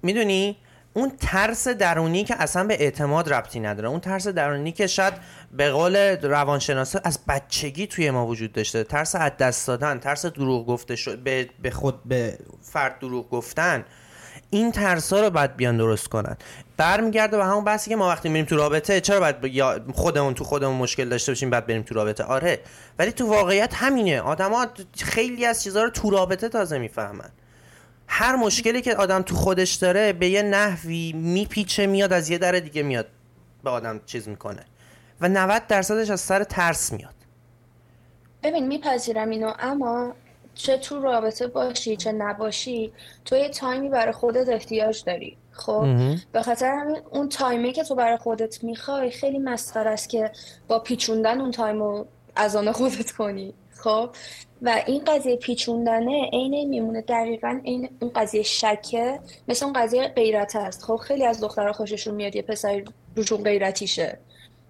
می‌دونی؟ 0.03 0.57
اون 0.95 1.13
ترس 1.21 1.69
درونی 1.69 2.25
که 2.25 2.43
اصلا 2.43 2.65
به 2.65 2.75
اعتماد 2.83 3.33
ربطی 3.33 3.61
نداره. 3.61 3.89
اون 3.89 4.01
ترس 4.01 4.29
درونی 4.29 4.73
که 4.73 4.87
شاید 4.87 5.15
به 5.53 5.71
قول 5.71 5.97
روانشناسا 6.23 7.01
از 7.05 7.19
بچگی 7.29 7.87
توی 7.87 8.11
ما 8.11 8.27
وجود 8.27 8.53
داشته. 8.53 8.85
ترس 8.85 9.15
از 9.15 9.33
دست 9.39 9.67
دادن 9.67 9.99
ترس 9.99 10.27
دروغ 10.27 10.67
گفته 10.67 10.97
شد 10.97 11.19
به, 11.19 11.51
به 11.63 11.71
خود 11.71 12.05
به 12.05 12.39
فرد 12.63 12.99
دروغ 12.99 13.31
گفتن. 13.31 13.85
این 14.55 14.73
ترس 14.73 15.13
ها 15.13 15.21
رو 15.21 15.31
باید 15.31 15.57
بیان 15.57 15.77
درست 15.77 16.09
کنن. 16.09 16.37
برمیگرده 16.77 17.37
به 17.37 17.45
همون 17.45 17.65
بحثی 17.65 17.91
که 17.91 17.97
ما 17.97 18.09
وقتی 18.09 18.29
میریم 18.29 18.45
تو 18.45 18.57
رابطه 18.57 19.01
چرا 19.01 19.21
باید 19.21 19.37
خودمون 19.95 20.35
تو 20.35 20.45
خودمون 20.45 20.77
مشکل 20.77 21.09
داشته 21.09 21.33
باشیم 21.33 21.51
بعد 21.51 21.67
بریم 21.67 21.83
تو 21.83 21.95
رابطه؟ 21.95 22.25
آره. 22.25 22.61
ولی 22.99 23.13
تو 23.13 23.27
واقعیت 23.27 23.75
همینه. 23.75 24.21
آدما 24.21 24.67
خیلی 24.97 25.47
از 25.47 25.63
چیزها 25.63 25.83
رو 25.83 25.91
تو 25.91 26.11
رابطه 26.11 26.49
تازه 26.49 26.79
می‌فهمن. 26.79 27.31
هر 28.07 28.37
مشکلی 28.37 28.83
که 28.83 28.97
آدم 28.97 29.23
تو 29.23 29.35
خودش 29.35 29.75
داره 29.75 30.13
به 30.13 30.29
یه 30.29 30.43
نحوی 30.43 31.13
میپیچه 31.13 31.87
میاد 31.87 32.13
از 32.13 32.31
یه 32.31 32.39
در 32.39 32.53
دیگه 32.53 32.83
میاد 32.83 33.07
به 33.65 33.71
آدم 33.71 34.01
چیز 34.07 34.29
می‌کنه. 34.29 34.65
و 35.21 35.29
90 35.29 35.67
درصدش 35.67 36.11
از 36.11 36.21
سر 36.21 36.45
ترس 36.45 36.93
میاد. 36.93 37.15
ببین 38.43 38.67
میپذیرم 38.67 39.31
اینو 39.31 39.53
اما 39.59 40.15
چه 40.55 40.79
تو 40.79 41.01
رابطه 41.01 41.47
باشی 41.47 41.97
چه 41.97 42.13
نباشی 42.13 42.93
تو 43.25 43.37
یه 43.37 43.49
time 43.49 43.81
ی 43.81 43.89
برای 43.89 44.13
خودت 44.13 44.49
احتیاج 44.49 45.05
داری. 45.05 45.37
خب؟ 45.53 45.87
به 46.33 46.43
خاطر 46.43 46.67
همین 46.67 46.97
اون 47.11 47.29
time 47.29 47.64
ی 47.64 47.73
که 47.73 47.85
تو 47.85 47.95
برای 47.95 48.17
خودت 48.17 48.65
می‌خوای 48.65 49.11
خیلی 49.11 49.39
مسخره 49.39 49.91
است 49.91 50.09
که 50.09 50.31
با 50.69 50.79
پیچوندن 50.79 51.41
اون 51.41 51.51
time 51.51 51.79
رو 51.79 52.07
از 52.37 52.57
آن 52.57 52.73
خودت 52.73 53.11
کنی. 53.11 53.55
خب؟ 53.77 54.11
و 54.63 54.83
این 54.87 55.05
قضیه 55.05 55.37
پیچوندنه 55.37 56.31
عین 56.33 56.69
میمونه 56.69 57.01
دقیقا 57.01 57.61
این 57.63 57.91
اون 58.01 58.11
قضیه 58.15 58.43
شکه 58.43 59.21
مثل 59.49 59.65
اون 59.65 59.75
قضیه 59.75 60.09
غیرت 60.09 60.57
است. 60.57 60.85
خب؟ 60.85 60.97
خیلی 60.97 61.25
از 61.25 61.41
دخترها 61.41 61.73
خوششون 61.73 62.15
میاد 62.15 62.37
یه 62.37 62.43
پسری 62.43 62.85
روشون 63.17 63.43
غیرتیشه. 63.43 64.19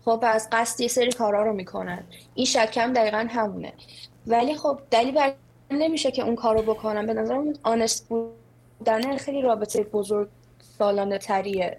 خب؟ 0.04 0.18
و 0.22 0.24
از 0.24 0.48
قصد 0.52 0.80
یه 0.80 0.88
سری 0.88 1.12
کارا 1.12 1.42
رو 1.42 1.52
می‌کنن. 1.52 2.04
این 2.34 2.46
شکم 2.46 2.92
دقیقا 2.92 3.26
همونه. 3.30 3.72
ولی 4.26 4.54
خب 4.54 4.80
دلیل 4.90 5.14
بر 5.14 5.32
نمیشه 5.78 6.10
که 6.10 6.22
اون 6.22 6.36
کارو 6.36 6.62
بکنن 6.62 7.06
به 7.06 7.14
نظرم 7.14 7.38
اون 7.38 7.56
آنست 7.62 8.08
بودن 8.08 9.16
خیلی 9.16 9.42
رابطه 9.42 9.82
بزرگ 9.82 10.28
سالانه 10.78 11.18
تریه. 11.18 11.78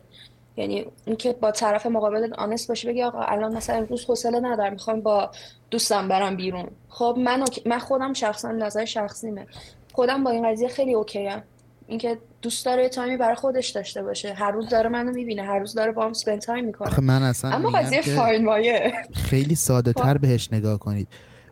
یعنی 0.58 0.86
اینکه 1.06 1.34
با 1.34 1.52
طرف 1.52 1.86
مقابل 1.86 2.34
آنست 2.38 2.68
باشی 2.68 2.88
بگی 2.88 3.04
آقا 3.04 3.20
الان 3.20 3.56
مثلا 3.56 3.76
امروز 3.76 4.06
حوصله 4.06 4.40
ندارم 4.40 4.74
می‌خوام 4.74 5.02
با 5.02 5.32
دوستم 5.72 6.08
برم 6.08 6.36
بیرون. 6.36 6.68
خب 6.90 7.16
من 7.18 7.40
اوکی- 7.40 7.62
من 7.66 7.80
خودم 7.80 8.14
شخصا 8.14 8.52
نظر 8.52 8.86
شخصیمه. 8.86 9.48
خودم 9.94 10.24
با 10.24 10.32
این 10.32 10.52
قضیه 10.52 10.68
خیلی 10.68 10.94
اوکی 10.94 11.28
ام 11.28 11.44
اینکه 11.88 12.18
دوست 12.42 12.66
داره 12.66 12.84
یه 12.84 12.90
تایمی 12.90 13.18
برای 13.18 13.36
خودش 13.36 13.70
داشته 13.70 14.04
باشه. 14.04 14.34
هر 14.34 14.52
روز 14.52 14.70
داره 14.70 14.90
منو 14.90 15.12
می‌بینه 15.12 15.44
هر 15.44 15.60
روز 15.60 15.74
داره 15.74 15.92
با 15.92 16.06
هم 16.06 16.14
spend 16.14 16.42
time 16.42 16.66
می‌کنه. 16.66 17.00
من 17.00 17.24
اصلا 17.24 17.52
اما 17.52 17.70
قضیه 17.70 18.02
Find 18.02 18.46
My 18.46 18.62
ئه. 18.62 18.94
خیلی 19.14 19.56
ساده 19.56 19.94
تر 19.94 20.18
بهش 20.18 20.54
نگاه 20.54 20.80
کنید. 20.80 21.08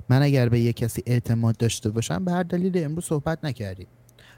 من 0.10 0.22
اگر 0.22 0.50
به 0.50 0.60
یه 0.60 0.74
کسی 0.74 1.04
اعتماد 1.06 1.58
داشته 1.58 1.90
باشم 1.90 2.26
به 2.26 2.32
هر 2.32 2.44
دلیل 2.44 2.86
امروز 2.86 3.06
صحبت 3.06 3.40
نکردیم. 3.44 3.88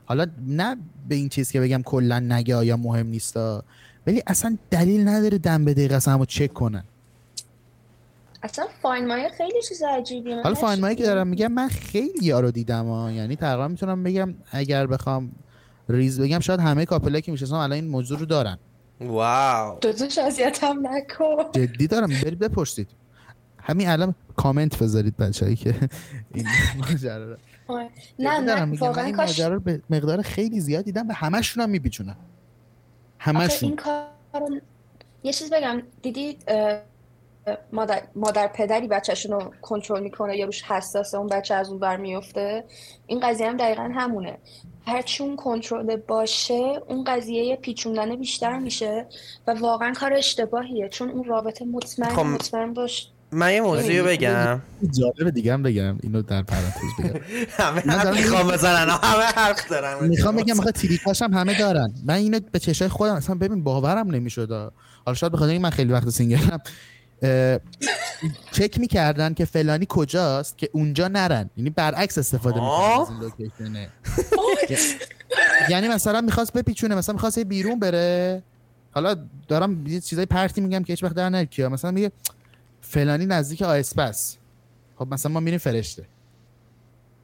حالا 0.06 0.26
نه 0.48 0.78
به 1.10 1.16
این 1.16 1.30
چیز 1.30 1.52
که 1.52 1.62
بگم 1.62 1.82
کلا 1.82 2.20
نگه 2.20 2.66
یا 2.66 2.78
مهم 2.78 3.08
نیستا 3.08 3.64
ولی 4.08 4.24
اصلا 4.28 4.58
دلیل 4.72 5.08
نداره 5.08 5.38
دم 5.38 5.66
به 5.66 5.74
دقیقه 5.74 5.96
اصلا 5.96 6.14
همو 6.14 6.26
چک 6.26 6.54
کنن. 6.54 6.84
اصلا 8.44 8.66
Find 8.82 9.08
My 9.08 9.16
ئه 9.16 9.30
خیلی 9.30 9.62
چیز 9.70 9.84
عجیبیه. 9.84 10.42
حالا 10.42 10.56
Find 10.56 10.82
مایی 10.82 10.96
که. 10.96 11.04
دارم 11.04 11.28
میگم 11.28 11.52
من 11.52 11.68
خیلی 11.68 12.26
یارو 12.26 12.52
دیدم 12.52 12.86
ها. 12.86 13.12
یعنی 13.12 13.36
تقریبا 13.36 13.68
می‌تونم 13.68 14.04
بگم 14.04 14.34
اگر 14.52 14.88
بخوام 14.88 15.32
ریز 15.90 16.22
بگم 16.22 16.40
شاید 16.40 16.60
همه 16.60 16.86
کاپلایی 16.86 17.22
که 17.22 17.32
می‌شناسم 17.32 17.56
الان 17.56 17.72
این 17.72 17.88
موضوع 17.88 18.20
رو 18.20 18.26
دارن. 18.26 18.58
واو. 19.02 19.80
دوزش 19.80 20.18
اذیتم 20.18 20.88
نکن. 20.88 21.52
جدی 21.54 21.88
دارم. 21.88 22.08
برید 22.08 22.40
بپرسید. 22.40 22.88
همین 23.60 23.90
الان 23.90 24.16
کامنت 24.36 24.84
بذارید 24.84 25.18
بچه‌ای 25.18 25.56
که 25.56 25.76
این 26.34 26.46
ماجرا 26.78 27.32
رو 27.32 27.38
آه. 27.68 27.84
جدی 27.84 27.94
نه 28.20 28.46
دارم 28.46 28.60
نه 28.60 28.66
میگم 28.66 28.82
من 28.82 28.88
واقعا 28.88 29.06
این 29.06 29.16
کاش 29.16 29.30
ماجرا 29.30 29.54
رو 29.54 29.60
به 29.60 29.82
مقدار 29.90 30.22
خیلی 30.22 30.60
زیاد 30.60 30.86
دیدم 30.86 31.08
به 31.08 31.14
همشون 31.14 31.64
هم 31.64 31.70
میپیچونن 31.70 32.16
همشون. 33.20 33.70
این 33.70 33.76
کار 33.76 34.08
یه 35.24 35.34
چیز 35.34 35.54
بگم 35.54 35.82
دیدی 36.02 36.38
مادر, 37.72 38.02
مادر 38.16 38.48
پدری 38.48 38.88
بچهشون 38.88 39.32
رو 39.32 39.54
کنترل 39.62 40.04
می‌کنه 40.04 40.38
یا 40.38 40.46
روش 40.46 40.64
حساسه 40.64 41.18
اون 41.18 41.28
بچه 41.28 41.54
از 41.54 41.70
اون 41.70 41.80
بر 41.80 41.98
میفته 41.98 42.64
این 43.08 43.20
قضیه 43.20 43.50
هم 43.50 43.58
دقیقا 43.58 43.92
همونه. 43.96 44.38
هرچی 44.88 45.24
اون 45.24 45.36
کنترل 45.36 45.96
باشه 45.96 46.82
اون 46.88 47.04
قضیه 47.04 47.56
پیچوندن 47.56 48.16
بیشتر 48.16 48.60
میشه 48.60 49.06
و 49.48 49.54
واقعا 49.54 49.94
کار 49.94 50.14
اشتباهیه 50.14 50.90
چون 50.90 51.10
اون 51.10 51.24
رابطه 51.24 51.66
مطمئن 51.66 52.16
خب، 52.16 52.26
مطمئن 52.26 52.74
باش 52.74 53.12
من 53.32 53.54
یه 53.54 53.62
موضوعی 53.62 54.00
رو 54.00 54.06
بگم. 54.06 54.62
جالب 55.00 55.30
دیگه 55.30 55.54
هم 55.54 55.64
بگم. 55.64 55.98
اینو 56.04 56.22
در 56.22 56.42
پرانتز 56.42 56.80
بگم. 57.00 57.22
همه 57.60 57.82
حرف 57.82 58.04
دارم 58.04 58.16
می‌خوام 58.16 58.48
بزنن. 58.48 58.90
همه 58.90 59.24
حرف 59.24 59.70
دارن 59.70 60.08
می‌خوام 60.08 60.36
بگم 60.36 60.60
آخه 60.60 60.72
تریکاش 60.72 61.22
هم 61.22 61.34
همه 61.34 61.60
دارن. 61.60 61.94
من 62.06 62.14
اینو 62.14 62.40
به 62.52 62.60
چشای 62.60 62.88
خودم 62.88 63.14
اصلا 63.14 63.36
ببین 63.36 63.64
باورم 63.64 64.12
نمی‌شد. 64.12 64.72
حالا 65.06 65.16
شاید 65.16 65.32
بخاطر 65.32 65.58
من 65.58 65.70
خیلی 65.70 65.94
وقت 65.94 66.10
single 66.10 66.53
م 66.53 66.60
چک 68.52 68.80
می‌کردن 68.80 69.34
که 69.34 69.46
فلانی 69.46 69.86
کجاست 69.90 70.58
که 70.58 70.70
اونجا 70.74 71.08
نرن. 71.08 71.50
یعنی 71.58 71.70
برعکس 71.70 72.18
استفاده 72.18 72.56
می‌کنن. 72.56 73.02
از 73.02 73.10
این 73.10 73.20
location 73.20 73.76
ه. 73.76 73.90
یعنی 75.70 75.88
مثلا 75.88 76.22
می‌خواست 76.22 76.54
بپیچونه 76.54 76.96
مثلا 76.96 77.14
می‌خواست 77.14 77.40
بیرون 77.40 77.80
بره. 77.80 78.44
حالا 78.92 79.16
دارم 79.48 79.84
چیزای 79.86 80.26
پرتی 80.26 80.62
میگم 80.62 80.84
که 80.84 80.94
هیچ 80.94 81.04
وقت 81.04 81.16
در 81.16 81.46
کیا؟ 81.46 81.70
مثلا 81.70 81.92
میگه 81.92 82.12
فلانی 82.88 83.26
نزدیک 83.26 83.62
ice 83.62 83.90
pass. 83.90 84.38
خب 84.96 85.08
مثلا 85.12 85.32
ما 85.32 85.40
میریم 85.40 85.60
فرشته. 85.60 86.06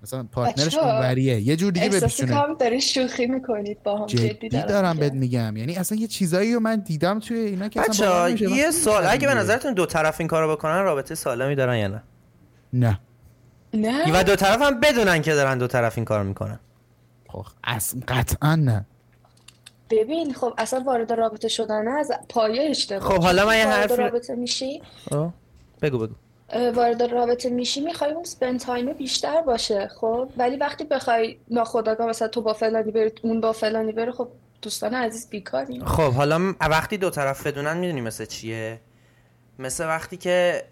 مثلا 0.03 0.23
partner 0.31 0.65
ش 0.65 0.75
اونوریه. 0.77 1.41
یه 1.41 1.55
جور 1.55 1.71
دیگه 1.71 1.89
بپیچونه 1.89 2.35
می‌کنم 2.35 2.57
دارین 2.57 2.79
شوخی 2.79 3.25
می‌کنید 3.25 3.83
با 3.83 3.97
هم 3.97 4.05
جدی 4.05 4.29
جدی 4.29 4.49
دارم 4.49 4.67
دارم 4.67 4.95
میگم. 4.95 4.99
بهت 4.99 5.13
میگم. 5.13 5.57
یعنی 5.57 5.75
اصلا 5.75 5.97
یه 5.97 6.07
چیزایی 6.07 6.53
رو 6.53 6.59
من 6.59 6.75
دیدم 6.75 7.19
توی 7.19 7.37
اینا 7.37 7.67
که 7.67 7.81
بچه 7.81 8.35
یه 8.39 8.71
سوال 8.71 9.05
اگه 9.07 9.27
به. 9.27 9.33
نظرتون 9.33 9.73
دو 9.73 9.85
طرف 9.85 10.15
این 10.19 10.27
کارو 10.27 10.51
بکنن 10.55 10.83
رابطه 10.83 11.15
سالمی 11.15 11.55
دارن 11.55 11.77
یا 11.77 11.87
نه؟ 11.87 12.03
نه. 12.73 12.99
نه. 13.73 14.19
و 14.19 14.23
دو 14.23 14.35
طرف 14.35 14.61
هم 14.61 14.79
بدونن 14.79 15.21
که 15.21 15.33
دارن 15.33 15.57
دو 15.57 15.67
طرف 15.67 15.97
این 15.97 16.05
کار 16.05 16.23
می‌کنن. 16.23 16.59
خب 17.27 17.45
اصلا 17.63 18.01
قطعا 18.07 18.55
نه. 18.55 18.85
ببین 19.89 20.33
خب 20.33 20.53
اصلا 20.57 20.79
وارد 20.79 21.13
رابطه 21.13 21.47
شدن 21.47 21.87
از 21.87 22.11
پایه 22.29 22.69
اشتباه. 22.69 23.09
خب، 23.09 23.23
حالا 23.23 23.45
من 23.45 23.57
یه 23.57 23.67
حرف- 23.67 23.91
رابطه 23.91 24.35
میشی. 24.35 24.81
آه، 25.11 25.33
بگو 25.81 25.97
بگو. 25.97 26.15
وارد 26.75 27.03
رابطه 27.03 27.49
میشی 27.49 27.81
می‌خوای 27.81 28.11
اون 28.11 28.23
spend 28.23 28.59
time 28.59 28.93
بیشتر 28.93 29.41
باشه 29.41 29.87
خب؟ 29.87 30.29
ولی 30.37 30.57
وقتی 30.57 30.83
بخوای 30.83 31.37
ناخودآگاه 31.49 32.07
مثلا 32.07 32.27
تو 32.27 32.41
با 32.41 32.53
فلانی 32.53 32.91
بری 32.91 33.11
اون 33.21 33.41
با 33.41 33.53
فلانی 33.53 33.91
بره 33.91 34.11
خب 34.11 34.27
دوستان 34.61 34.93
عزیز 34.93 35.29
بیکاری. 35.29 35.79
خب 35.79 36.13
حالا 36.13 36.53
وقتی 36.61 36.97
دو 36.97 37.09
طرف 37.09 37.47
بدونن 37.47 37.77
می‌دونی 37.77 38.01
مثل 38.01 38.25
چیه؟ 38.25 38.79
مثل 39.59 39.85
وقتی 39.85 40.17
که 40.17 40.63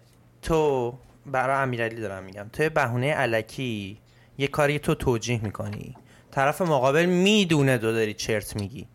تو 0.42 0.94
برای 1.26 1.62
امیرعلی 1.62 2.00
دارم 2.00 2.24
میگم 2.24 2.46
تو 2.52 2.70
بهونه 2.70 3.12
علکی 3.12 3.98
یه 4.38 4.48
کاری 4.48 4.78
تو 4.78 4.94
توجیه 4.94 5.44
می‌کنی. 5.44 5.96
طرف 6.30 6.62
مقابل 6.62 7.06
می‌دونه 7.06 7.78
دو 7.78 7.92
داری 7.92 8.14
چرت 8.14 8.56
میگی 8.56 8.86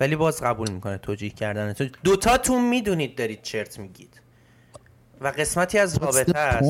ولی 0.00 0.16
باز 0.16 0.42
قبول 0.42 0.70
می‌کنه 0.70 0.98
توجیه 0.98 1.30
کردن 1.30 1.72
تو 1.72 1.84
دوتاتون 2.04 2.68
می‌دونید 2.68 3.16
دارید 3.16 3.42
چرت 3.42 3.78
میگید. 3.78 4.20
و 5.24 5.32
قسمتی 5.38 5.78
از 5.78 5.96
رابطه 5.96 6.38
است 6.38 6.68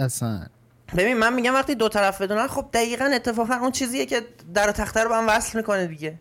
اصلا؟ 0.00 0.46
ببین 0.96 1.16
من 1.16 1.34
میگم 1.34 1.54
وقتی 1.54 1.74
دو 1.74 1.88
طرف 1.88 2.22
بدونن 2.22 2.46
خب 2.46 2.66
دقیقا 2.72 3.04
اتفاقا 3.04 3.54
اون 3.54 3.70
چیزیه 3.70 4.06
که 4.06 4.20
در 4.54 4.68
و 4.68 4.72
تخته 4.72 5.02
رو 5.02 5.08
به 5.08 5.14
هم 5.16 5.24
وصل 5.28 5.58
می‌کنه 5.58 5.86
دیگه. 5.86 6.18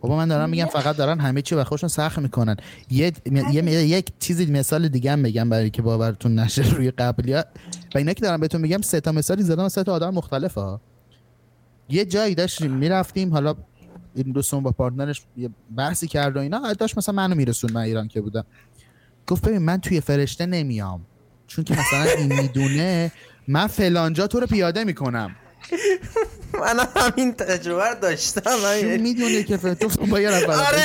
بابا 0.00 0.16
من 0.16 0.28
دارم 0.28 0.50
میگم 0.50 0.66
فقط 0.66 0.96
دارن 0.96 1.20
همه 1.20 1.42
چی 1.42 1.54
به 1.54 1.64
خودشون 1.64 1.88
سخت 1.88 2.18
می‌کنن. 2.18 2.56
یه 2.90 3.12
یه 3.52 3.84
یک 3.84 4.12
چیزی 4.18 4.46
مثال 4.46 4.88
دیگه 4.88 5.12
هم 5.12 5.22
بگم 5.22 5.48
برای 5.48 5.70
که 5.70 5.82
باورتون 5.82 6.38
نشه 6.38 6.62
روی 6.74 6.90
قبلی 6.90 7.32
ها. 7.32 7.44
و 7.94 7.98
اینا 7.98 8.12
که 8.12 8.20
دارم 8.20 8.40
بهتون 8.40 8.60
میگم 8.60 8.80
سه 8.80 9.00
تا 9.00 9.12
مثالی 9.12 9.42
زدم 9.42 9.64
از 9.64 9.72
سه 9.72 9.82
تا 9.82 9.92
آدم 9.92 10.14
مختلفه 10.14 10.60
ها. 10.60 10.80
یه 11.88 12.04
جایی 12.04 12.34
داشتیم 12.34 12.70
می‌رفتیم 12.70 13.32
حالا 13.32 13.54
این 14.14 14.32
دوستمون 14.32 14.62
با 14.62 14.70
پارتنرش 14.70 15.22
یه 15.36 15.50
بحثی 15.76 16.06
کرد 16.06 16.36
و 16.36 16.40
اینا. 16.40 16.72
داشت 16.72 16.98
مثلا 16.98 17.14
منو 17.14 17.34
میرسون 17.34 17.72
من 17.72 17.80
ایران 17.80 18.08
که 18.08 18.20
بودم. 18.20 18.44
گفت 19.26 19.48
ببین 19.48 19.58
من 19.58 19.80
توی 19.80 20.00
فرشته 20.00 20.46
نمیام. 20.46 21.06
چون 21.46 21.64
که 21.64 21.74
مثلا 21.74 22.02
این 22.02 22.40
می‌دونه 22.40 23.12
من 23.48 23.66
فلانجا 23.66 24.26
تو 24.26 24.40
رو 24.40 24.46
پیاده 24.46 24.84
می‌کنم. 24.84 25.36
من 26.60 26.86
همین 26.96 27.34
تجربه 27.34 27.88
رو 27.88 27.94
داشتم. 27.94 28.50
من 28.64 28.80
چون 28.80 28.96
می‌دونه 28.96 29.42
که 29.42 29.56
تو 29.56 30.06
با 30.06 30.20
یه 30.20 30.30
نفر 30.30 30.52
آره. 30.52 30.82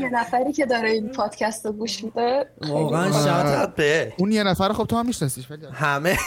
یه 0.00 0.10
نفری 0.10 0.52
که 0.52 0.66
داره 0.66 0.90
این 0.90 1.08
پادکست 1.08 1.66
رو 1.66 1.72
گوش 1.72 2.04
میده. 2.04 2.46
واقعا 2.60 3.04
آره. 3.04 3.24
شاید 3.24 3.74
به. 3.74 4.12
اون 4.18 4.32
یه 4.32 4.42
نفر 4.42 4.72
خب 4.72 4.84
تو 4.84 4.96
هم 4.96 5.06
میشناسیش 5.06 5.50
ولی 5.50 5.66
همه. 5.72 6.18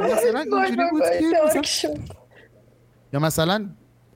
مثلا 0.00 0.40
اینجوری 0.40 0.90
بود 0.90 1.02
که 1.62 1.94
یا 3.12 3.20
مثلا 3.20 3.68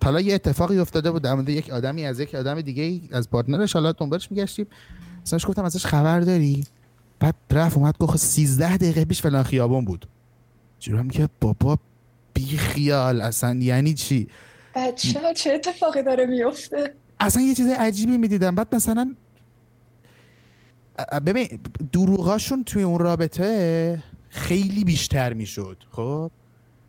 حالا 0.06 0.20
یه 0.20 0.34
اتفاقی 0.34 0.78
افتاده 0.78 1.10
بود 1.10 1.22
در 1.22 1.48
یک 1.48 1.70
آدمی 1.70 2.06
از 2.06 2.20
یک 2.20 2.34
آدم 2.34 2.60
دیگه 2.60 3.00
از 3.12 3.30
پارتنرش 3.30 3.72
حالا 3.72 3.92
دنبالش 3.92 4.30
میگشتیم. 4.30 4.66
مثلا 5.22 5.38
گفتم 5.48 5.64
ازش 5.64 5.86
خبر 5.86 6.20
داری؟ 6.20 6.64
بعد 7.18 7.34
رفت 7.50 7.76
اومد 7.76 7.98
گفت 7.98 8.16
13 8.16 8.76
دقیقه 8.76 9.04
پیش 9.04 9.22
فلان 9.22 9.42
خیابون 9.42 9.84
بود. 9.84 10.06
جورم 10.80 11.10
که 11.10 11.28
بابا 11.40 11.78
بی 12.34 12.56
خیال 12.56 13.20
اصلا 13.20 13.54
یعنی 13.54 13.94
چی؟ 13.94 14.28
بچه 14.74 15.20
ها 15.20 15.32
چه 15.32 15.52
اتفاقی 15.52 16.02
داره 16.02 16.26
میفته 16.26 16.94
اصلا 17.20 17.42
یه 17.42 17.54
چیز 17.54 17.66
عجیبی 17.66 18.16
می‌دیدم. 18.18 18.54
بعد 18.54 18.74
مثلا 18.74 19.14
ببین 21.26 21.60
دروغاشون 21.92 22.64
توی 22.64 22.82
اون 22.82 22.98
رابطه 22.98 24.02
خیلی 24.28 24.84
بیشتر 24.84 25.32
می‌شد 25.32 25.76
خب؟ 25.90 26.30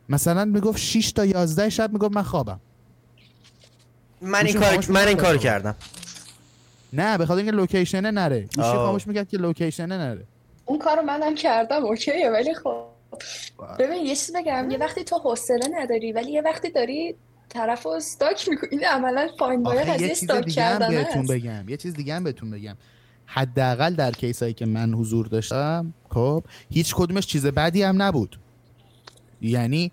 مثلا 0.09 0.45
می‌گفت 0.45 0.77
6 0.77 1.11
تا 1.11 1.25
11 1.25 1.69
شب 1.69 1.93
می‌گفت 1.93 2.15
من 2.15 2.23
خوابم. 2.23 2.59
من 4.21 4.45
این 4.45 4.59
کار 4.59 4.85
من 4.89 5.07
این. 5.07 5.17
کارو 5.17 5.37
کردم. 5.37 5.75
نه 6.93 7.17
به 7.17 7.25
خاطر 7.25 7.37
اینکه 7.37 7.51
لوکیشنه 7.51 8.11
نره. 8.11 8.41
گوشی 8.55 8.67
آه. 8.67 8.75
خاموش 8.75 9.07
می‌کرد 9.07 9.29
که 9.29 9.37
لوکیشنه 9.37 9.97
نره. 9.97 10.23
اون 10.65 10.79
کارو 10.79 11.01
منم 11.01 11.35
کردم 11.35 11.85
اوکیه 11.85 12.29
ولی 12.33 12.53
خب. 12.53 12.83
ببین 13.79 14.05
یه 14.05 14.15
چیز 14.15 14.35
بگم 14.35 14.71
یه 14.71 14.77
وقتی 14.77 15.03
تو 15.03 15.15
حوصله 15.17 15.67
نداری 15.73 16.11
ولی 16.11 16.31
یه 16.31 16.41
وقتی 16.41 16.69
داری 16.69 17.15
طرف 17.49 17.83
رو 17.83 17.91
استاک 17.91 18.49
می‌کنی 18.49 18.69
این 18.71 18.85
عملا 18.85 19.27
فاین 19.39 19.63
بای 19.63 19.79
آخه 19.79 19.93
قضیه 19.93 20.07
یه 20.07 20.15
چیز 20.15 20.29
استاک 20.29 20.49
کردن 20.49 20.89
بهتون 20.89 21.27
بگم 21.27 21.69
یه 21.69 21.77
چیز 21.77 21.93
دیگه 21.93 22.15
هم 22.15 22.23
بهتون 22.23 22.51
بگم. 22.51 22.75
حداقل 23.25 23.95
در 23.95 24.11
کیسایی 24.11 24.53
که 24.53 24.65
من 24.65 24.93
حضور 24.93 25.27
داشتم 25.27 25.93
خب 26.09 26.43
هیچ 26.69 26.95
کدومش 26.95 27.25
چیز 27.25 27.45
بدی 27.45 27.83
هم 27.83 28.01
نبود. 28.01 28.39
یعنی 29.41 29.91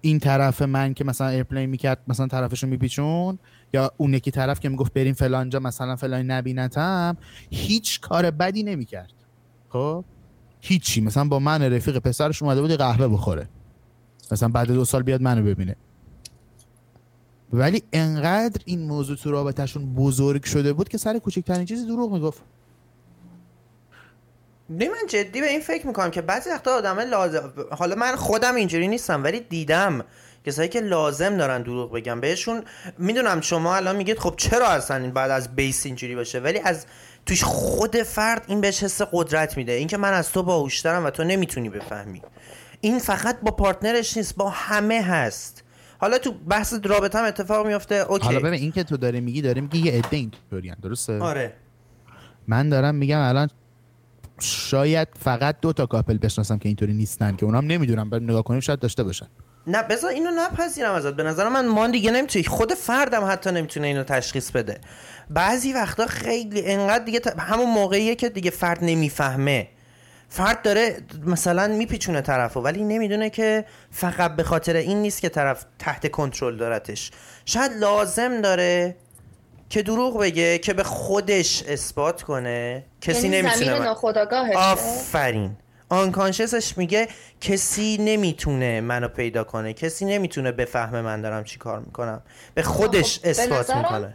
این 0.00 0.18
طرف 0.18 0.62
من 0.62 0.94
که 0.94 1.04
مثلا 1.04 1.28
airplay 1.28 1.66
می‌کرد 1.66 1.98
مثلا 2.08 2.26
طرفشو 2.26 2.66
میپیچون 2.66 3.38
یا 3.72 3.92
اون 3.96 4.14
یکی 4.14 4.30
طرف 4.30 4.60
که 4.60 4.68
می‌گفت 4.68 4.92
بریم 4.92 5.14
فلانجا 5.14 5.60
مثلا 5.60 5.96
فلانی 5.96 6.24
نبینتم 6.24 7.16
هیچ 7.50 8.00
کار 8.00 8.30
بدی 8.30 8.62
نمی‌کرد. 8.62 9.12
خب؟ 9.68 10.04
هیچی. 10.60 11.00
مثلا 11.00 11.24
با 11.24 11.38
من 11.38 11.62
رفیق 11.62 11.98
پسرش 11.98 12.42
اومده 12.42 12.60
بود 12.60 12.70
قهوه 12.70 13.08
بخوره. 13.08 13.48
مثلا 14.32 14.48
بعد 14.48 14.66
دو 14.66 14.84
سال 14.84 15.02
بیاد 15.02 15.22
منو 15.22 15.44
ببینه. 15.44 15.76
ولی 17.52 17.82
انقدر 17.92 18.62
این 18.64 18.82
موضوع 18.82 19.16
تو 19.16 19.30
رابطهشون 19.30 19.94
بزرگ 19.94 20.44
شده 20.44 20.72
بود 20.72 20.88
که 20.88 20.98
سر 20.98 21.18
کوچکترین 21.18 21.64
چیزی 21.64 21.86
دروغ 21.86 22.12
می‌گفت. 22.12 22.42
نه 24.70 24.88
من 24.88 25.06
جدی 25.08 25.40
به 25.40 25.46
این 25.46 25.60
فکر 25.60 25.86
می‌کنم 25.86 26.10
که 26.10 26.22
بعضی 26.22 26.50
وقتا 26.50 26.70
آدم 26.70 27.00
لازم 27.00 27.52
حالا 27.70 27.94
من 27.94 28.16
خودم 28.16 28.54
اینجوری 28.54 28.88
نیستم 28.88 29.24
ولی 29.24 29.40
دیدم. 29.40 30.04
کسایی 30.44 30.68
که 30.68 30.80
لازم 30.80 31.36
دارن 31.36 31.62
دروغ 31.62 31.92
بگن 31.92 32.20
بهشون 32.20 32.62
می‌دونم 32.98 33.40
شما 33.40 33.76
الان 33.76 33.96
میگید 33.96 34.18
خب 34.18 34.34
چرا 34.36 34.68
اصلا 34.68 34.96
این 34.96 35.10
بعد 35.10 35.30
از 35.30 35.56
بیس 35.56 35.86
اینجوری 35.86 36.14
باشه؟ 36.14 36.40
ولی 36.40 36.58
از 36.58 36.86
توش 37.26 37.44
خود 37.44 37.96
فرد 37.96 38.44
این 38.46 38.60
بهش 38.60 38.82
حس 38.82 39.02
قدرت 39.12 39.56
میده. 39.56 39.72
اینکه 39.72 39.96
من 39.96 40.12
از 40.12 40.32
تو 40.32 40.42
باهوشترم 40.42 41.04
و 41.04 41.10
تو 41.10 41.24
نمی‌تونی 41.24 41.68
بفهمی. 41.68 42.22
این 42.80 42.98
فقط 42.98 43.40
با 43.40 43.50
پارتنرش 43.50 44.16
نیست 44.16 44.36
با 44.36 44.50
همه 44.50 45.02
هست. 45.02 45.64
حالا 46.00 46.18
تو 46.18 46.32
بحث 46.32 46.74
رابطه 46.84 47.18
هم 47.18 47.24
اتفاق 47.24 47.66
میفته 47.66 47.94
اوکی. 47.94 48.24
حالا 48.24 48.40
ببین 48.40 48.60
این 48.60 48.72
که 48.72 48.84
تو 48.84 48.96
داره 48.96 49.20
میگی 49.20 49.42
داره 49.42 49.60
میگی 49.60 49.78
یه 49.78 49.92
عده 49.92 50.16
اینطورین 50.16 50.74
درسته؟ 50.82 51.18
آره. 51.18 51.52
من 52.48 52.68
دارم 52.68 52.94
میگم 52.94 53.20
الان 53.20 53.48
شاید 54.40 55.08
فقط 55.20 55.56
دو 55.60 55.72
تا 55.72 55.86
کاپل 55.86 56.18
بشناسم 56.18 56.58
که 56.58 56.68
اینطوری 56.68 56.92
نیستن 56.92 57.36
که 57.36 57.46
اونام 57.46 57.66
نمی‌دونم 57.66 58.14
نگاه 58.14 58.42
کنیم 58.42 58.60
شاید 58.60 58.78
داشته 58.78 59.02
باشن. 59.02 59.26
نه 59.68 59.82
بذار 59.82 60.10
اینو 60.10 60.30
نپذیرم 60.30 60.94
ازت. 60.94 61.14
به 61.14 61.22
نظر 61.22 61.48
من 61.48 61.66
ما 61.66 61.86
دیگه 61.86 62.10
نمی‌تونی 62.10 62.44
خود 62.44 62.74
فردم 62.74 63.24
حتی 63.24 63.50
نمی‌تونه 63.50 63.86
اینو 63.86 64.04
تشخیص 64.04 64.50
بده. 64.50 64.78
بعضی 65.30 65.72
وقتا 65.72 66.06
خیلی 66.06 66.66
انقدر 66.66 67.04
دیگه 67.04 67.20
همون 67.38 67.70
موقعیه 67.70 68.14
که 68.14 68.28
دیگه 68.28 68.50
فرد 68.50 68.78
نمی‌فهمه. 68.82 69.68
فرد 70.28 70.62
داره 70.62 70.96
مثلا 71.26 71.66
میپیچونه 71.66 72.20
طرفو 72.20 72.60
ولی 72.60 72.84
نمی‌دونه 72.84 73.30
که 73.30 73.64
فقط 73.90 74.36
به 74.36 74.42
خاطر 74.42 74.76
این 74.76 75.02
نیست 75.02 75.20
که 75.20 75.28
طرف 75.28 75.64
تحت 75.78 76.10
کنترل 76.10 76.56
دارتش. 76.56 77.10
شاید 77.44 77.72
لازم 77.72 78.40
داره 78.40 78.96
که 79.70 79.82
دروغ 79.82 80.20
بگه 80.20 80.58
که 80.58 80.72
به 80.74 80.82
خودش 80.82 81.62
اثبات 81.62 82.22
کنه. 82.22 82.84
کسی 83.00 83.28
یعنی 83.28 83.42
نمی‌تونه 83.42 83.78
من- 83.78 83.86
آفرین. 84.56 85.56
unconscious 85.88 86.64
ش 86.64 86.78
میگه 86.78 87.08
کسی 87.40 87.96
نمی‌تونه 88.00 88.80
منو 88.80 89.08
پیدا 89.08 89.44
کنه. 89.44 89.72
کسی 89.72 90.04
نمی‌تونه 90.04 90.52
بفهمه 90.52 91.02
من 91.02 91.22
دارم 91.22 91.44
چی 91.44 91.58
کار 91.58 91.80
می‌کنم. 91.80 92.22
به 92.54 92.62
خودش 92.62 93.18
خب، 93.18 93.22
به 93.22 93.30
اثبات 93.30 93.58
نظرم- 93.58 93.78
می‌کنه. 93.78 94.14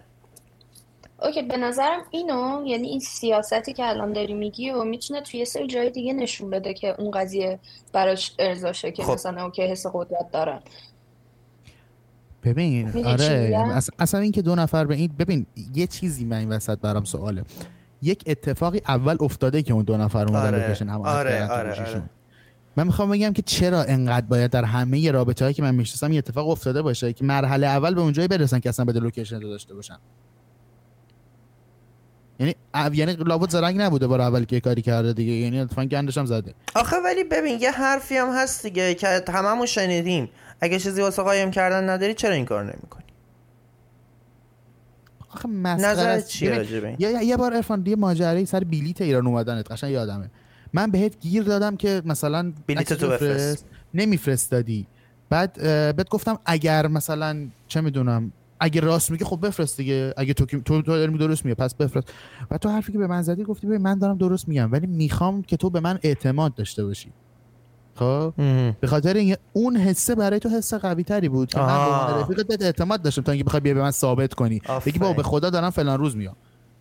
okay 1.21 1.41
به 1.41 1.57
نظرم 1.57 2.03
اینو 2.11 2.63
یعنی 2.65 2.87
این 2.87 2.99
سیاستی 2.99 3.73
که 3.73 3.85
الان 3.85 4.13
داری 4.13 4.33
میگی 4.33 4.69
و 4.69 4.83
می‌تونه 4.83 5.21
توی 5.21 5.39
یه 5.39 5.45
سری 5.45 5.67
جای 5.67 5.89
دیگه 5.89 6.13
نشون 6.13 6.49
بده 6.49 6.73
که 6.73 6.95
اون 7.01 7.11
قضیه 7.11 7.59
براش 7.93 8.35
ارضاشه 8.39 8.91
که 8.91 9.03
خب. 9.03 9.13
مثلا 9.13 9.43
okay 9.43 9.61
حس 9.61 9.85
قدرت 9.93 10.31
دارن. 10.31 10.59
ببین 12.43 13.05
آره 13.05 13.81
اصلا 13.99 14.19
این 14.19 14.31
که 14.31 14.41
دو 14.41 14.55
نفر 14.55 14.85
به 14.85 14.95
این 14.95 15.13
ببین 15.19 15.45
یه 15.75 15.87
چیزی 15.87 16.25
من 16.25 16.37
این 16.37 16.49
وسط 16.49 16.79
برام 16.79 17.03
سواله. 17.03 17.43
یک 18.03 18.23
اتفاقی 18.27 18.81
اول 18.87 19.17
افتاده 19.19 19.61
که 19.61 19.73
اون 19.73 19.83
دو 19.83 19.97
نفر 19.97 20.25
اومدن 20.25 20.47
آره، 20.47 20.63
location 20.63 20.89
هم 20.89 21.01
آره، 21.01 21.51
آره،. 21.51 21.71
آره. 21.71 22.01
من 22.75 22.87
می‌خوام 22.87 23.11
بگم 23.11 23.33
که 23.33 23.41
چرا 23.41 23.83
انقدر 23.83 24.25
باید 24.25 24.51
در 24.51 24.63
همه 24.63 25.11
رابطه 25.11 25.45
هایی 25.45 25.53
که 25.53 25.61
من 25.61 25.75
می‌شناسم 25.75 26.11
یه 26.11 26.17
اتفاق 26.17 26.49
افتاده 26.49 26.81
باشه 26.81 27.13
که 27.13 27.25
مرحله 27.25 27.67
اول 27.67 27.93
به 27.93 28.01
اونجایی 28.01 28.27
برسن 28.27 28.59
که 28.59 28.69
اصلا 28.69 28.85
بده 28.85 28.99
location 28.99 29.41
رو 29.41 29.49
داشته 29.49 29.73
باشن 29.73 29.97
یعنی 32.39 32.55
یعنی 32.93 33.13
لابد 33.13 33.49
زرنگ 33.49 33.81
نبوده 33.81 34.07
بار 34.07 34.21
اول 34.21 34.43
که 34.45 34.59
کاری 34.59 34.81
کرده 34.81 35.13
دیگه 35.13 35.31
یعنی 35.31 35.59
اتفاقا 35.59 35.85
گندش 35.85 36.17
هم 36.17 36.25
زده 36.25 36.53
آخه 36.75 36.95
ولی 37.05 37.23
ببین 37.23 37.61
یه 37.61 37.71
حرفی 37.71 38.17
هم 38.17 38.29
هست 38.29 38.63
دیگه 38.63 38.93
که 38.93 39.23
هممون 39.33 39.65
شنیدیم 39.65 40.29
اگه 40.61 40.79
چیزی 40.79 41.01
واسه 41.01 41.23
قایم 41.23 41.51
کردن 41.51 41.89
نداری 41.89 42.13
چرا 42.13 42.33
این 42.33 42.45
کار 42.45 42.63
نمی‌کنی 42.63 43.03
آخه 45.33 45.49
مسخره 45.49 46.23
این 46.41 46.53
یه, 46.99 47.09
یه- 47.11 47.23
یه 47.25 47.37
بار 47.37 47.53
ارفان 47.53 47.83
یه 47.85 47.95
ماجرایی 47.95 48.45
سر 48.45 48.59
بلیت 48.59 49.01
ایران 49.01 49.27
اومدنت 49.27 49.71
قشنگ 49.71 49.91
یادمه. 49.91 50.29
من 50.73 50.91
بهت 50.91 51.19
گیر 51.19 51.43
دادم 51.43 51.75
که 51.75 52.01
مثلا 52.05 52.53
عکس 52.69 52.89
تو 52.89 53.07
بفرست. 53.09 53.65
نمیفرستادی. 53.93 54.87
بعد 55.29 55.53
بهت 55.95 56.09
گفتم 56.09 56.39
اگر 56.45 56.87
مثلا 56.87 57.47
چه 57.67 57.81
می‌دونم 57.81 58.31
اگه 58.59 58.81
راست 58.81 59.11
میگه 59.11 59.25
خب 59.25 59.47
بفرست 59.47 59.77
دیگه. 59.77 60.13
اگه 60.17 60.33
تو 60.33 60.45
تو, 60.45 60.61
تو 60.61 60.81
داری 60.81 61.17
درست 61.17 61.45
میگه 61.45 61.55
پس 61.55 61.75
بفرست. 61.75 62.07
و 62.51 62.57
تو 62.57 62.69
حرفی 62.69 62.91
که 62.91 62.97
به 62.97 63.07
من 63.07 63.21
زدی 63.21 63.43
گفتی 63.43 63.67
ببین 63.67 63.81
من 63.81 63.99
دارم 63.99 64.17
درست 64.17 64.47
میگم 64.47 64.71
ولی 64.71 64.87
می‌خوام 64.87 65.41
که 65.41 65.57
تو 65.57 65.69
به 65.69 65.79
من 65.79 65.99
اعتماد 66.03 66.55
داشته 66.55 66.85
باشی. 66.85 67.11
خب. 67.95 68.33
به 68.81 68.87
خاطر 68.87 69.13
این 69.13 69.35
اون 69.53 69.77
حسه 69.77 70.15
برای 70.15 70.39
تو 70.39 70.49
حس 70.49 70.73
قوی 70.73 71.03
تری 71.03 71.29
بود 71.29 71.49
که 71.49 71.59
من 71.59 72.21
رفیقت 72.21 72.47
بهت 72.47 72.61
اعتماد 72.61 73.01
داشتم 73.01 73.21
تا 73.21 73.31
اینکه 73.31 73.45
بخوای 73.45 73.59
بیای 73.59 73.75
به 73.75 73.81
من 73.81 73.91
ثابت 73.91 74.33
کنی. 74.33 74.61
بگی. 74.85 74.99
بابا 74.99 75.13
به 75.13 75.23
خدا 75.23 75.49
دارم 75.49 75.69
فلان 75.69 75.99
روز 75.99 76.15
میام. 76.15 76.35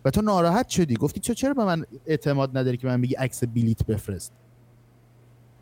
و 0.05 0.09
تو 0.09 0.21
ناراحت 0.21 0.69
شدی. 0.69 0.95
گفتی 0.95 1.19
چرا 1.19 1.33
چرا 1.33 1.53
به 1.53 1.65
من 1.65 1.85
اعتماد 2.05 2.57
نداری 2.57 2.77
که 2.77 2.87
من 2.87 3.01
بگی 3.01 3.15
عکس 3.15 3.43
بلیت 3.43 3.85
بفرست؟ 3.85 4.31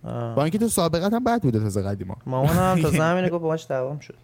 آه. 0.03 0.35
با 0.35 0.43
اینکه 0.43 0.57
تو 0.57 0.67
سابقت 0.67 1.13
هم 1.13 1.23
بد 1.23 1.41
بوده 1.41 1.59
تازه 1.59 1.81
قدیما. 1.81 2.17
مامانم 2.25 2.59
هم 2.59 2.81
تا 2.81 2.89
زمینه 3.07 3.29
گفت 3.29 3.41
باهاش 3.41 3.67
دوام 3.67 3.99
شد. 3.99 4.15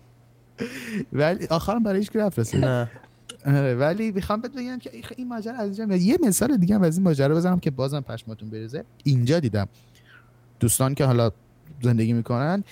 ولی 1.14 1.48
آخرم 1.48 1.84
برای 1.84 2.00
هیچ 2.00 2.56
نه. 2.56 2.90
آره، 3.46 3.76
ولی 3.76 4.12
می‌خوام 4.12 4.42
بهت 4.42 4.52
بگم 4.52 4.80
که 4.80 4.92
این 5.18 5.28
ماجرا 5.28 5.54
از 5.54 5.80
اینجا. 5.80 5.96
یه 5.96 6.18
مثال 6.24 6.58
دیگه 6.58 6.76
هم 6.76 6.84
از 6.84 6.98
این 6.98 7.04
ماجرا 7.04 7.36
بزنم 7.36 7.60
که 7.60 7.72
بازم 7.72 8.02
پشماتون 8.02 8.50
بریزه. 8.50 8.84
اینجا 9.04 9.40
دیدم. 9.40 9.68
دوستان 10.60 10.96
که 10.96 11.06
حالا 11.06 11.32
زندگی 11.82 12.14
می‌کنن 12.14 12.64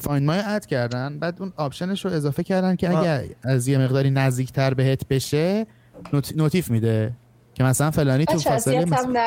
Find 0.00 0.26
My 0.26 0.38
add 0.38 0.66
کردن 0.66 1.18
بعد 1.18 1.36
اون 1.40 1.52
option 1.56 1.92
ش 1.92 2.04
رو 2.04 2.12
اضافه 2.12 2.42
کردن 2.42 2.76
که. 2.76 2.98
اگر 2.98 3.24
از 3.42 3.68
یه 3.68 3.78
مقداری 3.78 4.10
نزدیکتر 4.10 4.74
بهت 4.74 5.08
بشه 5.08 5.66
not... 6.12 6.36
notif 6.36 6.70
میده 6.70 7.12
که 7.54 7.64
مثلا 7.64 7.90
فلانی 7.90 8.24
تو 8.24 8.38
فاصله 8.38 8.84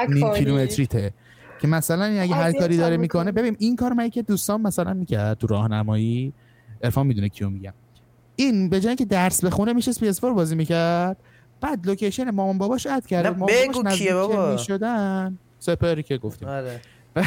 نیم. 0.10 0.34
کیلومتریته 0.34 1.14
که 1.62 1.68
مثلا 1.68 2.06
این 2.06 2.22
اگه 2.22 2.36
هر 2.36 2.52
کاری 2.52 2.78
داره. 2.78 2.98
می‌کنه 2.98 3.32
ببین 3.32 3.56
این 3.60 3.76
کار 3.76 3.94
من 3.94 4.10
که 4.10 4.22
دوستان 4.22 4.62
مثلا 4.62 4.94
می‌کرد 4.94 5.38
تو 5.38 5.48
راهنمایی 5.48 6.34
عرفان 6.84 7.08
می‌دونه 7.08 7.30
کیو 7.30 7.50
میگم 7.50 7.74
این 8.36 8.70
به 8.70 8.80
جای 8.80 8.90
اینکه 8.90 9.06
درس 9.06 9.46
بخونه 9.46 9.74
میشه 9.74 9.92
PS4 9.92 10.22
بازی 10.22 10.56
می‌کرد 10.56 11.18
بعد 11.62 11.88
location 11.88 12.30
مامان 12.30 12.58
باباش 12.58 12.88
add 12.88 13.06
کرد 13.06 13.28
مامان 13.28 13.48
بگو 13.48 13.74
باباش 13.74 13.98
کیه 13.98 14.14
نزدیک 14.14 14.36
بابا. 14.36 14.52
می‌شدن 14.52 15.38
سپری 15.60 16.04
که 16.04 16.18
گفتیم. 16.18 16.48
آره. 16.48 16.82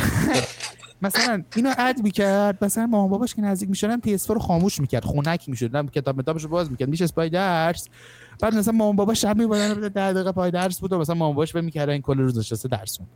مثلا 1.02 1.42
اینو 1.56 1.72
اد 1.78 2.02
می‌کرد 2.02 2.64
مثلا 2.64 2.86
مامان 2.86 3.10
باباش 3.10 3.34
که 3.34 3.42
نزدیک 3.42 3.68
می‌شدن 3.68 4.00
PS4 4.00 4.26
رو 4.26 4.38
خاموش 4.38 4.80
می‌کرد 4.80 5.04
خنک 5.04 5.48
می‌شد 5.48 5.76
نه 5.76 5.88
کتاب 5.88 6.18
متابش 6.18 6.42
رو 6.42 6.48
باز 6.48 6.70
می‌کرد 6.70 6.88
میشه 6.88 7.06
پای 7.06 7.30
درس. 7.30 7.88
بعد 8.40 8.54
مثلا 8.54 8.72
مامان 8.72 8.96
بابا 8.96 9.14
شب 9.14 9.36
میبودن 9.36 9.74
ده 9.74 10.12
دقیقه 10.12 10.32
پای 10.32 10.50
درس 10.50 10.80
بود 10.80 10.92
و 10.92 10.98
مثلا 10.98 11.14
مامان 11.14 11.34
باباش 11.34 11.52
فکر 11.52 11.62
می‌کرد 11.62 11.88
این 11.88 12.02
کل 12.02 12.18
روز 12.18 12.38
نشسته 12.38 12.68
درس 12.68 12.96
خوند. 12.96 13.08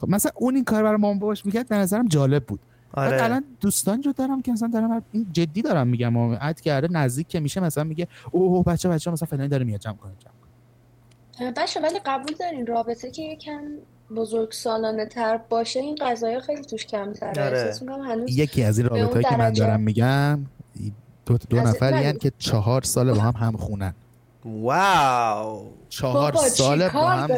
خب 0.00 0.08
مثلا 0.08 0.32
اون 0.34 0.54
این 0.54 0.64
کار 0.64 0.82
برای 0.82 0.96
مامان 0.96 1.18
باباش 1.18 1.46
می‌کرد 1.46 1.68
به 1.68 1.76
نظرم 1.76 2.08
جالب 2.08 2.44
بود. 2.44 2.60
بعد 2.92 3.12
آره. 3.12 3.24
الان 3.24 3.44
دوستان 3.60 4.00
جو 4.00 4.12
دارم 4.12 4.42
که 4.42 4.52
مثلا 4.52 4.68
دارم 4.68 5.02
این 5.12 5.26
جدی 5.32 5.62
دارم 5.62 5.86
میگم 5.86 6.16
اد 6.16 6.60
کرده 6.60 6.88
نزدیک 6.90 7.28
که 7.28 7.40
میشه 7.40 7.60
مثلا 7.60 7.84
میگه 7.84 8.08
اوه 8.30 8.64
بچه 8.64 8.88
بچه 8.88 9.10
مثلا 9.10 9.26
فلانی 9.26 9.48
داره 9.48 9.64
میاد 9.64 9.80
جمع 9.80 9.96
کنه 9.96 10.12
جمع 10.18 10.32
کنه. 11.38 11.52
بچه 11.52 11.80
ولی 11.80 11.98
قبول 12.06 12.34
دارین 12.40 12.66
رابطه 12.66 13.10
که 13.10 13.22
یکم 13.22 13.60
بزرگ 14.16 14.52
سالانه 14.52 15.06
تر 15.06 15.36
باشه 15.36 15.80
این 15.80 15.94
قضايا 16.00 16.40
خیلی 16.40 16.62
توش 16.64 16.86
کمتره. 16.86 17.28
آره. 17.46 17.58
احساس 17.58 17.82
می‌کنم 17.82 18.00
هنوز 18.02 18.38
یکی 18.38 18.62
از 18.64 18.78
این 18.78 18.88
رابطه‌ای 18.88 19.24
که 19.24 19.36
من. 19.36 19.52
دارم 19.52 19.80
میگم 19.80 20.46
دو, 21.26 21.38
دو 21.50 21.56
نفری 21.60 22.06
من- 22.06 22.18
که 22.18 22.32
چهار 22.38 22.82
سال 22.82 23.12
با 23.12 23.20
هم 23.20 23.34
هم 23.46 23.56
خونن. 23.56 23.94
واو. 24.44 25.70
چهار 25.88 26.32
بابا 26.32 26.48
سال 26.48 26.88
با 26.88 27.10
هم 27.10 27.30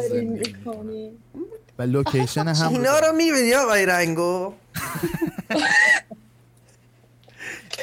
و 1.77 1.81
لوکیشن 1.83 2.47
هم 2.47 2.73
اینا 2.73 2.99
رو 2.99 3.11
می‌بینی 3.17 3.53
آقای 3.53 3.85
رنگو؟ 3.85 4.53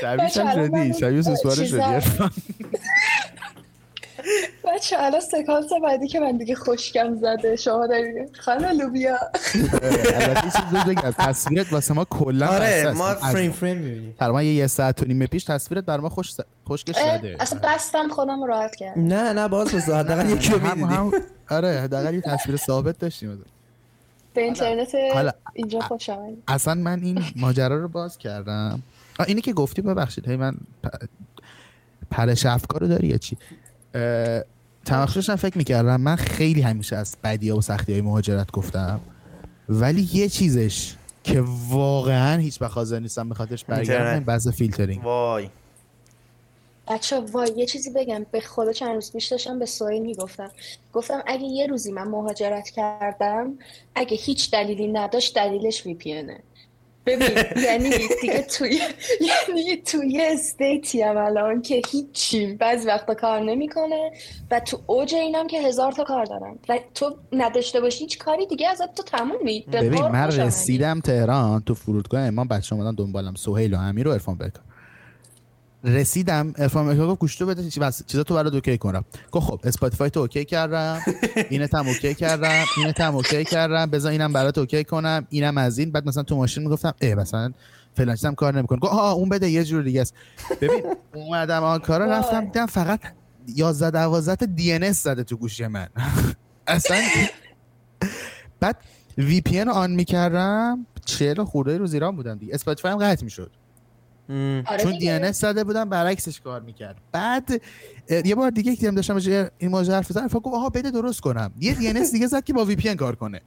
شبیه 0.01 0.25
بچه، 0.25 0.41
الان 0.47 0.69
شدی؟ 0.69 1.01
شبیه 1.01 1.23
سوسوار 1.23 1.55
شدی. 1.55 1.81
بچه 4.75 4.97
الان 4.99 5.21
سکانس 5.21 5.67
بعدی 5.83 6.09
که 6.09 6.21
من 6.21 6.37
دیگه 6.37 6.55
خشکم 6.55 7.15
زده. 7.15 7.57
شما 7.57 7.87
دارین 7.87 8.29
خانم 8.41 8.81
لوبیا. 8.81 9.19
البته 10.13 10.51
چیز 10.51 10.81
بگم 10.89 11.11
تصویرت 11.11 11.73
واسه 11.73 11.95
ما 11.95 12.05
کلا 12.05 12.47
آره. 12.47 12.93
ما 12.93 13.15
فریم 13.15 13.53
فریم 13.53 13.77
می‌بینیم. 13.77 14.15
تقریبا 14.19 14.43
یه 14.43 14.55
یه 14.55 14.67
ساعت 14.67 15.03
و 15.03 15.07
نیم 15.07 15.27
پیش 15.27 15.45
تصویرت 15.45 15.85
بر 15.85 16.01
ما 16.01 16.09
خوش 16.09 16.35
اه، 16.97 17.19
زده 17.19 17.37
اصلا 17.41 17.61
بستم 17.63 18.09
خودم 18.09 18.41
رو 18.41 18.47
راحت 18.47 18.77
کردم. 18.77 19.07
نه 19.07 19.33
نه 19.33 19.49
باز 19.49 19.75
بذار 19.75 19.99
حداقل 20.05 20.31
یکی 20.31 20.53
رو 20.53 20.59
هم 20.59 20.79
می‌دیدی 20.79 20.95
هم. 20.95 21.13
آره 21.51 21.81
حداقل 21.81 22.15
یه 22.15 22.21
تصویر 22.21 22.57
ثابت 22.57 22.99
داشتیم. 22.99 23.45
به 24.35 24.43
اینترنت 24.43 24.93
اینجا 25.55 25.81
خوش 25.81 26.09
آمدید. 26.11 26.43
اصلا 26.49 26.75
من 26.75 27.03
این 27.03 27.25
ماجرا 27.37 27.77
رو 27.77 27.89
باز 27.89 28.19
کردم. 28.19 28.83
اینی 29.27 29.41
که 29.41 29.53
گفتی 29.53 29.83
ببخشید. 29.83 30.29
هی 30.29 30.37
من 30.37 30.55
پرش 32.11 32.47
افکار 32.47 32.81
رو 32.81 32.89
داری 32.89 33.09
یا 33.09 33.19
چی؟ 33.19 33.37
اه، 34.81 34.85
تو 34.85 34.98
مخشم 34.98 35.37
فکر 35.37 35.59
می‌کردم. 35.59 36.01
من 36.01 36.17
خیلی 36.17 36.61
همیشه 36.61 36.97
از 36.97 37.17
بدی 37.25 37.51
و 37.51 37.61
سختی 37.61 37.93
های 37.93 38.01
مهاجرت 38.01 38.51
گفتم. 38.51 39.01
ولی 39.69 40.09
یه 40.13 40.29
چیزش 40.29 40.95
که 41.25 41.45
واقعا 41.69 42.39
هیچ 42.39 42.63
وقت 42.63 42.73
حاضر 42.73 42.99
نیستم 42.99 43.29
به 43.29 43.35
خاطرش 43.35 43.65
برگردم 43.65 44.25
بحث 44.25 44.49
فیلترینگ. 44.49 45.05
وای. 45.05 45.49
بچه 46.89 47.21
وای 47.21 47.53
یه 47.57 47.67
چیزی 47.67 47.91
بگم. 47.91 48.27
به 48.31 48.41
خدا 48.41 48.73
چند 48.73 48.95
روز 48.95 49.13
پیش 49.13 49.27
داشتم 49.27 49.59
به 49.59 49.67
سوهی 49.67 50.01
می‌گفتم. 50.01 50.51
گفتم 50.93 51.23
اگه 51.27 51.45
یه 51.45 51.67
روزی 51.67 51.93
من 51.93 52.09
مهاجرت 52.09 52.71
کردم 52.71 53.59
اگه 53.95 54.17
هیچ 54.17 54.51
دلیلی 54.51 54.89
نداشت 54.89 55.35
دلیلش 55.35 55.87
VP 55.87 56.15
ببین 57.07 57.29
یعنی 57.67 57.91
دیگه 57.91 58.43
توی 58.43 58.81
یعنی 59.29 59.77
توی 59.77 60.23
state 60.23 60.89
ی 60.89 61.03
هم 61.03 61.17
الان 61.17 61.63
که 61.63 61.83
هیچی 61.91 62.47
بعضی 62.47 62.89
وقتا 62.89 63.15
کار 63.15 63.41
نمی‌کنه 63.41 64.11
و 64.51 64.61
تو 64.61 64.81
اوج 64.87 65.15
اینم 65.15 65.47
که 65.47 65.63
هزار 65.63 65.93
تا 65.93 66.05
کار 66.05 66.25
دارم 66.25 66.59
و 66.69 66.79
تو 66.95 67.17
نداشته 67.33 67.81
باشی 67.81 67.99
هیچ 67.99 68.19
کاری 68.19 68.47
دیگه 68.47 68.69
ازت 68.69 68.95
تو 68.95 69.03
تمومی. 69.03 69.65
ببین 69.73 70.03
من. 70.03 70.31
رسیدم 70.31 71.01
تهران 71.01 71.63
تو 71.67 71.75
فرودگاه 71.75 72.21
امام 72.21 72.49
بچه 72.49 72.75
اومدن 72.77 72.95
دنبالم 72.95 73.35
سهیل 73.35 73.75
و 73.75 73.79
امیر 73.79 74.09
و 74.09 74.11
عرفان 74.11 74.35
برکا 74.35 74.61
رسیدم 75.85 76.53
عرفان 76.57 76.87
برکا 76.87 77.07
گفت 77.07 77.21
گوشیتو 77.21 77.47
بده 77.47 77.71
چیزا 78.07 78.23
تو 78.23 78.35
برات 78.35 78.55
okay 78.55 78.79
کنم. 78.79 79.05
گفت 79.33 79.47
خب 79.47 79.61
Spotify 79.65 80.11
تو 80.11 80.21
okay 80.21 80.45
کردم 80.45 81.01
اینت 81.51 81.75
هم 81.75 81.89
okay 81.89 82.15
کردم 82.15 82.65
اینت 82.77 83.01
هم 83.01 83.17
اوکی 83.17 83.45
کردم 83.45 83.87
بذار 83.87 84.13
اینم 84.13 84.33
برات 84.33 84.59
okay 84.59 84.85
کنم 84.85 85.27
اینم 85.31 85.59
از 85.59 85.79
این. 85.79 85.91
بعد 85.93 86.09
مثلا 86.09 86.23
تو 86.23 86.37
ماشین 86.37 86.63
می‌گفتم 86.63 86.95
اه 87.01 87.15
مثلا 87.15 87.53
فلان 87.95 88.17
چیزم 88.17 88.35
کار 88.35 88.55
نمی‌کنه. 88.55 88.79
گفت 88.79 88.93
آه 88.93 89.15
اون 89.15 89.29
بده 89.29 89.51
یه 89.51 89.65
جور 89.65 89.83
دیگه 89.83 90.01
است. 90.01 90.15
ببین 90.61 90.83
اومدم 91.15 91.63
آن 91.63 91.79
کارا. 91.79 92.07
رفتم 92.07 92.45
دیدم 92.45 92.67
فقط 92.67 93.01
11 93.57 93.91
12 93.91 94.37
تا 94.37 94.47
DN 94.47 94.93
زده 94.93 95.25
تو 95.25 95.37
گوشی 95.37 95.67
من. 95.67 95.89
اصلا 96.67 96.97
بعد 98.61 98.77
VP 99.19 99.61
رو 99.61 99.73
on 99.73 99.91
می‌کردم 99.91 100.87
40 101.05 101.45
خورده 101.45 101.79
روز 101.79 101.95
ایران 101.95 102.17
بودم 102.17 102.39
دیگه. 102.39 102.55
Spotify 102.55 102.93
هم 102.93 102.99
قطع 102.99 103.25
می‌شد. 103.25 103.51
آره 104.67 104.83
چون. 104.83 104.99
DN 104.99 105.33
زده 105.33 105.65
بودم 105.65 105.89
برعکسش 105.89 106.41
کار 106.41 106.61
می‌کرد. 106.61 106.97
بعد 107.13 107.63
یه 108.25 108.35
بار 108.35 108.51
دیگه 108.51 108.77
که 108.77 108.91
داشتم 108.91 109.17
این 109.59 109.71
ماجرا 109.71 109.95
حرف 109.95 110.13
فکر 110.13 110.39
گفت 110.39 110.55
آها 110.55 110.69
بده 110.69 110.91
درست 110.91 111.21
کنم. 111.21 111.53
یه 111.61 111.75
DN 111.75 112.03
دیگه 112.13 112.27
زد 112.27 112.45
که 112.45 112.53
با 112.53 112.65
VP 112.65 112.95
کار 112.95 113.17
کنه. 113.17 113.41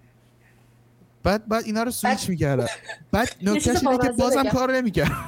بعد 1.23 1.47
بعد 1.47 1.63
اینا 1.65 1.83
رو 1.83 1.91
سویچ 1.91 2.29
می‌کردم. 2.29 2.67
بعد 3.11 3.29
نکتهش 3.41 3.85
اینه 3.87 3.97
که 3.97 4.11
بازم. 4.11 4.43
کار 4.43 4.75
نمی‌کرد. 4.75 5.11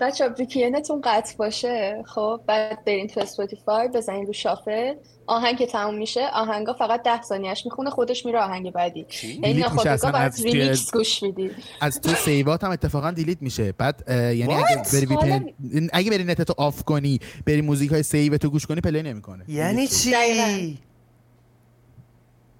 بچه 0.00 0.28
VP 0.28 0.70
تون 0.80 1.00
قطع 1.04 1.36
باشه. 1.36 2.02
خب 2.06 2.40
بعد 2.46 2.84
برین 2.84 3.06
تو 3.06 3.20
Spotify 3.20 3.88
بزنین 3.88 4.26
رو 4.26 4.32
shuffle 4.32 4.94
آهنگ 5.26 5.58
که 5.58 5.66
تموم 5.66 5.94
میشه 5.94 6.20
آهنگا 6.32 6.72
فقط 6.72 7.02
ده 7.02 7.22
ثانیهش 7.22 7.64
می‌خونه 7.64 7.90
خودش 7.90 8.26
میره 8.26 8.40
آهنگ 8.40 8.72
بعدی. 8.72 9.06
یعنی 9.42 9.60
ناخودآگاه 9.60 9.92
از 9.92 10.02
باید 10.12 10.32
توی- 10.32 10.52
ریمیکس 10.62 10.92
گوش 10.92 11.22
میدی. 11.22 11.50
از 11.80 12.00
تو 12.00 12.14
save 12.14 12.54
ات 12.54 12.64
هم 12.64 12.70
اتفاقا 12.70 13.10
delete 13.10 13.42
میشه. 13.42 13.72
بعد 13.72 14.04
اه، 14.06 14.34
یعنی 14.34 14.54
اگه؟ 14.54 14.82
بری 14.92 15.14
حالا- 15.14 15.38
VPN 15.38 15.88
اگه 15.92 16.10
بری 16.10 16.24
نتتو 16.24 16.54
off 16.56 16.82
کنی 16.84 17.18
بری 17.46 17.60
music 17.60 17.90
های 17.90 18.02
save 18.02 18.36
تو 18.38 18.50
گوش 18.50 18.66
کنی 18.66 18.80
play 18.80 19.02
نمی‌کنه. 19.02 19.44
یعنی 19.48 19.86
چی؟ 19.88 20.10
دقیقاً. 20.10 20.74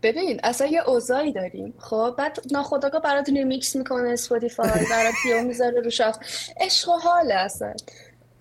ببین 0.02 0.40
اصلا 0.44 0.66
یه 0.66 0.80
اوضاعی 0.88 1.32
داریم. 1.32 1.74
خب 1.78 2.14
بعد 2.18 2.38
ناخودآگاه 2.52 3.00
برات 3.10 3.28
ریمیکس 3.28 3.76
می‌کنه 3.76 4.08
Spotify 4.10 4.68
برات 4.90 5.14
پیو 5.22 5.42
می‌ذاره 5.42 5.80
رو 5.80 5.90
shuffle 5.90 6.18
عشق 6.60 6.88
و 6.88 6.92
حاله 6.92 7.34
اصلا. 7.34 7.72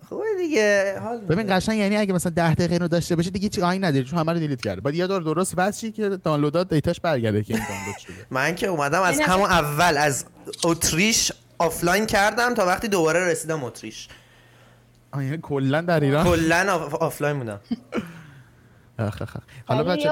خوبه 0.08 0.24
دیگه 0.38 0.98
حال 1.00 1.18
ببین 1.20 1.56
قشنگ 1.56 1.78
یعنی 1.78 1.96
اگه 1.96 2.12
مثلا 2.12 2.32
10 2.36 2.54
دقیقه 2.54 2.72
اینو 2.72 2.88
داشته 2.88 3.16
باشی 3.16 3.30
دیگه 3.30 3.42
هیچ 3.42 3.58
آهنگ 3.58 3.84
نداری 3.84 4.04
چون 4.04 4.18
همه 4.18 4.32
رو 4.32 4.38
delete 4.38 4.60
کرده. 4.60 4.80
بعد 4.80 4.94
یه 4.94 5.06
دور 5.06 5.22
درست 5.22 5.54
وصل 5.56 5.90
که 5.90 6.08
download 6.08 6.74
ات 6.74 6.78
data 6.78 6.93
ش 6.93 7.00
برگرده 7.00 7.42
که 7.42 7.54
این 7.54 7.62
دانلود 7.68 7.98
شده. 7.98 8.26
من 8.36 8.54
که 8.54 8.66
اومدم 8.66 9.02
از 9.02 9.20
همون 9.20 9.50
اول 9.50 9.96
از 9.98 10.24
اتریش 10.64 11.32
آفلاین 11.58 12.06
کردم 12.06 12.54
تا 12.54 12.66
وقتی 12.66 12.88
دوباره 12.88 13.24
رسیدم 13.26 13.64
اتریش. 13.64 14.08
آه، 15.12 15.24
یعنی 15.24 15.38
کلا 15.42 15.80
در 15.80 16.00
ایران؟ 16.00 16.24
کلا 16.24 16.72
off- 16.74 16.94
offline 16.94 17.38
بودم. 17.38 17.60
آخ، 18.98 19.22
آخ، 19.22 19.36
آخ. 19.36 19.42
حالا 19.66 19.84
ولی 19.84 20.06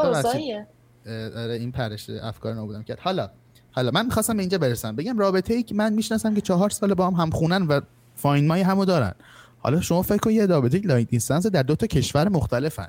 آره 1.36 1.54
این 1.54 1.72
پرش 1.72 2.10
افکار 2.10 2.54
نبودم 2.54 2.82
کرد. 2.82 2.98
حالا 2.98 3.30
حالا 3.70 3.90
من 3.90 4.06
می‌خواستم 4.06 4.36
به 4.36 4.40
اینجا 4.40 4.58
برسم. 4.58 4.96
بگم 4.96 5.18
رابطه 5.18 5.54
ای 5.54 5.62
که 5.62 5.74
من 5.74 5.92
می‌شناسم 5.92 6.34
که 6.34 6.40
چهار 6.40 6.70
سال 6.70 6.94
با 6.94 7.06
هم 7.06 7.14
همخونن 7.14 7.66
و 7.66 7.80
Find 8.16 8.46
My 8.46 8.60
همو 8.60 8.84
دارن. 8.84 9.14
حالا 9.58 9.80
شما 9.80 10.02
فکر 10.02 10.18
کن 10.18 10.30
یه 10.30 10.46
رابطه 10.46 10.78
long 10.78 11.08
distance 11.08 11.46
در 11.46 11.62
دو 11.62 11.76
تا 11.76 11.86
کشور 11.86 12.28
مختلفن. 12.28 12.88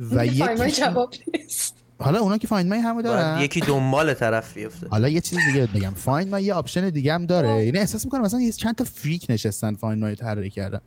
و 0.00 0.26
یکی 0.26 0.70
جواب 0.70 1.14
نیست. 1.34 1.81
حالا 2.02 2.20
اونا 2.20 2.38
که 2.38 2.46
Find 2.46 2.68
My 2.68 2.78
همو 2.78 3.02
دارن. 3.02 3.40
یکی 3.40 3.60
دنبال 3.60 4.14
طرف 4.14 4.54
بیفته. 4.54 4.88
حالا 4.88 5.08
یه 5.08 5.20
چیز 5.20 5.38
دیگه 5.46 5.66
بگم. 5.66 5.90
Find 5.90 6.30
My 6.30 6.44
یه 6.44 6.54
option 6.54 6.90
دیگه 6.90 7.14
هم 7.14 7.26
داره. 7.26 7.64
یعنی 7.64 7.78
احساس 7.78 8.04
می‌کنم 8.04 8.22
مثلا 8.22 8.40
یه 8.40 8.52
چند 8.52 8.74
تا 8.74 8.84
freak 8.84 9.26
نشستن 9.28 9.74
Find 9.74 10.00
My 10.00 10.14
طراحی 10.14 10.50
کردن. 10.50 10.80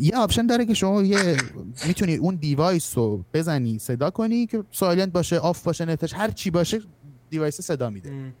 یه 0.00 0.16
option 0.16 0.46
داره 0.46 0.66
که 0.66 0.74
شما 0.74 1.02
یه 1.02 1.36
می‌تونی 1.86 2.16
اون 2.16 2.34
device 2.34 2.98
رو 2.98 3.24
بزنی 3.34 3.78
صدا 3.78 4.10
کنی 4.10 4.46
که 4.46 4.64
silent 4.72 5.12
باشه 5.12 5.38
off 5.38 5.62
باشه 5.62 5.84
نتش 5.84 6.14
هر 6.14 6.30
چی 6.30 6.50
باشه 6.50 6.80
device 7.30 7.60
صدا 7.60 7.90
میده. 7.90 8.32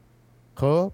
خب؟ 0.54 0.92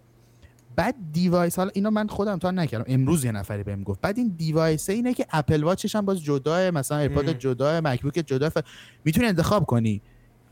بعد 0.76 0.94
device 1.12 1.56
حالا 1.56 1.70
اینو 1.74 1.90
من 1.90 2.06
خودم 2.06 2.38
try 2.38 2.50
نکردم. 2.50 2.84
امروز 2.88 3.24
یه 3.24 3.32
نفری 3.32 3.62
بهم 3.62 3.82
گفت. 3.82 4.00
بعد 4.00 4.18
این 4.18 4.34
device 4.36 4.90
اینه 4.90 5.14
که 5.14 5.26
Apple 5.30 5.62
Watchش 5.62 5.96
هم 5.96 6.04
باز 6.04 6.22
جدا 6.22 6.70
مثلا 6.70 6.98
iPad 6.98 7.30
م. 7.30 7.32
جدا 7.32 7.80
MacBook 7.80 8.14
جدا 8.26 8.50
ف... 8.50 8.58
می‌تونی 9.04 9.26
انتخاب 9.26 9.64
کنی. 9.64 10.02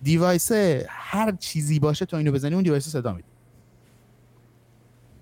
device 0.05 0.53
هر 0.89 1.33
چیزی 1.33 1.79
باشه 1.79 2.05
تو 2.05 2.17
اینو 2.17 2.33
بزنی 2.33 2.55
اون 2.55 2.63
device 2.63 2.89
صدا 2.89 3.13
میده. 3.13 3.29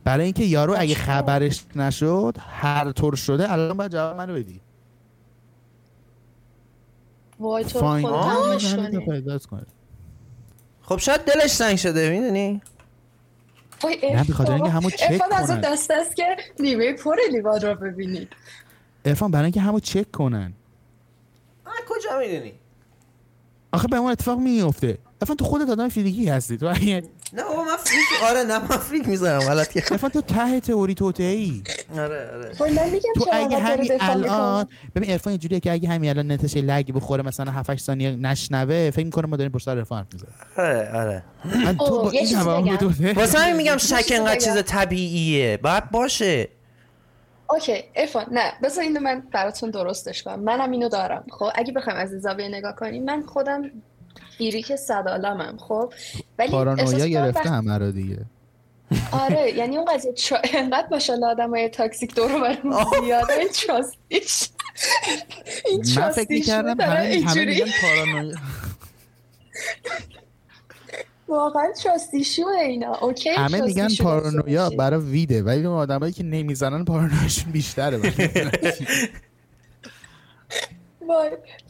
برای 0.04 0.24
اینکه 0.24 0.44
یارو 0.44 0.74
اگه. 0.78 0.94
خبرش 0.94 1.64
نشد 1.76 2.36
هر 2.40 2.92
طور 2.92 3.16
شده 3.16 3.52
الان 3.52 3.76
باید 3.76 3.92
جواب 3.92 4.16
منو 4.16 4.34
بدی. 4.34 4.60
وای 7.40 7.64
تو. 7.64 8.00
خب 10.82 10.96
شاید 10.96 11.20
دلش 11.20 11.56
تنگ 11.56 11.76
شده 11.76 12.10
می‌دونی؟ 12.10 12.62
وای 13.82 14.14
نه، 14.14 14.24
به 14.24 14.34
خاطر 14.34 14.52
اینکه 14.52 14.70
همو 14.70 14.90
چک 14.90 15.06
ارفان 15.10 15.32
از 15.32 15.50
اون 15.50 15.60
کنن. 15.60 15.72
دست 15.72 15.90
است 15.90 16.16
که 16.16 16.36
نیمه 16.60 16.92
پر 16.92 17.16
لیوان 17.32 17.60
رو 17.60 17.74
ببینید 17.74 18.28
عرفان 19.04 19.30
برای 19.30 19.44
اینکه 19.44 19.60
همو 19.60 19.80
چک 19.80 20.10
کنن. 20.10 20.52
کجا 21.88 22.18
می‌دونی؟ 22.18 22.52
آخه 23.72 23.88
به 23.88 23.96
اون 23.96 24.12
اتفاق 24.12 24.38
میفته 24.38 24.98
عرفان 25.22 25.36
تو 25.36 25.44
خودت 25.44 25.70
آدم 25.70 25.88
فیزیکی 25.88 26.28
هستی. 26.28 26.56
تو 26.56 26.66
اگه 26.66 27.02
نه 27.32 27.42
بابا 27.42 27.64
من 27.64 27.76
فریک 27.76 28.30
آره 28.30 28.42
نه 28.42 28.58
من 28.58 28.76
فریک 28.76 29.08
می‌زنم 29.08 29.38
غلط 29.38 29.72
که 29.72 29.80
عرفان 29.90 30.10
تو 30.10 30.20
ته 30.20 30.60
تئوری 30.60 30.94
توطئه‌ای 30.94 31.62
آره 31.92 32.30
آره. 32.60 32.72
من 32.72 32.90
میگم 32.90 33.12
تو 33.14 33.24
اگه 33.32 33.58
همین 33.58 33.92
الان؟ 34.00 34.66
ببین 34.94 35.10
عرفان 35.10 35.30
اینجوریه 35.30 35.60
که 35.60 35.72
اگه 35.72 35.88
همین 35.88 36.10
الان 36.10 36.32
نتش 36.32 36.56
لگ 36.56 36.92
بخوره 36.92 37.22
مثلا 37.22 37.52
7 37.52 37.70
8 37.70 37.84
ثانیه 37.84 38.10
نشنوه 38.10 38.90
فکر 38.90 39.04
می‌کنه 39.04 39.26
ما 39.26 39.36
داریم 39.36 39.52
پشت 39.52 39.68
عرفان 39.68 39.98
حرف 39.98 40.06
می‌زنیم. 40.12 40.34
آره 40.56 40.90
آره. 40.94 41.22
من 41.64 41.76
تو 41.76 42.02
با 42.02 42.14
یه 42.14 42.20
این. 42.20 42.76
توطئه 42.76 43.12
واسه 43.12 43.38
همین 43.38 43.56
میگم 43.56 43.76
شک 43.76 44.12
انقدر. 44.14 44.38
چیز 44.38 44.62
طبیعیه. 44.66 45.56
باید 45.62 45.90
باشه. 45.90 46.48
اوکی 47.52 47.84
ارفان 47.94 48.26
نه 48.30 48.52
بذار 48.62 48.84
اینو 48.84 49.00
من 49.00 49.22
براتون 49.32 49.70
درستش 49.70 50.22
کنم 50.22 50.40
منم 50.40 50.70
اینو 50.70 50.88
دارم 50.88 51.24
خب؟ 51.30 51.50
اگه 51.54 51.72
بخوایم 51.72 51.98
از 51.98 52.10
زاویه 52.10 52.48
نگاه 52.48 52.76
کنیم 52.76 53.04
من 53.04 53.22
خودم 53.22 53.70
فیریک 54.38 54.76
صد 54.76 55.08
عالمم 55.08 55.56
خب؟ 55.58 55.92
ولی 56.38 56.50
پارانویا 56.50 57.06
گرفته 57.06 57.50
همه 57.50 57.78
رو 57.78 57.90
دیگه. 57.90 58.18
آره 59.12 59.50
یعنی 59.50 59.76
اون 59.76 59.94
قضیه 59.94 60.12
چا... 60.12 60.38
انقدر 60.54 60.88
ماشاءالله 60.90 61.26
آدمای 61.26 61.68
تاکسیک 61.68 62.14
دور 62.14 62.32
و 62.32 62.40
برم 62.40 62.72
آه. 62.72 62.90
زیاده 63.04 63.32
این 63.32 63.48
چاستیش 63.48 64.48
این 65.66 65.84
من 65.96 66.10
فکر 66.10 66.60
داره 66.60 66.70
همه 66.70 67.24
همه 67.26 67.44
میگن 67.44 67.66
پارانویا 67.82 68.36
واقعا 71.32 71.72
چاستیشو 71.82 72.46
اینا. 72.46 72.94
اوکی 73.00 73.30
همه 73.30 73.60
میگن 73.60 73.88
پارانویا. 74.02 74.70
برای 74.70 75.00
ویده 75.00 75.42
ولی 75.42 75.66
اون 75.66 75.76
آدمایی 75.76 76.12
که 76.12 76.22
نمی‌زنن 76.22 76.84
پارانویاشون 76.84 77.52
بیشتره. 77.52 78.00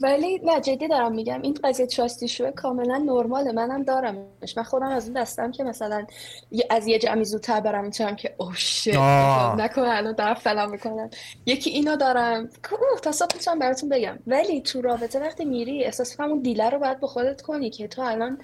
ولی 0.01 0.41
نه 0.45 0.61
جدی 0.61 0.89
دارم 0.89 1.15
میگم 1.15 1.43
این 1.43 1.59
قضیه 1.65 1.87
تراست 1.87 2.23
ایشو 2.23 2.51
کاملا 2.51 2.97
نرماله. 2.99 3.53
منم 3.53 3.83
دارمش. 3.83 4.57
من 4.57 4.63
خودم 4.63 4.87
از 4.87 5.09
اون 5.09 5.21
دستم 5.23 5.53
که 5.53 5.65
مثلا 5.65 6.07
یه- 6.51 6.67
از 6.71 6.87
یه 6.87 6.99
جمعی 6.99 7.25
زودتر 7.25 7.61
برم 7.61 7.85
می‌تونم 7.85 8.17
که 8.17 8.35
اوه 8.37 8.55
آه. 8.99 9.57
نکنه 9.57 9.89
الان 9.89 10.13
دارم 10.15 10.35
فلان 10.35 10.71
می‌کنم 10.71 11.11
یکی 11.47 11.71
اینو 11.71 11.97
دارم. 11.97 12.47
که 12.49 12.73
اوه 12.75 13.01
تا 13.03 13.13
صبح 13.13 13.29
می‌تونم 13.35 13.59
براتون 13.59 13.89
بگم. 13.89 14.19
ولی 14.27 14.61
تو 14.61 14.83
رابطه 14.83 15.21
وقتی 15.21 15.45
میری 15.45 15.85
احساس 15.85 16.17
کنم 16.17 16.31
اون 16.31 16.43
دیلر 16.43 16.71
رو 16.71 16.79
باید 16.79 17.01
به 17.01 17.07
خودت 17.07 17.43
کنی 17.43 17.71
که 17.71 17.89
تو 17.89 18.03
الان 18.03 18.39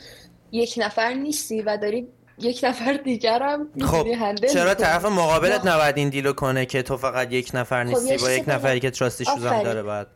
یک 0.53 0.74
نفر 0.76 1.12
نیستی 1.12 1.62
و 1.62 1.76
داری 1.76 2.07
یک 2.38 2.61
نفر 2.64 2.92
دیگر 3.05 3.42
هم 3.42 3.68
خب 3.82 4.07
چرا. 4.53 4.74
طرف 4.74 5.05
مقابلت 5.05 5.64
ما- 5.64 5.72
نباید 5.74 5.96
این 5.99 6.09
دیلو 6.09 6.32
کنه 6.32 6.66
که 6.66 6.82
تو 6.82 6.96
فقط 6.96 7.32
یک 7.32 7.51
نفر 7.55 7.84
خب، 7.84 7.90
نیستی 7.90 8.11
یه 8.11 8.18
با 8.18 8.30
یک. 8.30 8.49
نفری 8.49 8.80
که 8.80 8.90
تراست 8.90 9.20
ایشوز 9.20 9.44
هم 9.44 9.46
آفرین. 9.46 9.62
داره 9.62 9.82
باید 9.82 10.07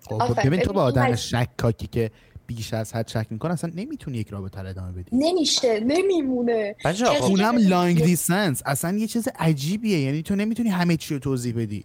خب. 0.00 0.46
ببین 0.46 0.60
تو 0.60 0.72
با 0.72 0.82
آدم 0.82 1.14
شکاکی 1.14 1.86
که 1.86 2.10
بیش 2.46 2.74
از 2.74 2.92
حد 2.94 3.08
شک 3.08 3.26
می‌کنه 3.30 3.52
اصلا 3.52 3.72
نمی‌تونی 3.74 4.18
یک 4.18 4.28
رابطه 4.28 4.60
رو 4.62 4.68
ادامه 4.68 4.92
بدی. 4.92 5.10
نمیشه 5.12 5.80
نمیمونه. 5.80 6.76
بچه 6.84 7.04
خب. 7.04 7.24
اونم 7.24 7.56
لانگ 7.58 8.02
دیستنس 8.04 8.62
اصلا 8.66 8.96
یه 8.96 9.06
چیز 9.06 9.28
عجیبیه. 9.38 10.00
یعنی 10.00 10.22
تو 10.22 10.36
نمی‌تونی 10.36 10.68
همه 10.68 10.96
چی 10.96 11.14
رو 11.14 11.20
توضیح 11.20 11.54
بدی. 11.56 11.82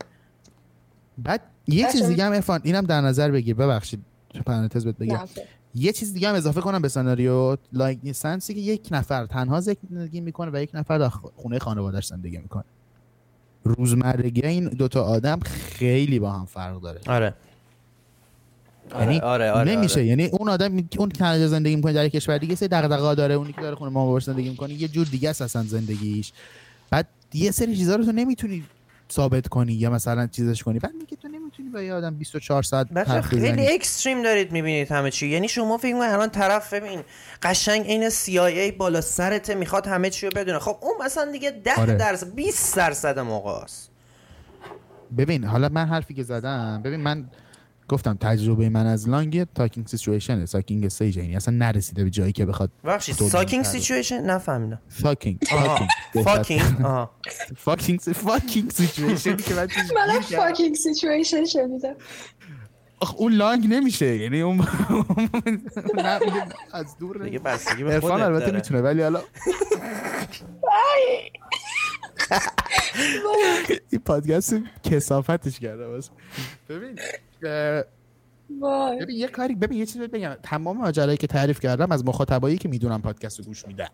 بعد 1.18 1.42
یه 1.68 1.92
چیز 1.92 2.04
دیگه 2.04 2.24
هم 2.24 2.32
ارفان 2.32 2.62
اینم 2.64 2.82
در 2.82 3.02
نظر 3.02 3.32
بگیر. 3.32 3.56
ببخشید. 3.56 4.00
تو 4.34 4.44
پرانتز 4.44 4.86
بهت 4.86 4.98
بگم. 4.98 5.28
یه 5.76 5.92
چیز 5.92 6.14
دیگه 6.14 6.30
هم 6.30 6.36
اضافه 6.36 6.62
کنم 6.62 6.82
به 6.82 6.90
سناریو. 6.90 7.58
لانگ 7.74 8.02
دیستنسی 8.02 8.54
که 8.54 8.60
یک 8.60 8.88
نفر 8.92 9.26
تنها 9.26 9.62
زندگی 9.62 10.22
می‌کنه 10.22 10.52
و 10.54 10.62
یک 10.62 10.70
نفر 10.74 10.98
در 10.98 11.10
خونه 11.10 11.60
خانوادهش 11.60 12.08
زندگی 12.08 12.38
می‌کنه. 12.38 12.64
روزمرگی 13.64 14.42
این 14.42 14.68
دوتا 14.68 15.04
آدم 15.04 15.40
خیلی 15.40 16.20
با 16.20 16.32
هم 16.32 16.46
فرق 16.46 16.82
داره. 16.82 17.00
آره. 17.08 17.34
یعنی 19.00 19.20
آره 19.20 19.52
آره 19.52 19.72
نمیشه. 19.72 20.00
آره. 20.00 20.06
یعنی 20.06 20.26
اون 20.26 20.50
آدم 20.50 20.84
اون 20.98 21.10
کانادا 21.10 21.48
زندگی 21.48 21.76
می‌کنه 21.76 21.94
در 21.94 22.10
کشور 22.10 22.38
دیگه 22.38 22.56
سه 22.56 22.68
دغدغه‌ها 22.68 23.16
داره 23.16 23.36
اونی 23.36 23.54
که 23.54 23.62
داره 23.62 23.76
خونه 23.76 23.92
مامان 23.92 24.08
باباش 24.08 24.24
زندگی 24.24 24.50
می‌کنه 24.50 24.74
یه 24.74 24.88
جور 24.88 25.08
دیگه 25.08 25.30
است 25.30 25.42
اصلا 25.42 25.64
زندگیش. 25.64 26.32
بعد 26.90 27.08
یه 27.34 27.52
سری 27.52 27.78
چیزا 27.78 27.96
رو 27.96 28.06
تو 28.06 28.12
نمی‌تونی 28.12 28.64
ثابت 29.12 29.48
کنی 29.48 29.74
یا 29.74 29.90
مثلا 29.90 30.28
چیزش 30.28 30.64
کنی. 30.64 30.80
بعد 30.80 30.94
میگه 30.94 31.18
با 31.72 31.82
یه 31.82 31.94
آدم 31.94 32.16
24 32.16 32.64
ساعت 32.64 32.90
بچه 32.90 33.22
خیلی 33.22 33.68
اکستریم 33.68 34.24
دارید 34.24 34.52
می‌بینید 34.52 34.92
همه 34.92 35.12
چی. 35.12 35.28
یعنی 35.28 35.48
شما 35.48 35.78
فکر 35.78 35.94
می‌کنید 35.94 36.12
الان 36.12 36.30
طرف 36.30 36.74
ببین 36.74 37.04
قشنگ 37.44 37.86
این 37.86 38.10
CIA 38.10 38.78
بالا 38.78 39.02
سرته 39.02 39.56
می‌خواد 39.56 39.88
همه 39.88 40.10
چی 40.10 40.26
رو 40.26 40.32
بدونه. 40.36 40.60
خب 40.60 40.78
اون 40.82 40.94
مثلا 41.06 41.32
دیگه 41.32 41.52
10 41.52 41.82
آره. 41.82 41.96
درصد 41.96 42.36
20 42.36 42.78
درصد 42.78 43.20
موقع 43.20 43.52
است. 43.52 43.90
ببین 45.18 45.44
حالا 45.44 45.70
من 45.70 45.86
حرفی 45.86 46.14
که 46.14 46.24
زدم 46.24 46.82
ببین 46.84 47.00
من 47.00 47.30
گفتم 47.90 48.18
تجربه 48.22 48.70
من 48.70 48.86
از 48.86 49.10
لانگ 49.10 49.44
تاکینگ 49.44 49.88
سیچویشن 49.88 50.46
ساکینگ 50.46 50.86
استیج 50.86 51.18
یعنی 51.18 51.36
اصلا 51.36 51.54
نرسیده 51.58 52.04
به 52.04 52.10
جایی 52.10 52.32
که 52.32 52.46
بخواد 52.46 52.72
توضیح 52.84 53.16
ساکینگ. 53.30 53.66
سیچویشن؟ 53.66 54.22
نفهمیدم. 54.26 54.82
فاکینگ 54.90 55.40
آها. 55.52 55.88
فاکینگ 56.24 56.62
فاکینگ 57.58 58.00
فاکینگ 58.00 58.72
سیچویشن 58.72 59.38
که 59.38 59.54
من. 59.54 59.68
فاکینگ 60.22 60.76
سیچویشن 60.76 61.46
شنیدم. 61.46 61.96
آخ 63.00 63.16
اون 63.18 63.34
لانگ 63.34 63.74
نمیشه. 63.74 64.18
یعنی 64.18 64.42
اون 64.42 64.68
از 66.74 66.98
دور 66.98 67.18
دیگه 67.18 67.40
بستگی 67.40 67.84
به 67.84 67.92
عرفان 67.92 68.12
خودت 68.12 68.24
البته 68.24 68.52
می‌تونه 68.52 68.82
ولی 68.82 69.02
حالا 69.02 69.22
این 73.90 74.02
پادکست 74.02 74.56
کسافتش 74.84 75.60
کرده 75.60 76.02
ببین 76.70 77.00
ببین 79.02 79.18
یه 79.18 79.28
کاری 79.28 79.56
ببین 79.56 79.78
یه 79.78 79.86
چیزی 79.86 80.08
بگم. 80.08 80.36
تمام 80.44 80.78
ماجرایی 80.78 81.18
که 81.18 81.28
تعریف 81.28 81.60
کردم 81.60 81.92
از 81.92 82.06
مخاطبایی 82.06 82.58
که 82.58 82.70
می‌دونم 82.70 83.02
پادکست 83.02 83.40
رو 83.40 83.46
گوش 83.46 83.68
میدن. 83.68 83.90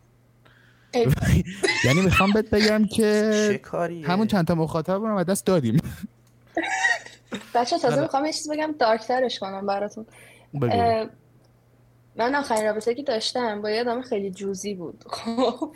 یعنی 1.85 2.01
می‌خوام 2.01 2.31
بهت 2.31 2.49
بگم 2.49 2.85
که 2.95 3.61
همون 4.03 4.27
چند 4.27 4.47
تا 4.47 4.55
مخاطب 4.55 4.93
رو 4.93 5.17
از 5.17 5.25
دست 5.25 5.45
دادیم. 5.45 5.77
بچه 7.55 7.79
تازه 7.79 7.93
آره. 7.93 8.01
می‌خوام 8.01 8.25
یه 8.25 8.33
چیز 8.33 8.51
بگم 8.51 8.75
دارکترش 8.79 9.39
کنم 9.39 9.65
براتون. 9.65 10.05
من 12.17 12.35
آخرین 12.35 12.65
رابطه 12.65 12.95
که 12.95 13.03
داشتم 13.03 13.61
با 13.61 13.69
یه 13.69 13.81
آدم 13.81 14.01
خیلی 14.01 14.31
جوزی 14.31 14.73
بود. 14.73 15.03
خب. 15.09 15.75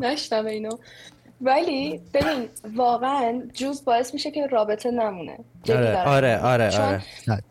نشتم 0.00 0.46
اینو. 0.46 0.70
ولی 1.40 2.00
ببین 2.14 2.48
واقعا 2.76 3.42
جوز 3.52 3.84
باعث 3.84 4.14
میشه 4.14 4.30
که 4.30 4.46
رابطه 4.46 4.90
نمونه. 4.90 5.38
آره 5.68 5.98
آره. 6.06 6.38
آره 6.38 6.70
چون 6.70 7.00
آره. 7.28 7.42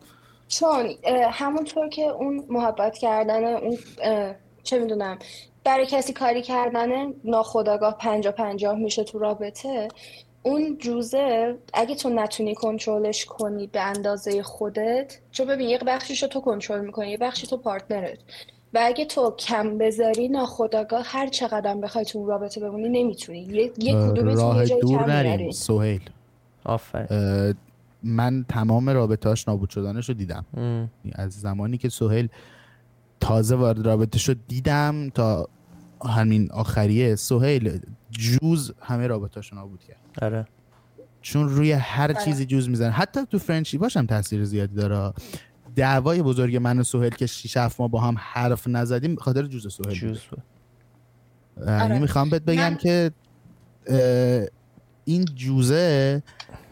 چون 0.48 0.96
همونطور 1.32 1.90
که 1.90 2.02
اون 2.02 2.46
محبت 2.50 2.98
کردن 2.98 3.44
اون 3.44 3.78
چه 4.64 4.80
می‌دونم 4.80 5.20
برای 5.64 5.86
کسی 5.86 6.14
کاری 6.14 6.42
کردن 6.42 7.14
ناخودآگاه 7.24 7.98
پنجا 7.98 8.32
پنجاه 8.32 8.76
میشه 8.76 9.04
تو 9.04 9.20
رابطه 9.20 9.88
اون 10.44 10.78
جوزه 10.78 11.58
اگه 11.74 11.96
تو 11.96 12.10
نتونی 12.10 12.56
کنترلش 12.56 13.26
کنی 13.26 13.68
به 13.68 13.82
اندازه 13.82 14.44
خودت 14.44 15.20
چون 15.32 15.48
ببین 15.48 15.70
یه 15.70 15.78
بخشیشو 15.78 16.28
تو 16.28 16.42
کنترل 16.42 16.86
می‌کنی 16.86 17.12
یه 17.12 17.18
بخشی 17.18 17.48
تو 17.48 17.58
پارتنرت. 17.58 18.18
و 18.74 18.80
اگه 18.84 19.06
تو 19.06 19.36
کم 19.40 19.78
بذاری 19.78 20.28
ناخودآگاه 20.28 21.04
هر 21.06 21.28
چقدر 21.28 21.76
بخوای 21.76 22.06
تو 22.06 22.20
اون 22.20 22.28
رابطه 22.28 22.62
بمونی 22.62 22.90
نمی‌تونی. 22.90 23.40
یه, 23.40 23.72
یه 23.78 23.96
راه 23.96 24.60
یه 24.60 24.66
جای 24.66 24.82
دور 24.82 25.06
نریم 25.06 25.52
سهیل. 25.52 26.02
آفرین. 26.64 27.56
من 28.04 28.46
تمام 28.50 28.90
رابطهاش 28.90 29.48
نابود 29.48 29.70
شدنش 29.70 30.10
رو 30.10 30.16
دیدم. 30.16 30.46
ام. 30.58 30.90
از 31.16 31.32
زمانی 31.32 31.78
که 31.78 31.90
سهیل 31.90 32.30
تازه 33.20 33.56
وارد 33.56 33.86
رابطه 33.86 34.20
شد 34.20 34.38
دیدم 34.48 35.10
تا 35.10 35.50
همین 36.06 36.52
آخریه 36.52 37.16
سهیل 37.16 37.80
جوز 38.12 38.74
همه 38.82 39.08
رابطهاش 39.08 39.52
رو 39.52 39.58
نابود 39.58 39.84
کرد. 39.84 39.98
آره. 40.22 40.48
چون 41.22 41.50
روی 41.50 41.72
هر 41.72 42.12
آره. 42.12 42.26
چیزی 42.26 42.46
جوز 42.46 42.70
می‌زنه. 42.70 42.92
حتی 42.92 43.26
تو 43.26 43.40
فرنشیپاش 43.40 43.98
هم 43.98 44.06
تاثیر 44.06 44.46
زیادی 44.46 44.76
داره. 44.76 45.14
دعوای 45.76 46.22
بزرگ 46.22 46.56
من 46.56 46.80
و 46.80 46.84
سهیل 46.84 47.10
که 47.10 47.28
6 47.28 47.58
7 47.58 47.80
ماه 47.80 47.90
با 47.90 48.00
هم 48.02 48.16
حرف 48.20 48.68
نزدیم 48.68 49.16
به 49.16 49.22
خاطر 49.22 49.46
جوز 49.48 49.74
سهیل. 49.74 50.00
جوز 50.00 50.20
بود 50.22 50.44
یعنی 51.68 51.82
آره. 51.82 52.00
می‌خوام 52.00 52.30
بهت 52.30 52.42
بگم 52.42 52.70
من- 52.70 52.78
که 52.78 53.12
این 55.06 55.26
جوزه 55.26 56.24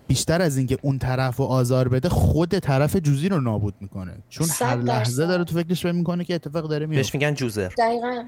بیشتر 0.07 0.41
از 0.41 0.57
اینکه 0.57 0.77
اون 0.81 0.99
طرف 0.99 1.35
رو 1.37 1.45
آزار 1.45 1.87
بده 1.87 2.09
خود 2.09 2.59
طرف 2.59 2.95
جوزی 2.95 3.29
رو 3.29 3.41
نابود 3.41 3.73
می‌کنه 3.81 4.13
چون 4.29 4.47
هر 4.61 4.75
لحظه. 4.77 5.25
داره 5.25 5.43
تو 5.43 5.55
فکرش 5.55 5.81
فکر 5.83 5.91
می‌کنه 5.91 6.23
که 6.23 6.35
اتفاق 6.35 6.69
داره 6.69 6.87
بهش 6.87 6.97
میفته 6.97 7.17
میگن 7.17 7.33
جوزر 7.33 7.67
دقیقا 7.77 8.23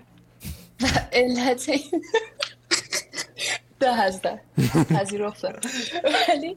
علت 1.14 1.70
این 1.70 2.04
ده 3.80 4.02
از 4.02 4.22
ده. 4.22 4.42
پذیرفتم 4.90 5.54
ولی 6.30 6.56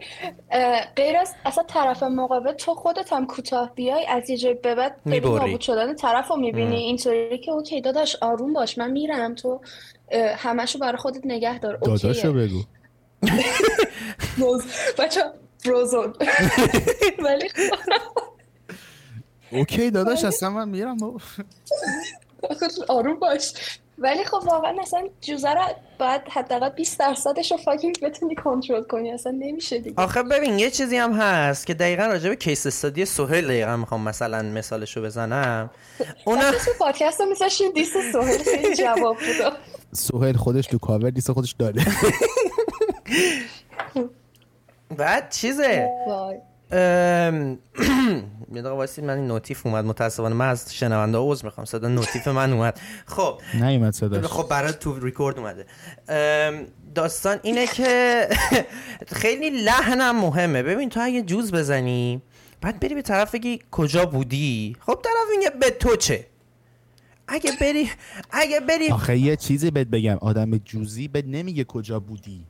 غیر 0.96 1.16
از 1.16 1.34
اصلا 1.44 1.64
طرف 1.64 2.02
مقابل 2.02 2.52
تو 2.52 2.74
خودت 2.74 3.12
هم 3.12 3.26
کوتاه 3.26 3.74
بیای 3.74 4.06
از 4.06 4.30
یه 4.30 4.36
جای 4.36 4.54
به 4.54 4.74
بعد. 4.74 4.96
نابود 5.06 5.60
شدن 5.60 5.94
طرف 5.96 6.28
رو 6.28 6.36
می‌بینی. 6.36 6.76
اینطوری 6.76 7.38
که 7.38 7.50
اوکی 7.50 7.80
داداش 7.80 8.16
آروم 8.20 8.52
باش 8.52 8.78
من 8.78 8.90
میرم. 8.90 9.34
تو 9.34 9.60
همشو 10.36 10.78
برای 10.78 10.96
خودت 10.96 11.20
نگه 11.24 11.58
دار. 11.58 11.76
داداشو 11.76 12.32
بگو. 12.32 12.62
بچه 14.98 15.20
فروزون 15.58 16.14
ولی 17.24 17.48
خب. 17.48 17.76
اوکی 19.52 19.90
داداش 19.90 20.24
اصلا 20.24 20.50
من 20.50 20.68
میرم. 20.68 20.96
آروم 22.88 23.18
باش. 23.18 23.52
ولی 23.99 24.24
خب 24.24 24.40
واقعا 24.45 24.76
اصلا 24.80 25.09
جوزه 25.20 25.51
رو 25.51 25.62
باید 25.99 26.20
حداقل 26.30 26.68
20 26.68 26.99
درصدش 26.99 27.53
رو 27.53 27.59
فاکینگ 27.59 28.01
بتونی 28.01 28.34
کنترل 28.34 28.82
کنی. 28.82 29.11
اصلا 29.11 29.32
نمیشه 29.32 29.78
دیگه. 29.78 30.03
آخه 30.03 30.22
ببین 30.22 30.59
یه 30.59 30.70
چیزی 30.70 30.97
هم 30.97 31.12
هست 31.12 31.66
که 31.66 31.74
دقیقا 31.74 32.07
راجع 32.07 32.28
به 32.28 32.36
کیس 32.36 32.66
استادی 32.66 33.05
سهیل 33.05 33.45
دقیقا 33.45 33.76
می‌خوام 33.76 34.03
مثلا 34.05 34.43
مثالشو 34.43 35.03
بزنم. 35.03 35.70
اون 36.24 36.40
تو 36.40 36.70
پادکست 36.78 37.20
رو 37.20 37.26
میذاشین 37.26 37.72
دیست 37.74 38.12
سوهل 38.12 38.38
خیلی 38.38 38.76
جواب 38.76 39.16
بود. 39.16 39.53
سهیل 39.93 40.36
خودش 40.36 40.66
تو 40.66 40.78
کاور 40.78 41.11
لیست 41.11 41.32
خودش 41.32 41.53
داده 41.59 41.82
بعد 44.99 45.30
چیزه؟ 45.30 45.88
یه 48.54 48.62
دقیقه 48.62 48.70
وایسید 48.70 49.04
من 49.04 49.16
این 49.16 49.26
نوتیف 49.26 49.66
اومد. 49.66 49.84
متاسفانه 49.84 50.34
من 50.34 50.48
از 50.48 50.74
شنونده 50.74 51.18
عذر 51.18 51.44
می‌خوام. 51.44 51.64
صدا 51.64 51.88
نوتیف 51.88 52.28
من 52.28 52.52
اومد. 52.52 52.80
خب. 53.06 53.40
نیومد 53.54 53.92
صداش. 53.92 54.24
خب 54.24 54.48
برای 54.48 54.72
تو 54.72 55.00
ریکورد 55.00 55.38
اومده. 55.38 55.66
ام، 56.08 56.66
داستان 56.94 57.38
اینه 57.42 57.66
که 57.66 58.28
خیلی 59.20 59.50
لحنم 59.50 60.20
مهمه. 60.20 60.62
ببین 60.62 60.88
تو 60.88 61.00
اگه 61.02 61.22
جوز 61.22 61.52
بزنی 61.52 62.22
بعد 62.60 62.80
بری 62.80 62.94
به 62.94 63.02
طرف 63.02 63.34
بگی 63.34 63.58
کجا 63.70 64.06
بودی؟ 64.06 64.76
خب 64.80 65.00
طرف 65.04 65.38
میگه 65.38 65.50
به 65.50 65.70
تو 65.70 65.96
چه؟ 65.96 66.26
اگه 67.28 67.50
بری 67.60 67.90
اگه 68.30 68.60
بری 68.60 68.88
آخه 68.88 69.18
یه 69.18 69.36
چیزی 69.36 69.70
بهت 69.70 69.86
بگم. 69.86 70.18
آدم 70.20 70.56
جوزی 70.56 71.08
بهت 71.08 71.24
نمیگه 71.24 71.64
کجا 71.64 72.00
بودی. 72.00 72.46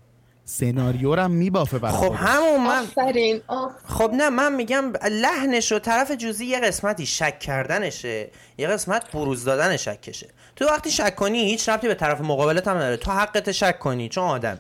سناریو 0.53 1.15
رو 1.15 1.23
هم 1.23 1.31
میبافه 1.31 1.79
برای 1.79 1.97
خب. 1.97 2.15
همون 2.17 2.61
من 2.67 2.83
آفرین 2.83 3.41
آف 3.49 3.73
خب 3.85 4.11
نه 4.15 4.31
من 4.31 4.55
میگم 4.55 4.93
لحنش 5.11 5.73
و 5.73 5.79
طرف 5.79 6.11
جزئی 6.11 6.47
یه 6.47 6.61
قسمتی 6.61 7.07
شک 7.07 7.39
کردنشه 7.39 8.29
یه 8.59 8.69
قسمت 8.69 9.13
بروز 9.13 9.45
دادن 9.45 9.77
شکشه. 9.77 10.29
تو 10.57 10.65
وقتی 10.65 10.91
شک 10.91 11.17
کنی 11.17 11.39
هیچ 11.45 11.69
ربطی 11.69 11.89
به 11.89 11.95
طرف 11.95 12.21
مقابلت 12.21 12.69
هم 12.69 12.77
نداره. 12.77 12.97
تو 12.97 13.11
حقت 13.11 13.53
شک 13.53 13.79
کنی 13.79 14.09
چون 14.09 14.25
آدم. 14.25 14.59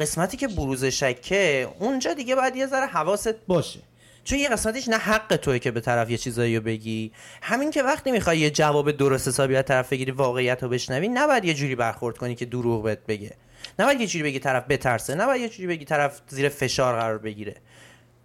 قسمتی 0.00 0.36
که 0.36 0.48
بروز 0.48 0.84
شکه 0.84 1.68
اونجا 1.78 2.14
دیگه 2.14 2.34
باید 2.34 2.56
یه 2.56 2.66
ذره 2.66 2.86
حواست 2.86 3.34
باشه. 3.46 3.80
چون 4.24 4.38
یه 4.38 4.48
قسمتش 4.48 4.88
نه 4.88 4.96
حق 4.96 5.36
توی 5.36 5.58
که 5.58 5.70
به 5.70 5.80
طرف 5.80 6.10
یه 6.10 6.16
چیزایی 6.16 6.56
رو 6.56 6.62
بگی. 6.62 7.12
همین 7.42 7.70
که 7.70 7.82
وقتی 7.82 8.10
می‌خوای 8.10 8.38
یه 8.38 8.50
جواب 8.50 8.90
درست 8.90 9.28
حسابی 9.28 9.56
از 9.56 9.64
طرف 9.64 9.88
بگیری 9.88 10.10
واقعیت 10.10 10.62
رو 10.62 10.68
بشنوی 10.68 11.08
نباید 11.08 11.44
یه 11.44 11.54
جوری 11.54 11.74
برخورد 11.74 12.18
کنی 12.18 12.34
که 12.34 12.44
دروغ 12.44 12.82
بهت 12.82 12.98
بگه. 13.08 13.32
نباید 13.78 14.00
یه 14.00 14.06
جوری 14.06 14.22
بگی 14.22 14.38
طرف 14.38 14.64
بترسه 14.68 15.14
نباید 15.14 15.42
یه 15.42 15.48
جوری 15.48 15.66
بگی 15.66 15.84
طرف 15.84 16.20
زیر 16.28 16.48
فشار 16.48 17.00
قرار 17.00 17.18
بگیره. 17.18 17.56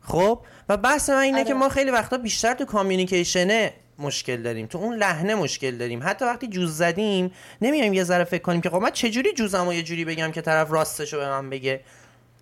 خب؟ 0.02 0.39
و 0.70 0.78
بحث 0.78 1.10
من 1.10 1.18
اینه 1.18 1.38
آره. 1.38 1.47
که 1.47 1.54
ما 1.54 1.70
خیلی 1.70 1.91
وقتا 1.91 2.18
بیشتر 2.18 2.54
تو 2.54 2.66
کامیونیکیشنه 2.66 3.74
مشکل 3.99 4.41
داریم 4.41 4.66
تو 4.66 4.78
اون 4.78 4.95
لحنه 4.95 5.36
مشکل 5.36 5.78
داریم. 5.78 5.99
حتی 6.04 6.26
وقتی 6.26 6.47
جوز 6.47 6.78
زدیم 6.78 7.32
نمیایم 7.62 7.93
یه 7.93 8.04
ذره 8.04 8.24
فکر 8.24 8.41
کنیم 8.41 8.62
که 8.62 8.70
خب 8.70 8.76
من 8.76 8.91
چجوری 8.91 9.34
جوزم 9.34 9.68
و 9.68 9.74
یه 9.74 9.84
جوری 9.84 10.06
بگم 10.06 10.32
که 10.32 10.41
طرف 10.41 10.72
راستشو 10.72 11.18
به 11.18 11.30
من 11.30 11.49
بگه؟ 11.49 11.82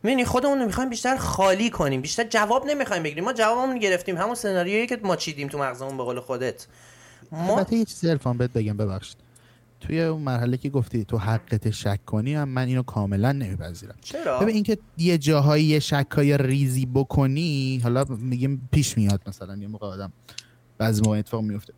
می‌بینی 0.04 0.26
خودمون 0.26 0.60
رو 0.60 0.66
می‌خوایم 0.66 0.90
بیشتر 0.90 1.18
خالی 1.18 1.70
کنیم 1.70 2.02
بیشتر 2.02 2.24
جواب 2.24 2.66
نمی‌خوایم 2.66 3.04
بگیریم. 3.04 3.24
ما 3.24 3.34
جوابمون 3.34 3.76
رو 3.76 3.80
گرفتیم. 3.80 4.18
همون 4.18 4.36
سناریویی 4.36 4.88
که 4.88 4.98
ما 5.04 5.16
چیدیم 5.16 5.48
تو 5.48 5.58
مغزمون 5.58 5.98
به 5.98 6.04
قول 6.04 6.20
خودت. 6.20 6.68
ما 7.32 7.58
البته 7.58 7.76
یه 7.76 7.86
چیزی 7.86 8.10
الفان 8.10 8.38
بهت 8.38 8.54
بگم 8.54 8.78
ببخشید. 8.78 9.29
توی 9.80 10.02
اون 10.02 10.22
مرحله 10.22 10.58
که 10.58 10.70
گفتی 10.70 11.06
تو 11.06 11.18
حقت 11.18 11.70
شک 11.70 12.06
کنی 12.06 12.36
هم 12.36 12.50
من 12.50 12.68
اینو 12.68 12.84
کاملا 12.84 13.32
نمیپذیرم. 13.32 13.96
چرا؟ 14.02 14.40
ببین 14.40 14.56
اینکه 14.56 14.78
یه 14.98 15.18
جاهایی 15.18 15.64
یه 15.66 15.80
شکای 15.80 16.38
ریزی 16.38 16.86
بکنی 16.86 17.80
حالا 17.84 18.06
میگیم 18.10 18.70
پیش 18.72 18.98
میاد 18.98 19.22
مثلا 19.28 19.56
یه 19.58 19.68
موقع 19.68 19.88
آدم 19.88 20.14
بعضی 20.78 21.02
موقع 21.02 21.18
اتفاق 21.18 21.42
میفته 21.42 21.74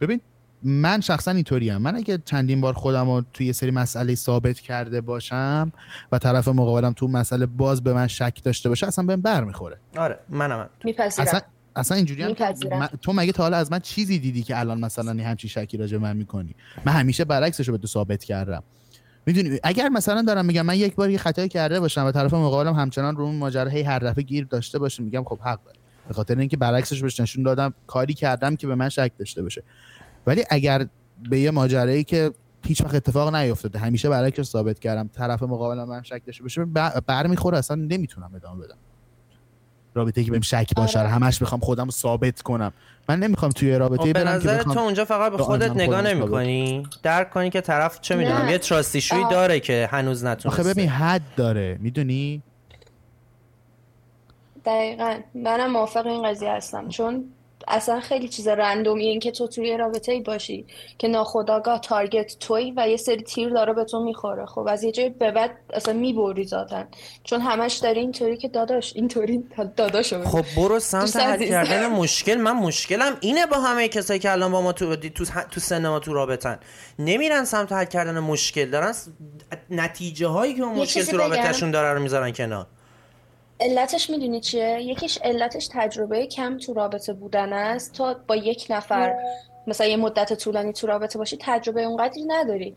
ببین 0.00 0.20
من 0.62 1.00
شخصا 1.00 1.30
اینطوری 1.30 1.70
هم. 1.70 1.82
من 1.82 1.96
اگه 1.96 2.18
چندین 2.24 2.60
بار 2.60 2.72
خودم 2.72 3.10
رو 3.10 3.22
توی 3.32 3.46
یه 3.46 3.52
سری 3.52 3.70
مسئله 3.70 4.14
ثابت 4.14 4.60
کرده 4.60 5.00
باشم 5.00 5.72
و 6.12 6.18
طرف 6.18 6.48
مقابلم 6.48 6.92
تو 6.92 7.08
مسئله 7.08 7.46
باز 7.46 7.82
به 7.82 7.92
من 7.92 8.06
شک 8.06 8.40
داشته 8.44 8.68
باشه 8.68 8.86
اصلا 8.86 9.04
بهم 9.04 9.20
بر 9.20 9.44
می‌خوره. 9.44 9.78
آره 9.96 10.18
منم 10.28 10.60
هم. 10.60 10.68
میپذیرم. 10.84 11.26
اصلا 11.28 11.40
اصلا 11.76 11.96
اینجوری 11.96 12.22
هم. 12.22 12.28
من- 12.78 12.88
تو 13.02 13.12
مگه 13.12 13.32
تا 13.32 13.42
حالا 13.42 13.56
از 13.56 13.72
من 13.72 13.78
چیزی 13.78 14.18
دیدی 14.18 14.42
که 14.42 14.58
الان 14.58 14.80
مثلا 14.80 15.24
همچین 15.24 15.50
شکی 15.50 15.76
راجع 15.76 15.98
من 15.98 16.16
می‌کنی؟ 16.16 16.54
من 16.84 16.92
همیشه 16.92 17.24
برعکسش 17.24 17.68
رو 17.68 17.72
به 17.72 17.78
تو 17.78 17.86
ثابت 17.86 18.24
کردم. 18.24 18.62
می‌دونی 19.26 19.58
اگر 19.62 19.88
مثلا 19.88 20.22
دارم 20.22 20.44
میگم 20.44 20.62
من 20.66 20.76
یک 20.76 20.94
بار 20.94 21.10
یه 21.10 21.18
خطایی 21.18 21.48
کرده 21.48 21.80
باشم 21.80 22.04
و 22.04 22.12
طرف 22.12 22.34
مقابلم 22.34 22.74
همچنان 22.74 23.16
رو 23.16 23.24
اون 23.24 23.36
ماجرا 23.36 23.70
هی 23.70 23.82
هر 23.82 23.98
دفعه 23.98 24.22
گیر 24.24 24.44
داشته 24.44 24.78
باشه 24.78 25.02
میگم 25.02 25.24
خب 25.24 25.38
حق 25.40 25.64
داره. 25.64 25.78
به 26.08 26.14
خاطر 26.14 26.38
اینکه 26.38 26.56
برعکسش 26.56 27.02
بهش 27.02 27.20
نشون 27.20 27.42
دادم 27.42 27.74
کاری 27.86 28.14
کردم 28.14 28.56
که 28.56 28.66
به 28.66 28.74
من 28.74 28.88
شک 28.88 29.12
داشته 29.18 29.42
باشه. 29.42 29.62
ولی 30.26 30.44
اگر 30.50 30.86
به 31.30 31.40
یه 31.40 31.50
ماجرایی 31.50 32.04
که 32.04 32.30
هیچ 32.66 32.80
وقت 32.80 32.94
اتفاق 32.94 33.34
نیفتاده 33.34 33.78
همیشه 33.78 34.08
برعکسش 34.08 34.42
ثابت 34.48 34.78
کردم 34.78 35.08
طرف 35.12 35.42
مقابلم 35.42 35.88
من 35.88 36.02
شک 36.02 36.22
داشته 36.26 36.42
باشه 36.42 36.64
برمیخوره 37.06 37.58
اصلا 37.58 37.76
نمی‌تونم 37.76 38.30
ادامه 38.34 38.64
بدم. 38.64 38.76
رابطه 39.94 40.24
که 40.24 40.30
بهم 40.30 40.40
شک 40.40 40.74
باشه 40.76 40.98
آره. 40.98 41.08
همش 41.08 41.42
بخوام 41.42 41.60
خودم 41.60 41.84
رو 41.84 41.90
ثابت 41.90 42.42
کنم. 42.42 42.72
من 43.08 43.18
نمی‌خوام 43.20 43.52
توی 43.52 43.78
رابطه 43.78 44.02
خب 44.02 44.12
به 44.12 44.24
نظر 44.24 44.62
تو 44.62 44.78
اونجا 44.78 45.04
فقط 45.04 45.32
به 45.32 45.38
خودت 45.38 45.70
نگاه 45.70 45.96
خودم 46.02 46.06
نمی 46.06 46.28
کنی 46.28 46.86
درک 47.02 47.30
کنی 47.30 47.50
که 47.50 47.60
طرف 47.60 48.00
چه 48.00 48.16
می‌دونم. 48.16 48.48
یه 48.48 48.58
تراستیشوی 48.58 49.22
آه. 49.22 49.30
داره 49.30 49.60
که 49.60 49.88
هنوز 49.92 50.24
نتونسته. 50.24 50.62
آخه 50.62 50.74
ببین 50.74 50.88
حد 50.88 51.22
داره. 51.36 51.78
می‌دونی؟ 51.80 52.42
دقیقا. 54.64 55.18
منم 55.34 55.72
موافق 55.72 56.06
این 56.06 56.30
قضیه 56.30 56.52
هستم. 56.52 56.88
چون 56.88 57.24
اصلا 57.68 58.00
خیلی 58.00 58.28
چیز 58.28 58.48
رندومیه 58.48 59.10
این 59.10 59.20
که 59.20 59.30
تو 59.30 59.46
توی 59.46 59.76
رابطه 59.76 60.12
ای 60.12 60.20
باشی 60.20 60.66
که 60.98 61.08
ناخداگاه 61.08 61.80
تارگت 61.80 62.36
توی 62.40 62.72
و 62.76 62.88
یه 62.88 62.96
سری 62.96 63.22
تیر 63.22 63.48
داره 63.48 63.72
به 63.72 63.84
تو 63.84 64.04
می‌خوره 64.04 64.46
خب 64.46 64.66
از 64.68 64.84
یه 64.84 64.92
جای 64.92 65.08
به 65.08 65.30
بعد 65.30 65.50
اصلا 65.72 65.94
می‌بری 65.94 66.46
ذاتن 66.46 66.88
چون 67.24 67.40
همش 67.40 67.74
داری 67.74 68.00
اینطوری 68.00 68.36
که 68.36 68.48
داداش 68.48 68.96
اینطوری 68.96 69.44
داداشو 69.76 70.18
بگو. 70.18 70.28
خب 70.28 70.44
برو 70.56 70.80
سمت 70.80 71.16
حل. 71.16 71.48
کردن 71.48 71.86
مشکل 72.02 72.34
من 72.34 72.52
مشکلم 72.52 73.16
اینه 73.20 73.46
با 73.46 73.60
همه 73.60 73.88
کسایی 73.88 74.20
که 74.20 74.32
الان 74.32 74.52
با 74.52 74.62
ما 74.62 74.72
تو 74.72 74.96
تو, 74.96 75.24
تو 75.50 75.60
سن 75.60 75.88
ما 75.88 75.98
تو 75.98 76.14
رابطن 76.14 76.58
نمیرن 76.98 77.44
سمت 77.44 77.72
حل 77.72 77.84
کردن 77.84 78.18
مشکل 78.18 78.70
دارن 78.70 78.94
نتیجه 79.70 80.26
هایی 80.26 80.54
که 80.54 80.62
اون 80.62 80.78
مشکل 80.78 81.02
تو؟ 81.02 81.16
رابطهشون 81.16 81.70
داره 81.70 81.94
رو 81.94 82.02
می‌ذارن 82.02 82.32
کنار 82.32 82.66
علتش 83.60 84.10
می‌دونی 84.10 84.40
چیه؟ 84.40 84.80
یکیش 84.82 85.18
علتش 85.22 85.68
تجربه 85.72 86.26
کم 86.26 86.58
تو 86.58 86.74
رابطه 86.74 87.12
بودن 87.12 87.52
است. 87.52 87.92
تا 87.92 88.16
با 88.26 88.36
یک 88.36 88.66
نفر 88.70 89.14
مثلا 89.66 89.86
یه 89.86 89.96
مدت 89.96 90.32
طولانی 90.32 90.72
تو 90.72 90.86
رابطه 90.86 91.18
باشی 91.18 91.38
تجربه 91.40 91.82
اونقدری 91.82 92.24
نداری. 92.24 92.76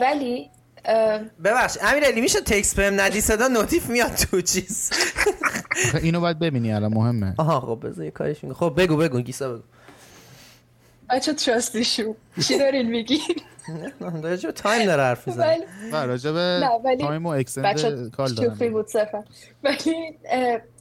ولی 0.00 0.50
اه، 0.84 1.20
ببخش 1.44 1.78
امیرعلی 1.82 2.20
میشه 2.20 2.40
تکس 2.40 2.74
بهم 2.74 3.00
ندی؟ 3.00 3.20
صدا 3.20 3.48
نوتیف 3.48 3.90
میاد 3.90 4.14
تو 4.14 4.40
چیز. 4.40 4.90
اینو 6.02 6.20
باید 6.20 6.38
ببینی 6.38 6.72
الان 6.72 6.94
مهمه. 6.94 7.34
آها 7.38 7.60
خب 7.60 7.86
بذار 7.86 8.04
یه 8.04 8.10
کارش 8.10 8.44
میگه 8.44 8.54
خب 8.54 8.74
بگو 8.76 8.96
بگو 8.96 9.20
گیسا 9.20 9.52
بگو. 9.52 9.62
بچه 11.10 11.34
تراستیشو 11.34 12.14
چی 12.48 12.58
دارین 12.58 12.90
میگی؟ 12.90 13.20
نه، 14.00 14.20
داره 14.20 14.36
چه 14.36 14.52
تایم 14.52 14.86
داره 14.86 15.02
حرف 15.02 15.28
می‌زنه. 15.28 15.58
و 15.92 15.96
راجع 15.96 16.32
به 16.32 16.70
نه، 16.84 16.96
تایم 16.96 17.26
و 17.26 17.28
اکسند 17.28 18.10
کال 18.10 18.28
شوخی 18.28 18.70
دارم. 18.70 18.72
بود 18.72 18.86
ولی 19.64 20.18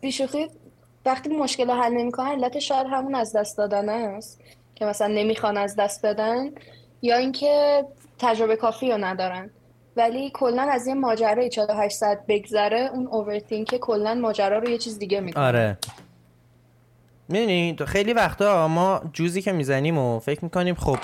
بیشوخی 0.02 0.48
وقتی 1.06 1.30
مشکل 1.30 1.68
رو 1.68 1.74
حل 1.74 1.92
نمی‌کنن 1.92 2.28
علت 2.28 2.60
شاید 2.60 2.88
همون 2.92 3.16
از 3.16 3.36
دست 3.36 3.58
دادن 3.58 3.90
است. 3.90 4.42
که 4.76 4.86
مثلا 4.86 5.08
نمی‌خوان 5.08 5.58
از 5.58 5.76
دست 5.76 6.06
بدن 6.06 6.52
یا 7.02 7.18
اینکه 7.18 7.86
تجربه 8.20 8.56
کافی 8.56 8.92
رو 8.92 8.98
ندارن. 8.98 9.50
ولی 9.96 10.32
کلا 10.34 10.62
از 10.62 10.88
یه 10.88 10.94
ماجرای 10.94 11.50
48 11.50 11.98
ساعت 11.98 12.20
بگذره 12.28 12.90
اون 12.94 13.08
اوورثینک 13.08 13.78
کلا 13.78 14.14
ماجرا 14.14 14.60
رو 14.60 14.70
یه 14.70 14.78
چیز 14.78 15.00
دیگه 15.00 15.20
می‌کنه. 15.20 15.44
آره. 15.44 15.78
می‌دونی 17.30 17.76
تو 17.78 17.86
خیلی 17.86 18.14
وقتا 18.14 18.68
ما 18.68 19.02
جوزی 19.14 19.42
که 19.42 19.52
می‌زنیم 19.52 19.98
و 19.98 20.20
فکر 20.20 20.44
می‌کنیم 20.44 20.76
خب 20.76 20.98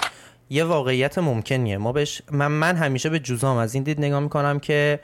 یه 0.49 0.63
واقعیت 0.63 1.17
ممکنیه. 1.17 1.77
ما 1.77 1.91
بهش 1.91 2.21
من, 2.31 2.47
من 2.47 2.75
همیشه 2.75 3.09
به 3.09 3.19
جوزام 3.19 3.57
از 3.57 3.73
این 3.73 3.83
دید 3.83 3.99
نگاه 3.99 4.19
می‌کنم 4.19 4.59
که 4.59 4.99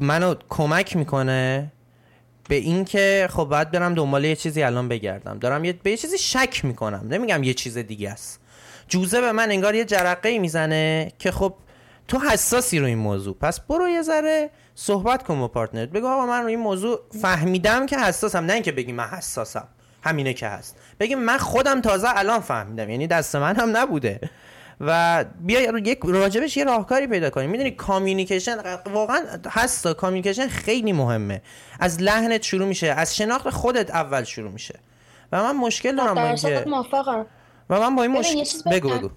منو 0.00 0.34
کمک 0.48 0.96
می‌کنه 0.96 1.72
به 2.48 2.54
این 2.54 2.84
که 2.84 3.28
خب 3.30 3.44
باید 3.44 3.70
برم 3.70 3.94
دنبال 3.94 4.24
یه 4.24 4.36
چیزی 4.36 4.62
الان 4.62 4.88
بگردم. 4.88 5.38
دارم 5.38 5.64
یه 5.64 5.72
به 5.72 5.90
یه 5.90 5.96
چیزی 5.96 6.18
شک 6.18 6.64
می‌کنم. 6.64 7.06
نمیگم 7.10 7.42
یه 7.42 7.54
چیز 7.54 7.78
دیگه 7.78 8.10
است. 8.10 8.40
جوزه 8.88 9.20
به 9.20 9.32
من 9.32 9.50
انگار 9.50 9.74
یه 9.74 9.84
جرقه 9.84 10.28
ای 10.28 10.38
می‌زنه 10.38 11.12
که 11.18 11.30
خب 11.30 11.54
تو 12.08 12.18
حساسی 12.18 12.78
رو 12.78 12.86
این 12.86 12.98
موضوع. 12.98 13.36
پس 13.40 13.60
برو 13.60 13.88
یه 13.88 14.02
ذره 14.02 14.50
صحبت 14.74 15.22
کن 15.22 15.38
با 15.38 15.48
پارتنرت. 15.48 15.88
بگو 15.88 16.06
آقا 16.06 16.26
من 16.26 16.40
رو 16.40 16.46
این 16.46 16.58
موضوع 16.58 17.00
فهمیدم 17.22 17.86
که 17.86 17.98
حساسم. 17.98 18.44
نه 18.44 18.52
اینکه 18.52 18.72
بگی 18.72 18.92
من 18.92 19.04
حساسم. 19.04 19.68
همینه 20.02 20.32
که 20.32 20.46
هست. 20.46 20.76
بگی 21.00 21.14
من 21.14 21.38
خودم 21.38 21.80
تازه 21.80 22.08
الان 22.10 22.40
فهمیدم 22.40 22.90
یعنی 22.90 23.06
دست 23.06 23.36
من 23.36 23.56
هم 23.56 23.76
نبوده. 23.76 24.20
و 24.80 25.24
بیا 25.40 25.78
یک 25.78 25.98
راجبش 26.04 26.56
یه 26.56 26.64
راهکاری 26.64 27.06
پیدا 27.06 27.30
کنیم 27.30 27.50
می‌دونی 27.50 27.70
communication 27.70 28.56
واقعا 28.92 29.20
هست 29.48 29.88
communication 29.88 30.48
خیلی 30.48 30.92
مهمه. 30.92 31.42
از 31.80 32.02
لحنت 32.02 32.42
شروع 32.42 32.68
میشه 32.68 32.86
از 32.86 33.16
شناخت 33.16 33.50
خودت 33.50 33.90
اول 33.90 34.24
شروع 34.24 34.50
میشه. 34.50 34.78
و 35.32 35.42
من 35.42 35.56
مشکل 35.56 35.96
دارم 35.96 36.14
با 36.14 36.26
اینکه 36.26 36.64
و 37.70 37.80
من 37.80 37.96
با 37.96 38.02
این 38.02 38.12
مشکل 38.12 38.70
بگو. 38.70 38.88
بگو. 38.88 39.10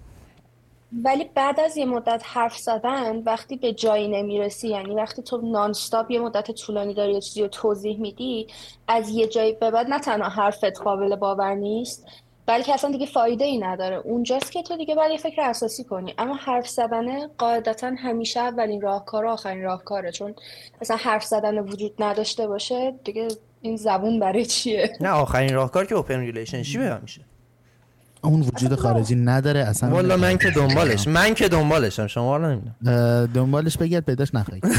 ولی 1.02 1.30
بعد 1.34 1.60
از 1.60 1.76
یه 1.76 1.84
مدت 1.84 2.22
حرف 2.24 2.56
زدن 2.58 3.16
وقتی 3.16 3.56
به 3.56 3.72
جایی 3.72 4.08
نمی‌رسی 4.08 4.68
یعنی 4.68 4.94
وقتی 4.94 5.22
تو 5.22 5.36
nonstop 5.36 6.10
یه 6.10 6.20
مدت 6.20 6.50
طولانی 6.50 6.94
داری 6.94 7.12
یه 7.12 7.20
چیزی 7.20 7.42
رو 7.42 7.48
توضیح 7.48 8.00
میدی 8.00 8.46
از 8.88 9.08
یه 9.08 9.26
جایی 9.26 9.52
به 9.52 9.70
بعد 9.70 9.86
نه 9.86 9.98
تنها 9.98 10.28
حرفت 10.28 10.80
قابل 10.80 11.16
باور 11.16 11.54
نیست 11.54 12.06
بلکه 12.46 12.74
اصلا 12.74 12.90
دیگه 12.90 13.06
فایده 13.06 13.44
ای 13.44 13.58
نداره. 13.58 13.96
اونجاست 13.96 14.52
که 14.52 14.62
تو 14.62 14.76
دیگه 14.76 14.94
باید 14.94 15.12
یه 15.12 15.18
فکر 15.18 15.42
اساسی 15.42 15.84
کنی. 15.84 16.14
اما 16.18 16.34
حرف 16.34 16.68
زدن 16.68 17.26
قاعدتا 17.26 17.92
همیشه 17.98 18.40
اولین 18.40 18.80
راهکار 18.80 19.26
آخرین 19.26 19.62
راهکاره. 19.62 20.12
چون 20.12 20.34
اصلا 20.80 20.96
حرف 20.96 21.24
زدن 21.24 21.58
وجود 21.58 21.94
نداشته 21.98 22.46
باشه 22.46 22.94
دیگه 23.04 23.28
این 23.60 23.76
زبون 23.76 24.20
برای 24.20 24.46
چیه؟ 24.46 24.92
نه 25.00 25.10
آخرین 25.10 25.54
راهکار 25.54 25.86
که 25.86 25.94
open 25.94 26.20
relationship 26.20 26.80
همیشه. 26.80 27.20
اون 28.24 28.40
وجود 28.40 28.74
خارجی 28.74 29.14
نداره 29.14 29.60
اصلا 29.60 29.90
والا 29.90 30.16
من 30.16 30.38
که 30.38 30.50
دنبالش 30.50 31.08
من 31.08 31.34
که 31.34 31.48
دنبالشم 31.48 32.06
شما 32.06 32.36
رو 32.36 32.46
نمی‌دونم. 32.50 33.26
دنبالش 33.26 33.76
بگرد 33.76 34.04
پیداش 34.04 34.34
نخواهی 34.34 34.60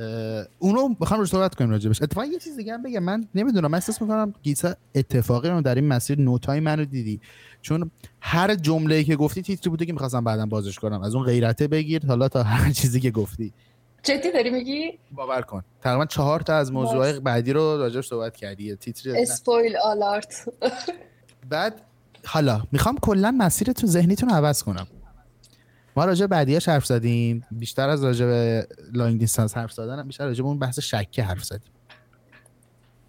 اه، 0.00 0.44
اونو 0.58 0.88
بخوام 0.88 1.20
روش 1.20 1.28
صحبت 1.28 1.54
کنیم 1.54 1.70
راجبش. 1.70 2.02
اتفاقا 2.02 2.26
یه 2.26 2.38
چیز 2.38 2.56
دیگه 2.56 2.72
هم 2.72 2.82
بگم. 2.82 3.02
من 3.02 3.24
نمی‌دونم 3.34 3.70
من 3.70 3.74
احساس 3.74 4.02
می‌کنم 4.02 4.32
گیسا 4.42 4.74
اتفاقی 4.94 5.48
رو 5.48 5.60
در 5.60 5.74
این 5.74 5.88
مسیر 5.88 6.20
نوتای 6.20 6.60
منو 6.60 6.84
دیدی. 6.84 7.20
چون 7.62 7.90
هر 8.20 8.54
جمله‌ای 8.54 9.04
که 9.04 9.16
گفتی 9.16 9.42
تیتری 9.42 9.70
بوده 9.70 9.86
که 9.86 9.92
می‌خواستم 9.92 10.24
بعدا 10.24 10.46
بازش 10.46 10.78
کنم. 10.78 11.02
از 11.02 11.14
اون 11.14 11.24
غیرته 11.24 11.68
بگیر 11.68 12.06
حالا 12.06 12.28
تا 12.28 12.42
هر 12.42 12.72
چیزی 12.72 13.00
که 13.00 13.10
گفتی. 13.10 13.52
جدی 14.02 14.32
داری 14.32 14.50
میگی؟ 14.50 14.98
باور 15.12 15.42
کن. 15.42 15.62
تقریبا 15.80 16.06
چهار 16.06 16.40
تا 16.40 16.54
از 16.54 16.72
موضوعهای 16.72 17.20
بعدی 17.20 17.52
رو 17.52 17.76
راجعش 17.76 18.06
صحبت 18.06 18.36
کردی. 18.36 18.76
تیتر 18.76 19.10
اسپویل 19.16 19.76
آلارت. 19.76 20.48
بعد 21.48 21.80
حالا 22.26 22.62
می‌خوام 22.72 22.98
کلا 23.02 23.30
مسیر 23.30 23.72
تو 23.72 23.86
ذهنیتون 23.86 24.30
عوض 24.30 24.62
کنم. 24.62 24.86
ما 25.96 26.04
راجع 26.04 26.26
بعدیاش 26.26 26.68
حرف 26.68 26.86
زدیم. 26.86 27.44
بیشتر 27.50 27.88
از 27.88 28.04
راجع 28.04 28.26
به 28.26 28.66
لانگ 28.92 29.20
دیستانس 29.20 29.56
حرف 29.56 29.72
زدن 29.72 30.06
بیشتر 30.06 30.26
راجع 30.26 30.42
به 30.42 30.48
اون 30.48 30.58
بحث 30.58 30.80
شکه 30.80 31.22
حرف 31.22 31.44
زدیم. 31.44 31.70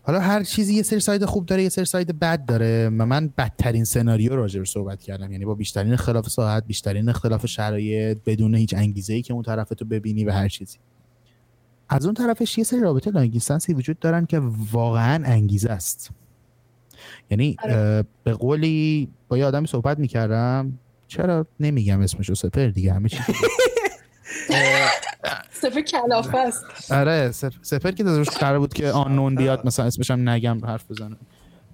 حالا 0.03 0.19
هر 0.19 0.43
چیزی 0.43 0.73
یه 0.73 0.83
سری 0.83 0.99
ساید 0.99 1.25
خوب 1.25 1.45
داره 1.45 1.63
یه 1.63 1.69
سری 1.69 1.85
ساید 1.85 2.19
بد 2.19 2.45
داره. 2.45 2.87
و 2.87 3.05
من 3.05 3.33
بدترین 3.37 3.83
سناریو 3.83 4.35
راجع 4.35 4.59
به 4.59 4.65
صحبت 4.65 5.01
کردم. 5.01 5.31
یعنی 5.31 5.45
با 5.45 5.55
بیشترین 5.55 5.93
اختلاف 5.93 6.29
ساعت 6.29 6.65
بیشترین 6.65 7.09
اختلاف 7.09 7.45
شرایط 7.45 8.17
بدون 8.25 8.55
هیچ 8.55 8.73
انگیزه 8.73 9.13
ای 9.13 9.21
که 9.21 9.33
اون 9.33 9.43
طرف 9.43 9.69
تو 9.69 9.85
ببینی 9.85 10.25
و 10.25 10.31
هر 10.31 10.47
چیزی. 10.47 10.77
از 11.89 12.05
اون 12.05 12.13
طرفش 12.13 12.57
یه 12.57 12.63
سری 12.63 12.79
رابطه 12.79 13.11
لانگ 13.11 13.41
وجود 13.69 13.99
دارن 13.99 14.25
که 14.25 14.41
واقعا 14.71 15.23
انگیزه 15.25 15.69
است. 15.69 16.09
یعنی 17.29 17.55
آره. 17.63 18.03
به 18.23 18.33
قولی 18.33 19.09
با 19.27 19.37
یه 19.37 19.45
آدمی 19.45 19.67
صحبت 19.67 19.99
می‌کردم 19.99 20.79
چرا 21.07 21.45
نمیگم 21.59 22.01
اسمشو 22.01 22.35
سپر 22.35 22.67
دیگه 22.67 22.93
همه 22.93 23.09
چی 23.09 23.17
سپر 25.51 25.81
کلافه 25.81 26.37
است. 26.37 26.91
آره 26.91 27.31
سپ- 27.31 27.53
سپر 27.61 27.91
که 27.91 28.03
داداش 28.03 28.29
قرار 28.29 28.59
بود 28.59 28.73
که 28.73 28.91
آنون 28.91 29.35
بیاد 29.35 29.67
مثلا 29.67 29.85
اسمش 29.85 30.11
هم 30.11 30.29
نگم 30.29 30.65
حرف 30.65 30.91
بزنه. 30.91 31.15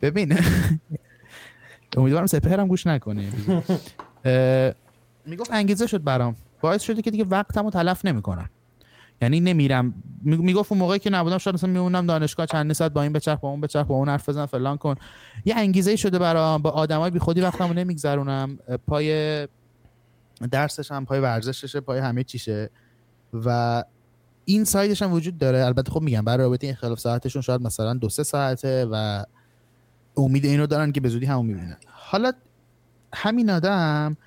ببین 0.02 0.38
امیدوارم 1.98 2.26
سپر 2.26 2.60
هم 2.60 2.68
گوش 2.68 2.88
نکنه. 2.88 3.30
می‌گفت 5.26 5.52
انگیزه 5.52 5.88
شد 5.88 6.04
برام. 6.04 6.36
باعث 6.62 6.82
شده 6.84 7.02
که 7.02 7.12
دیگه 7.12 7.24
وقتمو 7.24 7.70
تلف 7.72 8.06
نمی‌کنم. 8.06 8.50
یعنی 9.24 9.39
نمیرم. 9.39 9.93
می- 10.21 10.38
می‌گفت 10.38 10.71
اون 10.71 10.80
موقعی 10.80 10.99
که 10.99 11.09
نبودم 11.09 11.38
شاید 11.38 11.53
مثلا 11.53 11.69
میمونم 11.69 12.05
دانشگاه 12.05 12.45
چند 12.45 12.74
ساعت 12.74 12.91
با 12.93 13.01
این 13.01 13.13
بچرخ 13.13 13.39
با 13.39 13.49
اون 13.49 13.61
بچرخ 13.61 13.88
با 13.88 13.95
اون 13.95 14.09
حرف 14.09 14.30
بزن 14.30 14.45
فلان 14.45 14.78
کن. 14.78 14.95
یه 15.45 15.55
انگیزه 15.55 15.95
شده 15.95 16.19
برام. 16.19 16.61
با 16.61 16.69
آدمای 16.69 17.11
بی 17.11 17.19
خودی 17.19 17.41
وقتمو 17.41 17.74
نمیگذرونم. 17.74 18.57
پای 18.88 19.47
درسش 20.51 20.91
هم 20.91 21.05
پای 21.05 21.19
ورزششه 21.19 21.80
پای 21.80 21.99
همه 21.99 22.24
چیشه. 22.24 22.69
و 23.34 23.84
این 24.45 24.63
سایدش 24.63 25.01
هم 25.01 25.11
وجود 25.13 25.38
داره. 25.38 25.65
البته 25.65 25.91
خب 25.91 26.01
میگم 26.01 26.26
برای 26.26 26.43
رابطه 26.43 26.67
این 26.67 26.76
خلاف 26.76 26.99
ساعتشون 26.99 27.41
شاید 27.41 27.61
مثلا 27.61 27.93
دو 27.93 28.09
سه 28.09 28.24
ساعته 28.24 28.88
و 28.91 29.24
امید 30.17 30.45
اینو 30.45 30.67
دارن 30.67 30.91
که 30.91 31.01
به 31.01 31.09
زودی 31.09 31.26
همون 31.26 31.45
می‌بینن. 31.45 31.78
حالا 31.88 32.32
همین 33.13 33.49
آدم 33.49 34.17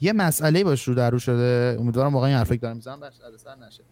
یه 0.00 0.12
مسئله 0.12 0.64
باش 0.64 0.88
رو 0.88 0.94
در 0.94 1.10
رو 1.10 1.18
شده. 1.18 1.76
امیدوارم 1.80 2.14
واقعا 2.14 2.28
این 2.28 2.38
حرفی 2.38 2.56
دارم 2.56 2.76
می‌زنم 2.76 3.00
بهش 3.00 3.12
سر 3.44 3.66
نشه. 3.66 3.82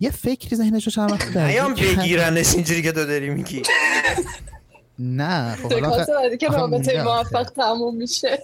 یه 0.00 0.10
فکری 0.10 0.56
ذهنش 0.56 0.84
رو 0.84 0.92
چند 0.92 1.12
وقت 1.12 1.36
نیام. 1.36 1.74
بگیرنش 1.74 2.54
اینجوری 2.54 2.82
که 2.82 2.92
تو 2.92 3.04
داری 3.04 3.30
میگی. 3.30 3.62
نه 4.98 5.56
خب 5.56 5.72
حالا 5.72 6.36
که 6.36 6.48
رابطه. 6.48 7.02
موفق 7.02 7.50
تموم 7.50 7.96
میشه. 7.96 8.38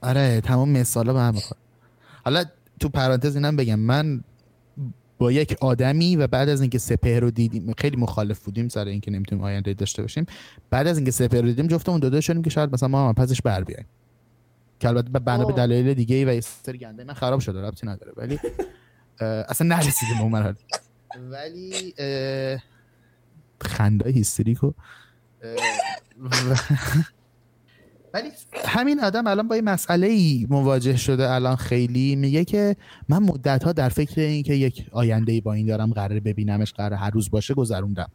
آره 0.00 0.40
تمام 0.40 0.68
مثالا 0.68 1.12
به 1.12 1.20
هم 1.20 1.34
می‌خوره 1.34 1.60
حالا 2.24 2.44
تو 2.80 2.88
پرانتز 2.88 3.36
اینم 3.36 3.56
بگم 3.56 3.78
من 3.78 4.24
با 5.18 5.32
یک 5.32 5.56
آدمی 5.60 6.16
و 6.16 6.26
بعد 6.26 6.48
از 6.48 6.60
اینکه 6.60 6.78
سپهر 6.78 7.20
رو 7.20 7.30
دیدیم 7.30 7.74
خیلی 7.78 7.96
مخالف 7.96 8.38
بودیم 8.38 8.68
سر 8.68 8.84
اینکه 8.84 9.10
نمی‌تونیم 9.10 9.44
آینده 9.44 9.74
داشته 9.74 10.02
باشیم. 10.02 10.26
بعد 10.70 10.86
از 10.86 10.96
اینکه 10.96 11.10
سپهر 11.10 11.40
رو 11.40 11.46
دیدیم 11.48 11.66
جفتمون 11.66 12.00
دو 12.00 12.10
دو 12.10 12.20
شدیم 12.20 12.42
که 12.42 12.50
شاید 12.50 12.72
مثلا 12.72 12.88
ما 12.88 13.08
هم 13.08 13.14
پسش 13.14 13.42
بر 13.42 13.64
بیایم 13.64 13.86
که 14.80 14.88
البته 14.88 15.10
به 15.10 15.18
بنا 15.18 15.44
به. 15.44 15.52
دلایل 15.52 15.94
دیگه 15.94 16.16
ای 16.16 16.24
و 16.24 16.40
سری 16.40 16.78
گنده 16.78 17.04
من 17.04 17.14
خراب 17.14 17.40
شده 17.40 17.62
ربطی 17.62 17.86
نداره. 17.86 18.12
ولی 18.16 18.38
اصلا 19.20 19.66
نرسیدیم 19.68 20.16
به 20.16 20.22
اون 20.22 20.32
مرحله. 20.32 20.56
ولی 21.30 21.94
خنده 23.60 24.10
هیستریکو 24.10 24.72
ولی 28.14 28.30
همین 28.64 29.00
آدم 29.00 29.26
الان 29.26 29.48
با 29.48 29.56
یه 29.56 29.62
مسئله 29.62 30.06
ای 30.06 30.46
مواجه 30.50 30.96
شده 30.96 31.30
الان 31.30 31.56
خیلی. 31.56 32.16
میگه 32.16 32.44
که 32.44 32.76
من 33.08 33.18
مدت 33.18 33.64
ها 33.64 33.72
در 33.72 33.88
فکر 33.88 34.20
این 34.20 34.42
که 34.42 34.54
یک 34.54 34.86
آینده 34.92 35.32
ای 35.32 35.40
با 35.40 35.52
این 35.52 35.66
دارم 35.66 35.92
قرار 35.92 36.20
ببینمش 36.20 36.72
قرار 36.72 36.94
هر 36.94 37.10
روز 37.10 37.30
باشه 37.30 37.54
گذروندم. 37.54 38.10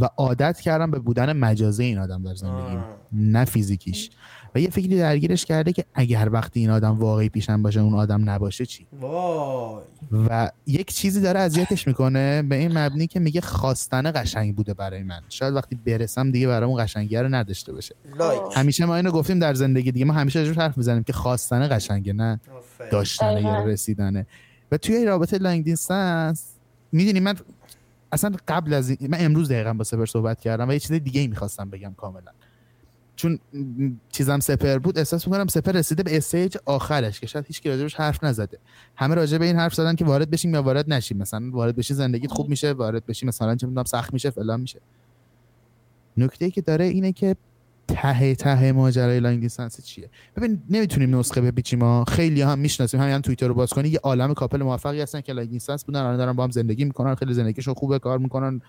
و 0.00 0.08
عادت 0.16 0.60
کردم 0.60 0.90
به 0.90 0.98
بودن 0.98 1.32
مجازه 1.32 1.84
این 1.84 1.98
آدم 1.98 2.22
در 2.22 2.34
زندگیم 2.34 2.78
آه. 2.78 2.96
نه 3.12 3.44
فیزیکیش. 3.44 4.10
و 4.54 4.60
یه 4.60 4.70
فکری 4.70 4.98
درگیرش 4.98 5.44
کرده 5.44 5.72
که 5.72 5.84
اگر 5.94 6.28
وقتی 6.32 6.60
این 6.60 6.70
آدم 6.70 6.90
واقعی 6.90 7.28
پیشم 7.28 7.62
باشه 7.62 7.80
اون 7.80 7.94
آدم 7.94 8.30
نباشه 8.30 8.66
چی؟ 8.66 8.86
وای. 9.00 9.82
و 10.28 10.50
یک 10.66 10.94
چیزی 10.94 11.20
داره 11.20 11.40
اذیتش 11.40 11.86
می‌کنه 11.86 12.42
به 12.42 12.56
این 12.56 12.78
مبنی 12.78 13.06
که 13.06 13.20
میگه 13.20 13.40
خواستن 13.40 14.12
قشنگ 14.14 14.56
بوده 14.56 14.74
برای 14.74 15.02
من. 15.02 15.20
شاید 15.28 15.54
وقتی 15.54 15.76
برسم 15.86 16.30
دیگه 16.30 16.48
برام 16.48 16.74
قشنگی 16.74 17.16
رو 17.16 17.28
نداشته 17.28 17.72
باشه. 17.72 17.94
like. 18.18 18.40
همیشه 18.54 18.84
ما 18.84 18.96
اینو 18.96 19.10
گفتیم 19.10 19.38
در 19.38 19.54
زندگی 19.54 19.92
دیگه. 19.92 20.04
ما 20.04 20.12
همیشه 20.12 20.38
راجعش 20.38 20.58
حرف 20.58 20.78
می‌زنیم 20.78 21.02
که 21.02 21.12
خواستن 21.12 21.68
قشنگه 21.76 22.12
نه. 22.12 22.40
داشتن 22.92 23.42
یا. 23.42 23.64
رسیدنه. 23.64 24.26
و 24.72 24.76
توی 24.76 24.94
این 24.94 25.06
رابطه 25.06 25.38
long 25.38 25.64
distance 25.64 26.46
می‌دونی 26.92 27.20
من 27.20 27.34
اصلا 28.14 28.32
قبل 28.48 28.74
از 28.74 28.90
این 28.90 29.10
من 29.10 29.18
امروز 29.20 29.48
دقیقا 29.48 29.72
با 29.72 29.84
سپر 29.84 30.06
صحبت 30.06 30.40
کردم 30.40 30.68
و 30.68 30.72
یه 30.72 30.78
چیز 30.78 30.92
دیگه 30.92 31.20
ای 31.20 31.26
می‌خواستم 31.26 31.70
بگم 31.70 31.94
کاملا. 31.96 32.32
چون 33.16 33.38
چیزم 34.08 34.40
سپر 34.40 34.78
بود 34.78 34.98
احساس 34.98 35.26
می‌کنم 35.26 35.46
سپر 35.46 35.72
رسیده 35.72 36.02
به 36.02 36.16
stage 36.16 36.56
آخرش 36.64 37.20
که 37.20 37.26
شاید 37.26 37.44
هیچ 37.46 37.60
کی 37.60 37.68
راجبش 37.68 37.94
حرف 37.94 38.24
نزده. 38.24 38.58
همه 38.96 39.14
راجع 39.14 39.38
به 39.38 39.44
این 39.44 39.56
حرف 39.56 39.74
زدن 39.74 39.94
که 39.94 40.04
وارد 40.04 40.30
بشیم 40.30 40.54
یا 40.54 40.62
وارد 40.62 40.92
نشیم. 40.92 41.18
مثلا 41.18 41.50
وارد 41.50 41.76
بشی 41.76 41.94
زندگیت 41.94 42.30
خوب 42.30 42.48
میشه 42.48 42.72
وارد 42.72 43.06
بشی 43.06 43.26
مثلا 43.26 43.56
چه 43.56 43.66
می‌دونم 43.66 43.84
سخت 43.84 44.12
میشه 44.12 44.30
فلان 44.30 44.60
میشه. 44.60 44.80
نکته 46.16 46.44
ای 46.44 46.50
که 46.50 46.60
داره 46.60 46.84
اینه 46.84 47.12
که 47.12 47.36
ته 47.88 48.34
ته 48.34 48.72
ماجرای 48.72 49.20
long 49.20 49.40
distance 49.40 49.84
چیه؟ 49.84 50.10
ببین 50.36 50.62
نمی‌تونیم 50.70 51.18
نسخه 51.18 51.40
بپیچیم 51.40 51.78
ما 51.78 52.04
خیلی 52.04 52.42
هم 52.42 52.58
می‌شناسیم. 52.58 53.00
همین 53.00 53.20
توییتر 53.20 53.48
رو 53.48 53.54
باز 53.54 53.70
کنی 53.70 53.88
یه 53.88 53.98
عالم 54.02 54.34
couple 54.34 54.62
موفقی 54.62 55.00
هستن 55.00 55.20
که 55.20 55.32
long 55.32 55.50
distance 55.50 55.84
بودن 55.84 56.00
الان 56.00 56.16
دارن 56.16 56.32
با 56.32 56.44
هم 56.44 56.50
زندگی 56.50 56.84
می‌کنن 56.84 57.14
خیلی 57.14 57.34
زندگیشون 57.34 57.74
خوبه 57.74 57.98
کار 57.98 58.18
می‌کنن 58.18 58.60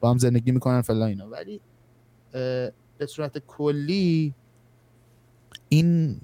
با 0.00 0.10
هم 0.10 0.18
زندگی 0.18 0.52
می‌کنن 0.52 0.80
فلان 0.80 1.08
اینا. 1.08 1.28
ولی 1.28 1.60
به 2.98 3.06
صورت 3.06 3.38
کلی 3.46 4.34
این 5.68 6.20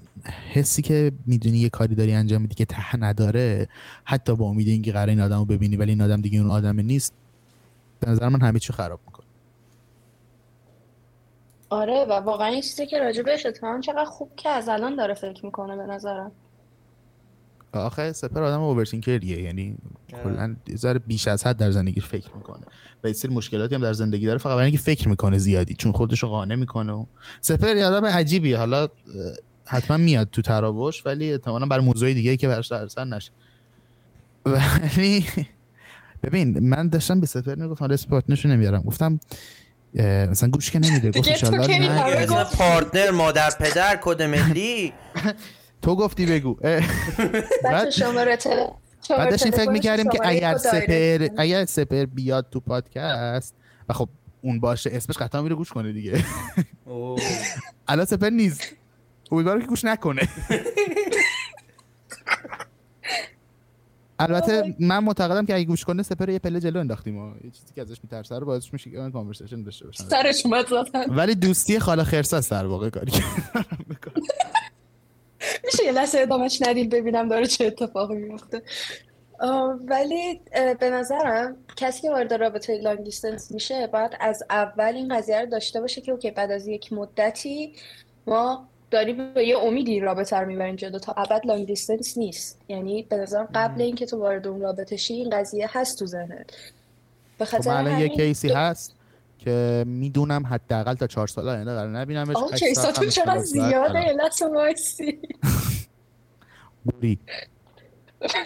حسی 0.53 0.81
که 0.81 1.11
می‌دونی 1.25 1.57
یه 1.57 1.69
کاری 1.69 1.95
داری 1.95 2.13
انجام 2.13 2.41
میدی 2.41 2.55
که 2.55 2.65
ته 2.65 2.95
نداره 2.95 3.67
حتی 4.03 4.35
با 4.35 4.45
امید 4.45 4.67
اینکه 4.67 4.91
قرار 4.91 5.09
این 5.09 5.19
آدم 5.19 5.45
ببینی 5.45 5.77
ولی 5.77 5.91
این 5.91 6.01
آدم 6.01 6.21
دیگه 6.21 6.39
اون 6.39 6.51
آدم 6.51 6.79
نیست 6.79 7.13
به 7.99 8.11
نظر 8.11 8.29
من 8.29 8.41
همه 8.41 8.59
چی 8.59 8.73
خراب 8.73 8.99
می‌کنه. 9.05 9.14
آره 11.75 12.05
و 12.09 12.13
واقعا 12.13 12.47
این 12.47 12.61
چیزی 12.61 12.85
که 12.85 12.99
راجع 12.99 13.21
بهش 13.23 13.45
اتفاقا 13.45 13.79
چقدر 13.79 14.05
خوب 14.05 14.31
که 14.35 14.49
از 14.49 14.69
الان 14.69 14.95
داره 14.95 15.13
فکر 15.13 15.45
می‌کنه 15.45 15.75
به 15.75 15.83
نظرم. 15.93 16.31
آخه 17.73 18.11
سپر 18.11 18.43
آدم 18.43 18.61
اوورتینکریه 18.61 19.41
یعنی 19.41 19.77
آره. 20.13 20.23
کلا 20.23 20.55
ذره 20.75 20.99
بیش 20.99 21.27
از 21.27 21.47
حد 21.47 21.57
در 21.57 21.71
زندگی 21.71 22.01
فکر 22.01 22.29
می‌کنه. 22.35 22.65
و 23.03 23.07
یه 23.07 23.13
سری 23.13 23.33
مشکلاتی 23.33 23.75
هم 23.75 23.81
در 23.81 23.93
زندگی 23.93 24.25
داره 24.25 24.37
فقط 24.37 24.53
برای 24.53 24.65
اینکه 24.65 24.77
فکر 24.77 25.09
می‌کنه 25.09 25.37
زیادی 25.37 25.73
چون 25.73 25.91
خودش 25.91 26.23
رو 26.23 26.29
قانع 26.29 26.55
می‌کنه 26.55 26.93
و 26.93 27.05
سپر 27.41 27.75
یه 27.75 27.85
آدم 27.85 28.05
عجیبیه 28.05 28.57
حالا 28.57 28.87
حتما 29.65 29.97
میاد 29.97 30.29
تو 30.31 30.41
تراوش 30.41 31.05
ولی 31.05 31.31
احتمالاً 31.31 31.65
برای 31.65 31.85
موضوع 31.85 32.13
دیگه 32.13 32.37
که 32.37 32.47
براش 32.47 32.67
درسن 32.67 33.13
نشه. 33.13 33.31
ولی 34.45 35.25
ببین 36.23 36.69
من 36.69 36.89
داشتم 36.89 37.19
به 37.19 37.27
سپر 37.27 37.55
می‌گفتم 37.55 37.85
رس 37.85 38.07
پارتنرشو 38.07 38.49
نمیارم. 38.49 38.81
گفتم 38.81 39.19
مثلا 40.03 40.49
گوش 40.49 40.71
که 40.71 40.79
نمیده 40.79 41.11
گفت 41.19 41.43
این 41.69 42.25
گفت. 42.25 42.57
پارتنر 42.57 43.11
مادر 43.11 43.49
پدر 43.59 43.99
کد 44.01 44.21
ملی. 44.21 44.93
تو 45.81 45.95
گفتی 45.95 46.25
بگو. 46.25 46.53
بعد- 47.63 47.89
شماره 47.89 48.37
تل 48.37 48.49
شماره 49.07 49.23
بعد 49.23 49.29
داشتیم 49.31 49.51
فکر 49.51 49.69
می‌کردیم 49.69 50.09
که 50.09 50.19
اگر 50.23 50.57
سپر. 50.57 51.27
اگر 51.37 51.65
سپر 51.65 52.05
بیاد 52.05 52.47
تو 52.51 52.59
پادکست 52.59 53.55
و 53.89 53.93
خب 53.93 54.09
اون 54.41 54.59
باشه 54.59 54.89
اسمش 54.93 55.17
قطعا 55.17 55.41
میره 55.41 55.55
گوش 55.55 55.69
کنه 55.69 55.91
دیگه. 55.91 56.25
الان 57.87 58.05
سپر 58.05 58.29
نیست. 58.29 58.61
امیدوارم 59.31 59.61
که 59.61 59.67
گوش 59.67 59.85
نکنه. 59.85 60.21
البته 64.19 64.75
من 64.79 64.99
معتقدم 64.99 65.45
که 65.45 65.55
اگه 65.55 65.65
گوش 65.65 65.83
کنه 65.83 66.03
سپر 66.03 66.29
یه 66.29 66.39
پله 66.39 66.59
جلو 66.59 66.79
انداختیم 66.79 67.17
و 67.17 67.33
یه 67.43 67.51
چیزی 67.51 67.73
که 67.75 67.81
ازش 67.81 67.97
میترسه 68.03 68.39
رو 68.39 68.45
باعث 68.45 68.73
میشه 68.73 68.91
که 68.91 68.97
من 68.97 69.11
کانورسیشن 69.11 69.63
داشته 69.63 69.85
باشم 69.85 70.03
سرش 70.03 70.45
اومد 70.45 70.67
زدن. 70.67 71.15
ولی 71.15 71.35
دوستی 71.35 71.79
خاله 71.79 72.03
خرساست 72.03 72.51
در 72.51 72.65
واقع 72.65 72.89
کاری 72.89 73.11
میشه 75.65 75.83
یه 75.85 75.91
لحظه 75.91 76.19
ادامهش 76.19 76.61
ندیم 76.61 76.89
ببینم 76.89 77.29
داره 77.29 77.47
چه 77.47 77.65
اتفاقی 77.65 78.15
میفته 78.15 78.61
ولی 79.85 80.41
به 80.79 80.89
نظرم 80.89 81.55
کسی 81.75 82.01
که 82.01 82.11
وارد 82.11 82.33
رابطه 82.33 82.77
long 82.77 83.03
distance 83.03 83.51
میشه 83.51 83.87
باید 83.87 84.11
از 84.19 84.43
اول 84.49 84.93
این 84.95 85.17
قضیه 85.17 85.41
رو 85.41 85.45
داشته 85.45 85.81
باشه 85.81 86.01
که 86.01 86.11
okay 86.11 86.31
بعد 86.31 86.51
از 86.51 86.67
یک 86.67 86.93
مدتی 86.93 87.73
ما 88.27 88.67
داری 88.91 89.13
به 89.13 89.47
یه 89.47 89.57
امیدی 89.57 89.99
رابطه 89.99 90.37
رو 90.37 90.47
می‌برین 90.47 90.75
جلو 90.75 90.99
تا 90.99 91.13
ابد 91.17 91.41
long 91.45 91.67
distance 91.67 92.17
نیست. 92.17 92.61
یعنی 92.67 93.03
به 93.03 93.15
نظرم 93.17 93.49
قبل 93.55 93.81
اینکه 93.81 94.05
تو 94.05 94.17
وارد 94.19 94.47
اون 94.47 94.61
رابطه 94.61 94.97
شی 94.97 95.13
این 95.13 95.29
قضیه 95.29 95.69
هست 95.71 95.99
تو 95.99 96.05
ذهنت. 96.05 96.49
به 97.37 97.45
خب 97.45 97.51
خاطر 97.57 97.69
الان 97.71 97.99
یه 97.99 98.09
case 98.09 98.41
ی 98.41 98.49
هست 98.49 98.95
که 99.39 99.83
می‌دونم 99.87 100.45
حداقل 100.45 100.93
تا 100.93 101.07
چهار 101.07 101.27
سال 101.27 101.49
آینده 101.49 101.71
قرار 101.71 101.89
نبینمش. 101.89 102.35
آه 102.35 102.51
case 102.51 102.84
اتون 102.84 103.09
چقدر 103.09 103.39
زیاده؟ 103.39 104.11
لحظه 104.13 104.45
وایسی. 104.45 105.19
بوری. 106.85 107.19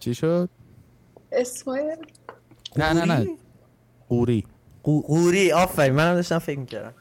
چی 0.00 0.14
شد؟ 0.14 0.48
اسمای 1.32 1.96
نه 2.76 2.92
نه 2.92 3.04
نه. 3.04 3.28
قوری 4.08 4.42
قو- 4.42 4.57
قوری 5.06 5.52
آفرین 5.52 5.92
منم 5.92 6.14
داشتم 6.14 6.38
فکر 6.38 6.58
می‌کردم. 6.58 6.94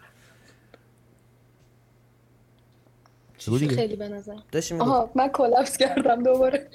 خیلی 3.57 3.95
به 3.95 4.09
نظر 4.09 4.35
آها 4.79 5.11
من 5.15 5.27
کلاپس 5.27 5.77
کردم 5.77 6.23
دوباره. 6.23 6.67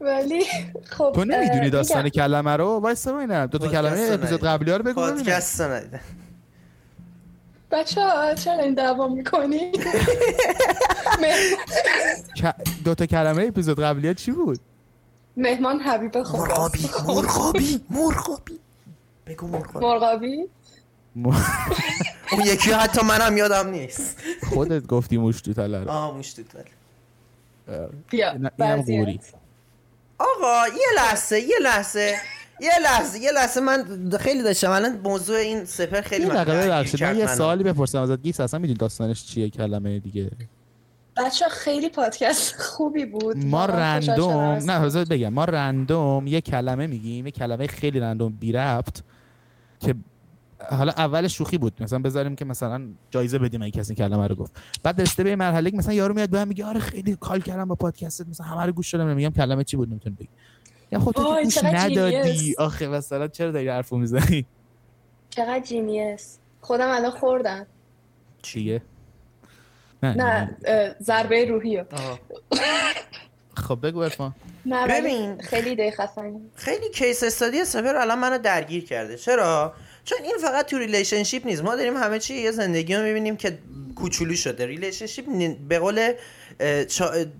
ولی 0.00 0.44
خب 0.84 1.12
تو 1.14 1.24
نمی‌دونی 1.24 1.70
داستان. 1.70 2.08
کلمه 2.08 2.56
رو؟ 2.56 2.66
وایسا 2.66 3.12
ببینم. 3.12 3.46
دو 3.46 3.58
تا 3.58 3.68
کلمه 3.68 4.08
اپیزود. 4.12 4.44
قبلی 4.44 4.70
ها 4.70 4.76
رو 4.76 4.82
بگو 4.82 5.00
ببینم. 5.00 5.16
پادکست 5.16 5.60
رو 5.60 5.72
ندیدم. 5.72 6.00
بچه 7.70 8.00
ها 8.00 8.34
چرا 8.34 8.62
این 8.62 8.74
دعوا 8.74 9.08
می‌کنی؟ 9.08 9.72
دو 12.84 12.94
تا 12.94 13.06
کلمه 13.06 13.44
اپیزود 13.44 13.80
قبلی 13.80 14.08
ها 14.08 14.14
چی 14.14 14.32
بود؟ 14.32 14.60
مهمان 15.36 15.80
حبیب 15.80 16.22
خود 16.22 16.40
مرغابی 16.40 16.90
مرغابی 17.06 17.80
مرغابی. 17.90 18.58
بگو 19.26 19.46
مرغابی؟ 19.46 20.44
مرغابی 21.16 21.44
اون 22.32 22.40
یکی 22.46 22.72
حتی 22.72 23.04
منم 23.06 23.36
یادم 23.36 23.68
نیست. 23.70 24.16
خودت 24.54 24.86
گفتی 24.86 25.16
موش 25.16 25.40
تو 25.40 25.52
تله 25.52 25.80
رو. 25.84 25.90
آه 25.90 26.16
موش 26.16 26.32
این- 28.12 28.48
اینم. 28.58 28.82
قوری 28.82 29.20
آقا 30.18 30.66
یه 30.68 30.86
لحظه 30.96 31.40
یه 31.40 31.56
لحظه 31.62 32.14
یه 32.60 32.70
لحظه 32.82 33.18
یه 33.18 33.32
لحظه. 33.32 33.60
من 33.60 34.10
خیلی 34.20 34.42
داشتم. 34.42 34.70
الان 34.70 34.98
موضوع 35.04 35.36
این 35.36 35.64
سپر 35.64 36.00
خیلی 36.00 36.26
یه 36.26 36.32
من 36.32 37.18
یه. 37.18 37.26
سوالی 37.26 37.64
بپرسم 37.64 37.98
ازت. 38.02 38.22
گیس 38.22 38.40
اصلا 38.40 38.60
می‌دونی 38.60 38.78
داستانش 38.78 39.24
چیه؟ 39.26 39.50
کلمه 39.50 39.98
دیگه. 39.98 40.30
بچه 41.16 41.44
خیلی 41.48 41.88
پادکست 41.88 42.60
خوبی 42.60 43.04
بود. 43.04 43.46
ما 43.46 43.66
رندوم 43.66 44.34
نه 44.40 44.80
بذار 44.80 45.04
بگم. 45.04 45.28
ما 45.28 45.44
رندوم 45.44 46.26
یه 46.26 46.40
کلمه 46.40 46.86
میگیم 46.86 47.26
یه 47.26 47.32
کلمه 47.32 47.66
خیلی 47.66 48.00
رندوم 48.00 48.32
بی 48.32 48.52
ربط 48.52 49.00
که 49.80 49.94
حالا 50.70 50.92
اول 50.92 51.28
شوخی 51.28 51.58
بود. 51.58 51.82
مثلا 51.82 51.98
بذاریم 51.98 52.36
که 52.36 52.44
مثلا 52.44 52.88
جایزه 53.10 53.38
بدیم 53.38 53.62
اگه 53.62 53.70
کسی 53.70 53.94
کلمه 53.94 54.26
رو 54.26 54.34
گفت. 54.34 54.52
بعد 54.82 55.00
رسیده 55.00 55.24
به 55.24 55.36
مرحله 55.36 55.70
که 55.70 55.76
مثلا 55.76 55.94
یارو 55.94 56.14
میاد 56.14 56.30
به 56.30 56.38
من 56.38 56.48
میگه 56.48 56.64
آره 56.64 56.80
خیلی 56.80 57.16
کال 57.20 57.40
کردم 57.40 57.64
با 57.64 57.74
پادکستت 57.74 58.28
مثلا 58.28 58.46
همه 58.46 58.66
رو 58.66 58.72
گوش 58.72 58.94
دادم 58.94 59.14
میگم 59.16 59.30
کلمه 59.30 59.64
چی 59.64 59.76
بود 59.76 59.90
نمی‌تونی 59.90 60.16
بگی. 60.16 60.28
یا 60.92 60.98
خودت 60.98 61.44
گوش 61.44 61.64
ندادی. 61.64 62.54
آخه 62.58 62.88
مثلا 62.88 63.28
چرا 63.28 63.50
داری 63.50 63.68
حرفو 63.68 63.96
می‌زنی؟ 63.96 64.46
چقدر 65.30 65.60
genius 65.60 66.38
خودم 66.60 66.90
الان 66.90 67.10
خوردم. 67.10 67.66
چیه؟ 68.42 68.82
نه 70.02 70.56
ضربه 71.02 71.44
روحی. 71.44 71.82
خب 73.56 73.78
بگو 73.82 73.98
عرفان. 73.98 74.34
نه 74.66 74.86
ببین. 74.86 75.40
خیلی 75.40 75.70
ایده 75.70 75.90
خفنی 75.90 76.40
خیلی 76.54 76.90
case 76.90 77.22
study 77.22 77.64
سپهر 77.64 77.96
الان 77.96 78.18
منو 78.18 78.38
درگیر 78.38 78.84
کرده. 78.84 79.16
چرا؟ 79.16 79.74
چون 80.04 80.18
این 80.22 80.36
فقط 80.42 80.66
تو 80.66 80.78
relationship 80.78 81.46
نیست. 81.46 81.62
ما 81.62 81.76
داریم 81.76 81.96
همه 81.96 82.18
چی 82.18 82.34
یه 82.34 82.50
زندگی 82.50 82.94
رو 82.94 83.02
می‌بینیم 83.02 83.36
که 83.36 83.58
کوچولو 83.96 84.34
شده. 84.34 84.66
relationship 84.66 85.24
به 85.68 85.78
قول 85.78 86.12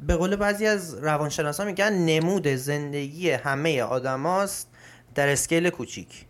به 0.07 0.17
قول 0.17 0.37
بعضی 0.37 0.67
از 0.67 0.95
روانشناسا 0.95 1.65
میگن 1.65 1.93
نمود 1.93 2.49
زندگی 2.49 3.31
همه 3.31 3.83
آدماست 3.83 4.69
در 5.15 5.29
scale 5.29 5.71
کوچیک. 5.71 6.25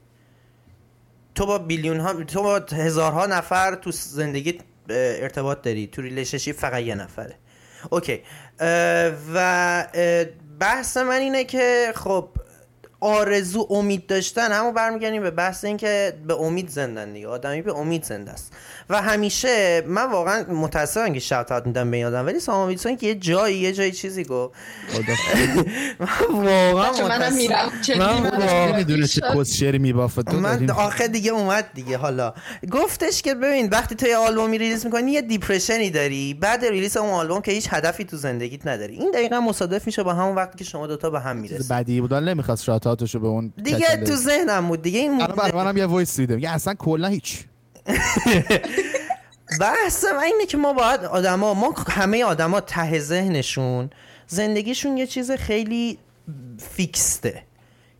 تو 1.34 1.46
با 1.46 1.58
billion 1.58 2.00
ها 2.00 2.24
تو 2.24 2.42
با 2.42 2.62
هزارها 2.72 3.26
نفر 3.26 3.74
تو 3.74 3.90
زندگی 3.90 4.58
ارتباط 4.90 5.62
داری 5.62 5.86
تو 5.86 6.02
relationship 6.02 6.56
فقط 6.56 6.82
یه 6.82 6.94
نفره. 6.94 7.34
okay. 7.90 8.22
و 9.34 9.86
بحث 10.60 10.96
من 10.96 11.18
اینه 11.20 11.44
که 11.44 11.92
خب 11.94 12.28
آرزو 13.02 13.66
امید 13.70 14.06
داشتن 14.06 14.52
همون 14.52 14.74
برمیگردیم 14.74 15.22
به 15.22 15.30
بحث 15.30 15.64
این 15.64 15.76
که 15.76 16.12
به 16.28 16.34
امید 16.34 16.68
زنده‌ان 16.68 17.12
دیگه. 17.12 17.28
آدمی 17.28 17.62
به 17.62 17.76
امید 17.76 18.04
زنده 18.04 18.30
است. 18.30 18.52
و 18.90 19.02
همیشه 19.02 19.82
من 19.86 20.10
واقعا 20.10 20.42
متاسفم 20.52 21.12
که 21.12 21.36
shout-out 21.38 21.66
میدم 21.66 21.90
به 21.90 21.96
این 21.96 22.06
آدم 22.06 22.26
ولی 22.26 22.40
سامان 22.40 22.68
ویلسون 22.68 22.96
که 22.96 23.06
یه 23.06 23.14
جایی 23.14 23.56
یه 23.58 23.72
جایی 23.72 23.92
چیزی 23.92 24.24
گفت. 24.24 24.54
من 26.00 26.08
واقعا 26.30 26.90
متاسفم. 26.92 27.98
من. 27.98 28.72
نمی‌دونه 28.72 29.06
چه 29.06 29.20
شاید- 29.20 29.40
کس 29.40 29.52
شعری 29.52 29.78
میبافت 29.78 30.34
من. 30.34 30.70
آخه 30.70 31.08
دیگه 31.08 31.30
اومد 31.30 31.64
دیگه 31.74 31.96
حالا. 31.96 32.34
گفتش 32.70 33.22
که 33.22 33.34
ببین 33.34 33.68
وقتی 33.68 33.94
تو 33.94 34.06
یه 34.06 34.16
آلبومی 34.16 34.58
release 34.58 34.84
می‌کنی 34.84 35.12
یه 35.12 35.22
depression 35.22 35.84
ی 35.84 35.90
داری. 35.90 36.34
بعد 36.34 36.64
release 36.64 36.96
اون 36.96 37.10
آلبوم 37.10 37.40
که 37.40 37.52
هیچ 37.52 37.68
هدفی 37.70 38.04
تو 38.04 38.16
زندگیت 38.16 38.66
نداری. 38.66 38.94
این 38.96 39.10
دقیقا 39.10 39.40
مصادف 39.40 39.86
میشه 39.86 40.02
با 40.02 40.12
همون 40.14 40.34
وقتی 40.34 40.58
که 40.58 40.64
شما 40.64 40.86
دوتا 40.86 41.10
به 41.10 41.20
هم 41.20 41.36
می‌رسید 41.36 41.68
بدی 41.68 42.00
بود. 42.00 42.12
ولی 42.12 42.26
نمی‌خواست 42.26 42.64
shout-out 42.92 43.12
شو 43.12 43.18
به 43.18 43.28
اون 43.28 43.52
دیگه. 43.62 43.96
تو 43.96 44.16
ذهنم 44.16 44.68
بود 44.68 44.82
دیگه 44.82 45.00
این 45.00 45.22
الان 45.22 45.36
برای 45.36 45.52
منم 45.52 45.76
یه 45.76 45.86
voice 45.86 46.16
دیدم 46.16 46.38
یه 46.38 46.50
اصلا 46.50 46.74
کلا 46.74 47.08
هیچ. 47.08 47.44
بحث 49.60 50.04
من 50.04 50.22
اینه 50.22 50.46
که 50.48 50.56
ما 50.56 50.72
باید 50.72 51.04
آدما 51.04 51.54
ما 51.54 51.74
همه 51.88 52.24
آدما 52.24 52.60
ته 52.60 52.98
ذهنشون 52.98 53.90
زندگیشون 54.26 54.96
یه 54.96 55.06
چیز 55.06 55.30
خیلی 55.30 55.98
فیکسته 56.70 57.42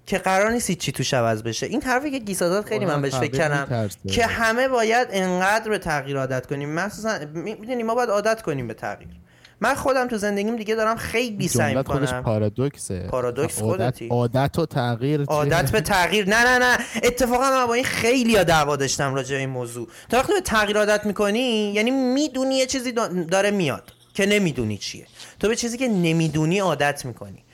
که 0.07 0.19
قرار 0.19 0.51
نیست 0.51 0.73
چی 0.73 0.93
توش 0.93 1.15
عوض 1.15 1.43
بشه. 1.43 1.67
این 1.67 1.83
حرفی 1.83 2.11
که 2.11 2.19
گیسادات 2.19 2.69
خیلی 2.69 2.87
من 2.87 3.03
بهش 3.03 3.15
فکر 3.15 3.49
تغییر 3.49 3.67
کردم. 3.67 3.91
که 4.11 4.27
همه 4.27 4.69
باید 4.69 5.09
انقدر 5.11 5.71
به 5.71 5.79
تغییر 5.79 6.19
عادت 6.19 6.47
کنیم. 6.47 6.75
مخصوصا 6.75 7.19
می‌دونی 7.35 7.83
ما 7.83 7.95
باید 7.95 8.11
عادت 8.11 8.43
کنیم 8.43 8.69
به 8.69 8.75
تغییر. 8.75 9.22
من 9.63 9.75
خودم 9.75 10.09
تو 10.09 10.17
زندگیم 10.19 10.57
دیگه 10.57 10.75
دارم 10.75 10.97
خیلی 10.97 11.49
سعی 11.49 11.73
جملت 11.73 11.89
خودش 11.89 12.01
می‌کنم. 12.09 12.23
پارادوکسه. 12.23 13.07
پارادوکس 13.11 13.59
خودتی. 13.59 14.09
عادت 14.09 14.59
و 14.59 14.67
تغییر 14.67 15.23
عادت 15.25 15.73
به 15.73 15.81
تغییر. 15.81 16.29
نه 16.29 16.45
نه 16.45 16.59
نه. 16.59 16.79
اتفاقا 17.03 17.51
من 17.51 17.67
با 17.67 17.75
این 17.75 17.85
خیلی 17.85 18.45
دعوا 18.45 18.77
داشتم 18.77 19.15
راجع 19.15 19.35
به 19.35 19.41
این 19.41 19.49
موضوع. 19.49 19.89
تا 20.09 20.19
وقتی 20.19 20.33
به 20.33 20.41
تغییر 20.41 20.79
عادت 20.79 21.07
می‌کنی 21.07 21.73
یعنی 21.73 21.91
می‌دونی 21.91 22.55
یه 22.55 22.67
چیزی 22.67 22.93
دا- 22.93 23.31
داره 23.31 23.51
میاد 23.51 23.93
که 24.15 24.27
نمی‌دونی 24.27 24.79
چیه. 24.79 25.07
تو 25.41 25.49
به 25.49 25.57
چیزی 25.57 25.79
که 25.79 25.89
نمی‌دونی 25.89 26.59
عادت 26.59 27.05
می‌کنی. 27.05 27.45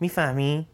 می‌فهمی؟ 0.00 0.66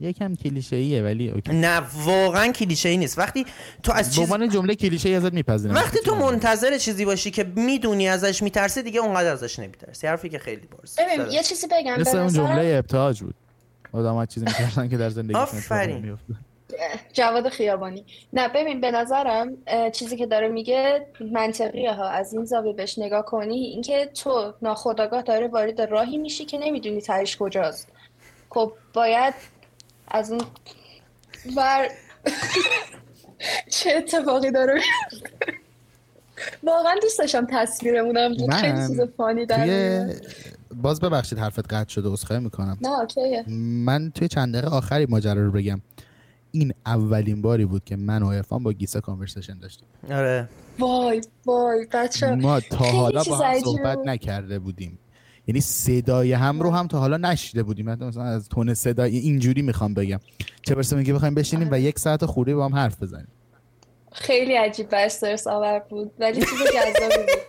یکم 0.00 0.34
کلیشه 0.34 0.76
ایه 0.76 1.02
ولی 1.02 1.30
اوکی. 1.30 1.52
نه 1.52 1.82
واقعا 2.04 2.52
کلیشه 2.52 2.88
ای 2.88 2.96
نیست. 2.96 3.18
وقتی 3.18 3.46
تو 3.82 3.92
از 3.92 4.14
چیز 4.14 4.24
عنوان 4.24 4.48
جمله 4.48 4.74
کلیشه 4.74 5.08
ای 5.08 5.14
ازت 5.14 5.32
میپذیرم. 5.32 5.74
وقتی 5.74 5.98
تو 5.98 6.14
منتظر 6.14 6.78
چیزی 6.78 7.04
باشی 7.04 7.30
که 7.30 7.44
می‌دونی 7.44 8.08
ازش 8.08 8.42
میترسی 8.42 8.82
دیگه 8.82 9.00
اونقدر 9.00 9.32
ازش 9.32 9.58
نمیترسی. 9.58 10.06
حرفی 10.06 10.28
که 10.28 10.38
خیلی 10.38 10.66
بارز 10.66 10.96
ببین 10.98 11.32
یه 11.32 11.42
چیزی 11.42 11.66
بگم. 11.66 12.00
مثل 12.00 12.18
اون 12.18 12.28
جمله 12.28 12.76
ابتهاج 12.78 13.20
بود. 13.20 13.34
آدم 13.92 14.14
ها 14.14 14.26
چیزی 14.26 14.46
می‌کردن 14.46 14.88
که 14.88 14.96
در 14.96 15.10
زندگی 15.10 15.34
آفرین. 15.34 16.18
جواد 17.12 17.48
خیابانی. 17.48 18.04
نه 18.32 18.48
ببین 18.48 18.80
به 18.80 18.90
نظرم 18.90 19.52
چیزی 19.92 20.16
که 20.16 20.26
داره 20.26 20.48
میگه 20.48 21.06
منطقیه 21.32 21.92
ها 21.92 22.08
از 22.08 22.32
این 22.34 22.44
زاویه 22.44 22.72
بهش 22.72 22.98
نگاه 22.98 23.24
کنی 23.24 23.54
اینکه 23.54 24.10
تو 24.14 24.52
ناخودآگاه 24.62 25.22
داره 25.22 25.48
وارد 25.48 25.80
راهی 25.80 26.18
میشی 26.18 26.44
که 26.44 26.58
نمی‌دونی 26.58 27.00
تهش 27.00 27.36
کجاست. 27.36 27.88
خب 28.50 28.72
باید 28.94 29.34
از 30.10 30.32
اون 30.32 30.40
ور 31.56 31.88
چه 33.70 33.90
اتفاقی 33.96 34.50
داره؟ 34.50 34.80
واقعا 36.62 36.94
دوست 37.02 37.18
داشتم 37.18 37.46
تصویرمونم 37.50 38.34
بود. 38.34 38.54
خیلی 38.54 38.72
من 38.72 38.88
چیز 38.88 39.00
فانی 39.00 39.46
در. 39.46 40.14
باز 40.74 41.00
ببخشید 41.00 41.38
حرفت 41.38 41.74
قطع 41.74 41.88
شده 41.88 42.08
عذرخواهی 42.08 42.42
می‌کنم. 42.42 42.78
نه 42.80 43.00
اوکیه. 43.00 43.44
من 43.86 44.10
توی 44.14 44.28
چند 44.28 44.54
دقیقه 44.54 44.76
آخری 44.76 45.06
ماجرا 45.06 45.44
رو 45.44 45.52
بگم. 45.52 45.80
این 46.52 46.74
اولین 46.86 47.42
باری 47.42 47.64
بود 47.64 47.84
که 47.84 47.96
من 47.96 48.22
و 48.22 48.32
عرفان 48.32 48.62
با 48.62 48.72
گیسا 48.72 49.00
کانورسیشن 49.00 49.58
داشتیم. 49.58 49.88
آره. 50.10 50.48
وای 50.78 51.20
وای 51.46 51.86
بچه 51.92 52.30
ما 52.30 52.60
تا 52.60 52.84
حالا 52.84 53.24
چیز 53.24 53.32
با 53.32 53.46
هم 53.46 53.60
صحبت. 53.60 53.98
نکرده 53.98 54.58
بودیم. 54.58 54.98
یعنی 55.50 55.60
صدای 55.60 56.32
هم 56.32 56.60
رو 56.60 56.70
هم 56.70 56.86
تا 56.86 56.98
حالا 56.98 57.16
نشیده 57.16 57.62
بودیم. 57.62 57.90
مثلا 57.94 58.24
از 58.24 58.48
تون 58.48 58.74
صدای 58.74 59.18
اینجوری 59.18 59.62
می‌خوام 59.62 59.94
بگم. 59.94 60.20
چه 60.62 60.74
برسه 60.74 60.96
میگه 60.96 61.14
بخوایم 61.14 61.34
بشینیم 61.34 61.68
و 61.70 61.80
یک 61.80 61.98
ساعت 61.98 62.26
خوری 62.26 62.54
با 62.54 62.64
هم 62.64 62.74
حرف 62.74 63.02
بزنیم. 63.02 63.28
خیلی 64.12 64.54
عجیب 64.54 64.86
و 64.92 64.96
استرس 64.96 65.46
آور 65.46 65.78
بود 65.78 66.12
ولی 66.18 66.40
چیز 66.40 66.58
جذابی 66.74 67.16
بود. 67.16 67.42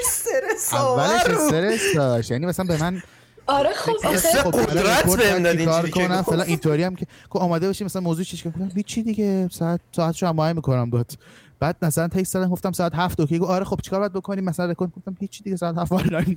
استرس 0.00 0.74
اولش 0.74 1.24
آور 1.24 1.34
بود. 1.34 1.54
استرس 1.54 1.94
داشت. 1.94 2.30
یعنی 2.30 2.46
مثلا 2.46 2.64
به 2.64 2.80
من 2.80 3.02
آره 3.46 3.72
خب 3.72 4.06
حس 4.06 4.36
آخه 4.36 4.50
قدرت 4.50 5.16
بهم 5.16 5.16
باید 5.16 5.42
دادی 5.42 5.58
چیکار 5.58 5.74
اینجوری 5.74 5.92
که 5.92 6.08
کنم. 6.08 6.22
فلان 6.22 6.46
اینطوری 6.46 6.82
هم 6.82 6.96
که 6.96 7.06
که 7.32 7.38
آماده 7.38 7.66
باشی 7.66 7.84
مثلا 7.84 8.02
موضوع 8.02 8.24
چیش 8.24 8.42
که 8.42 8.52
هیچی 8.74 9.02
دیگه 9.02 9.48
ساعت 9.52 9.80
ساعتشو 9.92 10.26
هم 10.26 10.36
مهم 10.36 10.56
می‌کنم 10.56 10.90
بات 10.90 11.16
بعد 11.60 11.76
مثلا 11.82 12.08
تکست 12.08 12.34
دادم 12.34 12.50
گفتم 12.50 12.72
ساعت 12.72 12.94
هفت 12.94 13.20
اوکی 13.20 13.38
گفت 13.38 13.50
آره 13.50 13.64
خب 13.64 13.80
چیکار 13.82 14.00
باید 14.00 14.12
بکنیم؟ 14.12 14.44
مثلا 14.44 14.66
رکورد 14.66 14.92
گفتم 14.96 15.16
هیچی 15.20 15.44
دیگه 15.44 15.56
ساعت 15.56 15.78
هفت 15.78 15.92
آنلاین. 15.92 16.36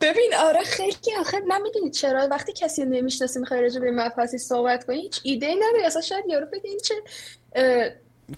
ببین 0.00 0.30
آره 0.38 0.60
خیلی 0.64 1.16
آخه 1.20 1.36
نمی‌دونی 1.48 1.90
چرا. 1.90 2.28
وقتی 2.30 2.52
کسی 2.52 2.82
رو 2.84 2.88
نمی‌شناسی 2.88 3.38
می‌خوای 3.40 3.62
راجع 3.62 3.80
به 3.80 3.90
مبحثی 3.90 4.38
صحبت 4.38 4.84
کنی 4.84 5.00
هیچ 5.00 5.20
ایده 5.22 5.46
ای 5.46 5.56
نداری. 5.56 5.84
اصلا 5.84 6.02
شاید 6.02 6.24
یارو 6.28 6.46
بگه 6.46 6.70
این 6.70 6.80
چه 6.84 6.94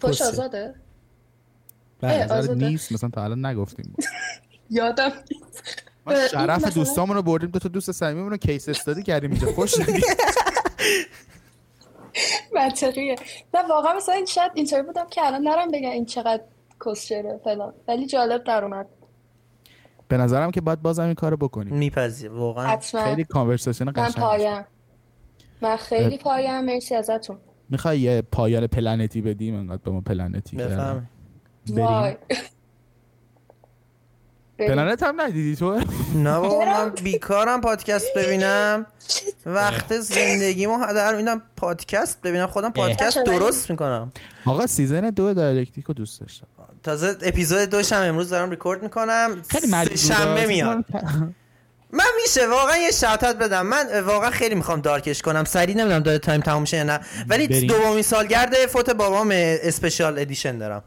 پسه. 0.00 0.24
آزاده. 0.24 0.74
آزاده. 2.30 2.54
نیست؟ 2.68 2.92
مثلا 2.92 3.10
تا 3.10 3.24
الان 3.24 3.46
نگفتیم. 3.46 3.96
یادم. 4.70 5.12
ما 6.06 6.14
شرف 6.28 6.74
دوستامون 6.74 7.16
رو 7.16 7.22
بردیم 7.22 7.50
دو 7.50 7.58
تا 7.58 7.68
دوست 7.68 7.92
صمیممون 7.92 8.30
رو 8.30 8.36
کیس 8.36 8.68
استادی 8.68 9.02
کردیم 9.02 9.30
اینجا. 9.30 9.52
خوش 9.52 9.74
منطقیه. 12.54 13.16
نه 13.54 13.68
واقعا 13.68 13.94
مثلا 13.94 14.14
این 14.14 14.26
شاید 14.26 14.52
اینطوری 14.54 14.82
بودم 14.82 15.06
که 15.10 15.26
الان 15.26 15.42
نرم 15.42 15.70
بگم 15.70 15.90
این 15.90 16.04
چقدر 16.04 16.42
کسچره 16.86 17.40
فلان. 17.44 17.74
ولی 17.88 18.06
جالب 18.06 18.44
در 18.44 18.64
اومد. 18.64 18.86
به 20.08 20.16
نظرم 20.16 20.50
که 20.50 20.60
باید 20.60 20.82
بازم 20.82 21.04
این 21.04 21.14
کارو 21.14 21.36
بکنیم. 21.36 21.74
میپذیر 21.74 22.32
واقعا 22.32 22.76
خیلی 22.76 23.24
کانورسیشن 23.24 23.84
من 23.84 23.92
قشنگ. 23.92 24.24
پایم. 24.24 24.64
من 25.60 25.76
خیلی 25.76 26.18
پایم. 26.18 26.64
مرسی 26.64 26.94
ازتون. 26.94 27.38
می‌خوای 27.70 28.00
یه 28.00 28.22
پایان 28.22 28.66
پلنتی 28.66 29.20
بدیم؟ 29.20 29.54
انقدر 29.54 29.82
به 29.84 29.90
ما 29.90 30.00
پلنتی 30.00 30.56
بفهم 30.56 31.08
بریم. 31.68 32.16
پلنت 34.58 35.02
هم 35.02 35.20
ندیدی 35.20 35.56
تو؟ 35.56 35.80
نه 36.14 36.38
بابا 36.38 36.64
من 36.64 36.90
بیکارم 36.90 37.60
پادکست 37.60 38.06
ببینم. 38.16 38.86
وقت 39.46 40.00
زندگیمو 40.00 40.86
در 40.86 41.16
میدم 41.16 41.42
پادکست 41.56 42.22
ببینم. 42.22 42.46
خودم 42.46 42.72
پادکست. 42.72 43.18
درست 43.18 43.70
می‌کنم. 43.70 44.12
آقا 44.46 44.66
سیزن 44.66 45.10
دو 45.10 45.34
دایرکتیک 45.34 45.84
رو 45.84 45.94
دوست 45.94 46.20
داشتم. 46.20 46.46
تازه 46.82 47.16
اپیزود 47.22 47.58
دوشم 47.58 47.96
امروز 47.96 48.30
دارم 48.30 48.50
ریکورد 48.50 48.82
می‌کنم. 48.82 49.42
خیلی 49.48 49.96
شنبه 49.96 50.46
میاد. 50.46 50.84
من 51.92 52.04
میشه 52.22 52.48
واقعا 52.48 52.76
یه 52.76 52.90
شاتات 52.90 53.36
بدم. 53.36 53.66
من 53.66 54.00
واقعا 54.00 54.30
خیلی 54.30 54.54
می‌خوام 54.54 54.80
دارکش 54.80 55.22
کنم. 55.22 55.44
سری 55.44 55.74
نمی‌دونم 55.74 56.02
داره 56.02 56.18
تایم 56.18 56.40
تموم 56.40 56.64
شه 56.64 56.76
یا 56.76 56.82
نه. 56.82 57.00
ولی. 57.28 57.66
دومین 57.66 58.02
سالگرد 58.02 58.54
فوت 58.66 58.90
بابام 58.90 59.28
اسپشیال 59.32 60.18
ادیشن 60.18 60.58
دارم. 60.58 60.82